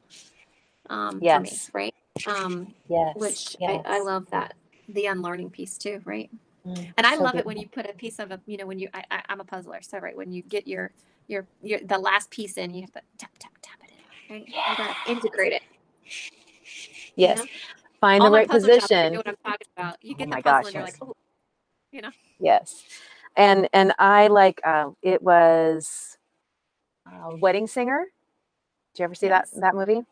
Um 0.90 1.20
Yes. 1.22 1.70
for 1.72 1.80
me, 1.80 1.86
right? 1.86 1.96
Um 2.28 2.76
yes 2.90 3.16
which 3.18 3.58
yes. 3.60 3.82
I, 3.86 3.98
I 3.98 4.02
love 4.02 4.30
that 4.32 4.56
the 4.90 5.08
unlearning 5.08 5.50
piece 5.50 5.78
too, 5.78 6.02
right? 6.06 6.30
Mm, 6.68 6.94
And 6.98 7.08
I 7.08 7.16
so 7.18 7.24
love 7.24 7.36
it 7.36 7.46
when 7.46 7.58
you 7.58 7.68
put 7.70 7.90
a 7.90 7.94
piece 7.94 8.20
of 8.20 8.32
a 8.32 8.40
you 8.46 8.58
know 8.58 8.68
when 8.68 8.80
you 8.80 8.90
I, 8.94 9.04
I 9.12 9.22
I'm 9.30 9.40
a 9.42 9.46
puzzler, 9.46 9.80
so 9.82 9.98
right 10.00 10.16
when 10.16 10.32
you 10.32 10.44
get 10.44 10.68
your 10.68 10.92
your 11.28 11.48
your 11.64 11.80
the 11.82 11.98
last 11.98 12.30
piece 12.30 12.58
in, 12.58 12.74
you 12.74 12.82
have 12.82 12.92
to 12.94 13.02
tap 13.18 13.32
tap 13.40 13.51
tap 14.32 14.48
it 14.48 14.48
in, 14.48 14.78
gotta 14.78 14.96
integrate 15.12 15.54
it. 15.54 15.62
you 17.16 17.28
yes 17.28 17.40
know? 17.40 17.46
find 18.00 18.22
All 18.22 18.30
the 18.30 18.36
right 18.36 18.50
position 18.50 19.14
know 19.14 19.20
what 19.20 19.28
I'm 19.28 19.36
talking 19.46 19.68
about. 19.78 19.98
You 20.02 20.16
Oh 20.16 20.18
get 20.18 20.30
my 20.30 20.38
the 20.38 20.44
puzzle 20.44 20.54
gosh, 20.58 20.66
and 20.66 20.74
you're 20.74 20.84
yes. 20.84 21.02
like, 21.02 21.10
oh, 21.10 21.16
you 21.92 22.02
know. 22.02 22.10
Yes, 22.40 22.84
and 23.36 23.70
and 23.74 23.94
I 24.00 24.28
like 24.28 24.60
uh, 24.64 24.90
it 25.02 25.22
was 25.22 26.18
uh, 27.06 27.36
Wedding 27.38 27.68
Singer. 27.68 28.06
Did 28.94 29.00
you 29.00 29.06
ever 29.06 29.16
see 29.16 29.28
Yes. 29.28 29.52
that 29.52 29.62
that 29.62 29.76
movie? 29.76 30.04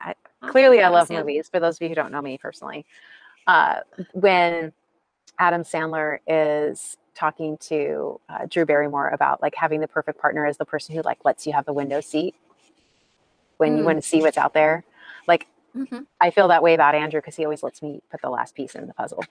I, 0.00 0.14
clearly, 0.46 0.82
I 0.82 0.88
love 0.88 1.10
movies. 1.10 1.48
For 1.48 1.58
those 1.58 1.76
of 1.76 1.82
you 1.82 1.88
who 1.88 1.94
don't 1.94 2.12
know 2.12 2.22
me 2.22 2.38
personally, 2.38 2.84
uh, 3.46 3.80
when 4.12 4.72
Adam 5.38 5.62
Sandler 5.62 6.18
is 6.26 6.98
talking 7.14 7.56
to 7.58 8.20
uh, 8.28 8.46
Drew 8.48 8.64
Barrymore 8.64 9.08
about 9.08 9.42
like 9.42 9.54
having 9.54 9.80
the 9.80 9.88
perfect 9.88 10.20
partner 10.20 10.46
as 10.46 10.58
the 10.58 10.64
person 10.64 10.94
who 10.94 11.02
like 11.02 11.24
lets 11.24 11.46
you 11.46 11.52
have 11.52 11.64
the 11.64 11.72
window 11.72 12.00
seat 12.00 12.34
when 13.60 13.76
you 13.76 13.82
Mm. 13.82 13.86
want 13.86 13.98
to 14.02 14.08
see 14.08 14.20
what's 14.22 14.38
out 14.38 14.54
there. 14.54 14.82
Like 15.28 15.46
Mhm. 15.76 16.06
I 16.20 16.30
feel 16.30 16.48
that 16.48 16.62
way 16.62 16.74
about 16.74 16.94
Andrew 16.94 17.20
because 17.20 17.36
he 17.36 17.44
always 17.44 17.62
lets 17.62 17.80
me 17.82 18.00
put 18.10 18.20
the 18.22 18.30
last 18.30 18.54
piece 18.54 18.74
in 18.74 18.86
the 18.88 18.94
puzzle. 18.94 19.22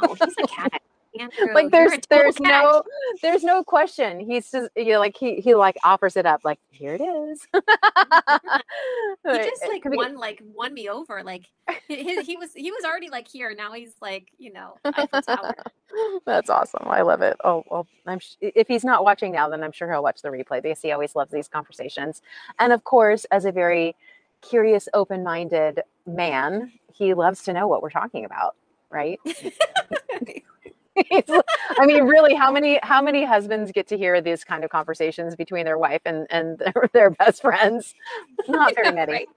Wow, 0.00 0.14
he's 0.14 0.34
a 0.38 0.46
cat. 0.48 0.72
Andrew, 1.18 1.54
like 1.54 1.70
there's 1.70 1.92
there's 2.08 2.36
cat. 2.36 2.64
no 2.64 2.82
there's 3.22 3.44
no 3.44 3.62
question. 3.62 4.20
He's 4.20 4.50
just 4.50 4.68
you 4.76 4.92
know, 4.92 4.98
like 4.98 5.16
he 5.16 5.36
he 5.36 5.54
like 5.54 5.76
offers 5.84 6.16
it 6.16 6.26
up 6.26 6.40
like 6.44 6.58
here 6.70 6.94
it 6.94 7.00
is. 7.00 7.46
Mm-hmm. 7.54 8.58
He 9.26 9.38
just 9.38 9.62
like 9.66 9.82
be- 9.82 9.96
won 9.96 10.16
like 10.16 10.42
won 10.54 10.74
me 10.74 10.88
over. 10.88 11.22
Like 11.22 11.48
he, 11.88 11.96
he, 11.96 12.22
he 12.22 12.36
was 12.36 12.50
he 12.54 12.70
was 12.70 12.84
already 12.84 13.08
like 13.08 13.28
here. 13.28 13.54
Now 13.56 13.72
he's 13.72 13.94
like 14.02 14.28
you 14.38 14.52
know 14.52 14.76
Eiffel 14.84 15.22
Tower. 15.22 15.54
That's 16.26 16.50
awesome. 16.50 16.82
I 16.86 17.02
love 17.02 17.22
it. 17.22 17.36
Oh, 17.44 17.64
well, 17.70 17.86
I'm 18.06 18.18
sh- 18.18 18.36
if 18.40 18.68
he's 18.68 18.84
not 18.84 19.04
watching 19.04 19.32
now, 19.32 19.48
then 19.48 19.62
I'm 19.62 19.72
sure 19.72 19.90
he'll 19.90 20.02
watch 20.02 20.22
the 20.22 20.28
replay 20.28 20.62
because 20.62 20.80
he 20.82 20.92
always 20.92 21.14
loves 21.14 21.30
these 21.30 21.48
conversations. 21.48 22.20
And 22.58 22.72
of 22.72 22.84
course, 22.84 23.24
as 23.26 23.44
a 23.44 23.52
very 23.52 23.94
curious, 24.42 24.88
open-minded 24.92 25.82
man, 26.06 26.72
he 26.92 27.14
loves 27.14 27.42
to 27.44 27.52
know 27.52 27.68
what 27.68 27.82
we're 27.82 27.90
talking 27.90 28.24
about, 28.24 28.56
right? 28.90 29.20
I 31.78 31.86
mean, 31.86 32.04
really, 32.04 32.34
how 32.34 32.52
many 32.52 32.78
how 32.82 33.02
many 33.02 33.24
husbands 33.24 33.72
get 33.72 33.86
to 33.88 33.98
hear 33.98 34.20
these 34.20 34.44
kind 34.44 34.64
of 34.64 34.70
conversations 34.70 35.34
between 35.36 35.64
their 35.64 35.78
wife 35.78 36.02
and 36.04 36.26
and 36.30 36.58
their, 36.74 36.90
their 36.92 37.10
best 37.10 37.42
friends? 37.42 37.94
Not 38.48 38.74
very 38.74 38.92
many. 38.94 39.12
Right. 39.12 39.28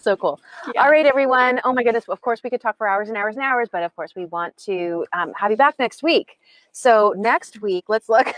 So 0.00 0.14
cool. 0.16 0.40
Yeah. 0.72 0.84
All 0.84 0.90
right, 0.90 1.04
everyone. 1.04 1.60
Oh 1.64 1.72
my 1.72 1.82
goodness. 1.82 2.04
Of 2.08 2.20
course, 2.20 2.40
we 2.44 2.50
could 2.50 2.60
talk 2.60 2.76
for 2.78 2.86
hours 2.86 3.08
and 3.08 3.16
hours 3.18 3.34
and 3.34 3.44
hours, 3.44 3.68
but 3.70 3.82
of 3.82 3.94
course, 3.96 4.14
we 4.14 4.26
want 4.26 4.56
to 4.58 5.04
um, 5.12 5.32
have 5.34 5.50
you 5.50 5.56
back 5.56 5.74
next 5.80 6.04
week. 6.04 6.38
So 6.70 7.14
next 7.16 7.60
week, 7.60 7.86
let's 7.88 8.08
look. 8.08 8.32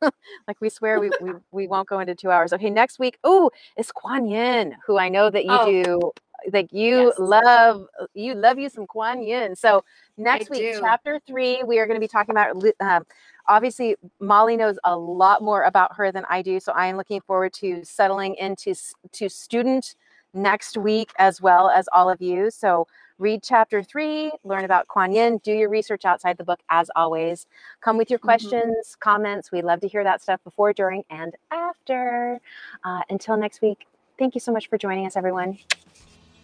like 0.00 0.60
we 0.60 0.68
swear 0.68 0.98
we, 0.98 1.10
we 1.20 1.32
we 1.52 1.68
won't 1.68 1.88
go 1.88 2.00
into 2.00 2.16
two 2.16 2.32
hours. 2.32 2.52
Okay, 2.52 2.68
next 2.68 2.98
week. 2.98 3.18
Oh, 3.22 3.50
it's 3.76 3.92
Kuan 3.92 4.26
Yin, 4.26 4.74
who 4.84 4.98
I 4.98 5.08
know 5.08 5.30
that 5.30 5.44
you 5.44 5.50
Oh. 5.52 5.66
do. 5.84 6.12
Like 6.52 6.72
you 6.72 7.06
Yes. 7.06 7.18
love 7.18 7.86
you 8.14 8.34
love 8.34 8.58
you 8.58 8.68
some 8.68 8.86
Kuan 8.86 9.22
Yin. 9.22 9.56
So 9.56 9.84
next 10.16 10.50
week, 10.50 10.60
do. 10.60 10.80
chapter 10.80 11.20
three, 11.26 11.62
we 11.62 11.78
are 11.78 11.86
going 11.86 11.96
to 11.96 12.00
be 12.04 12.08
talking 12.08 12.32
about. 12.32 12.62
Um, 12.80 13.06
obviously, 13.48 13.96
Molly 14.20 14.56
knows 14.56 14.78
a 14.84 14.96
lot 14.96 15.42
more 15.42 15.62
about 15.64 15.96
her 15.96 16.12
than 16.12 16.24
I 16.28 16.42
do, 16.42 16.60
so 16.60 16.72
I 16.72 16.86
am 16.86 16.96
looking 16.96 17.20
forward 17.22 17.52
to 17.54 17.84
settling 17.84 18.34
into 18.36 18.74
to 19.12 19.28
student 19.28 19.94
next 20.34 20.76
week 20.76 21.12
as 21.18 21.40
well 21.40 21.70
as 21.70 21.88
all 21.92 22.10
of 22.10 22.20
you. 22.20 22.50
So 22.50 22.86
read 23.18 23.42
chapter 23.44 23.82
three, 23.82 24.32
learn 24.42 24.64
about 24.64 24.88
Kuan 24.88 25.12
Yin, 25.12 25.38
do 25.38 25.52
your 25.52 25.68
research 25.68 26.04
outside 26.04 26.36
the 26.36 26.44
book 26.44 26.60
as 26.68 26.90
always. 26.96 27.46
Come 27.80 27.96
with 27.96 28.10
your 28.10 28.18
Mhm. 28.18 28.24
questions, 28.24 28.96
comments. 28.98 29.52
We 29.52 29.62
love 29.62 29.80
to 29.80 29.88
hear 29.88 30.02
that 30.02 30.20
stuff 30.20 30.42
before, 30.42 30.72
during, 30.72 31.04
and 31.08 31.36
after. 31.52 32.40
Uh, 32.82 33.02
until 33.08 33.36
next 33.36 33.62
week, 33.62 33.86
thank 34.18 34.34
you 34.34 34.40
so 34.40 34.50
much 34.52 34.68
for 34.68 34.76
joining 34.76 35.06
us, 35.06 35.16
everyone. 35.16 35.58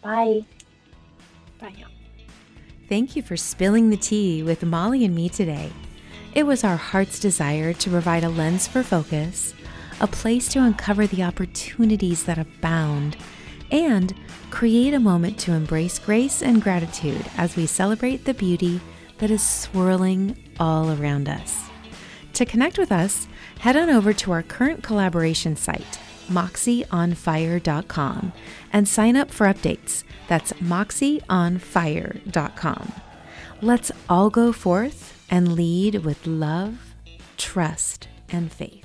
Bye. 0.03 0.45
Bye 1.61 1.75
now. 1.79 1.87
Thank 2.89 3.15
you 3.15 3.23
for 3.23 3.37
spilling 3.37 3.91
the 3.91 3.97
tea 3.97 4.43
with 4.43 4.65
Molly 4.65 5.05
and 5.05 5.15
me 5.15 5.29
today. 5.29 5.71
It 6.35 6.45
was 6.45 6.65
our 6.65 6.77
heart's 6.77 7.19
desire 7.19 7.73
to 7.73 7.91
provide 7.91 8.25
a 8.25 8.29
lens 8.29 8.67
for 8.67 8.83
focus, 8.83 9.55
a 10.01 10.07
place 10.07 10.49
to 10.49 10.63
uncover 10.63 11.07
the 11.07 11.23
opportunities 11.23 12.25
that 12.25 12.39
abound, 12.39 13.17
and 13.71 14.15
create 14.51 14.95
a 14.95 15.01
moment 15.01 15.39
to 15.39 15.53
embrace 15.53 15.99
grace 15.99 16.43
and 16.43 16.63
gratitude 16.63 17.25
as 17.37 17.57
we 17.57 17.67
celebrate 17.67 18.25
the 18.25 18.35
beauty 18.35 18.81
that 19.19 19.31
is 19.31 19.43
swirling 19.43 20.37
all 20.59 20.91
around 20.91 21.29
us. 21.29 21.65
To 22.35 22.45
connect 22.45 22.79
with 22.79 22.91
us, 22.91 23.29
head 23.59 23.77
on 23.77 23.91
over 23.91 24.13
to 24.15 24.33
our 24.33 24.43
current 24.43 24.83
collaboration 24.83 25.57
site, 25.57 25.99
moxieonfire.com, 26.31 28.33
and 28.73 28.89
sign 28.89 29.17
up 29.17 29.31
for 29.31 29.47
updates. 29.47 30.05
That's 30.29 30.55
moxieonfire.com. 30.55 32.93
Let's 33.63 33.93
all 34.09 34.31
go 34.31 34.53
forth 34.53 35.27
and 35.31 35.53
lead 35.53 35.97
with 36.05 36.27
love, 36.27 36.95
trust, 37.37 38.09
and 38.31 38.51
faith. 38.51 38.80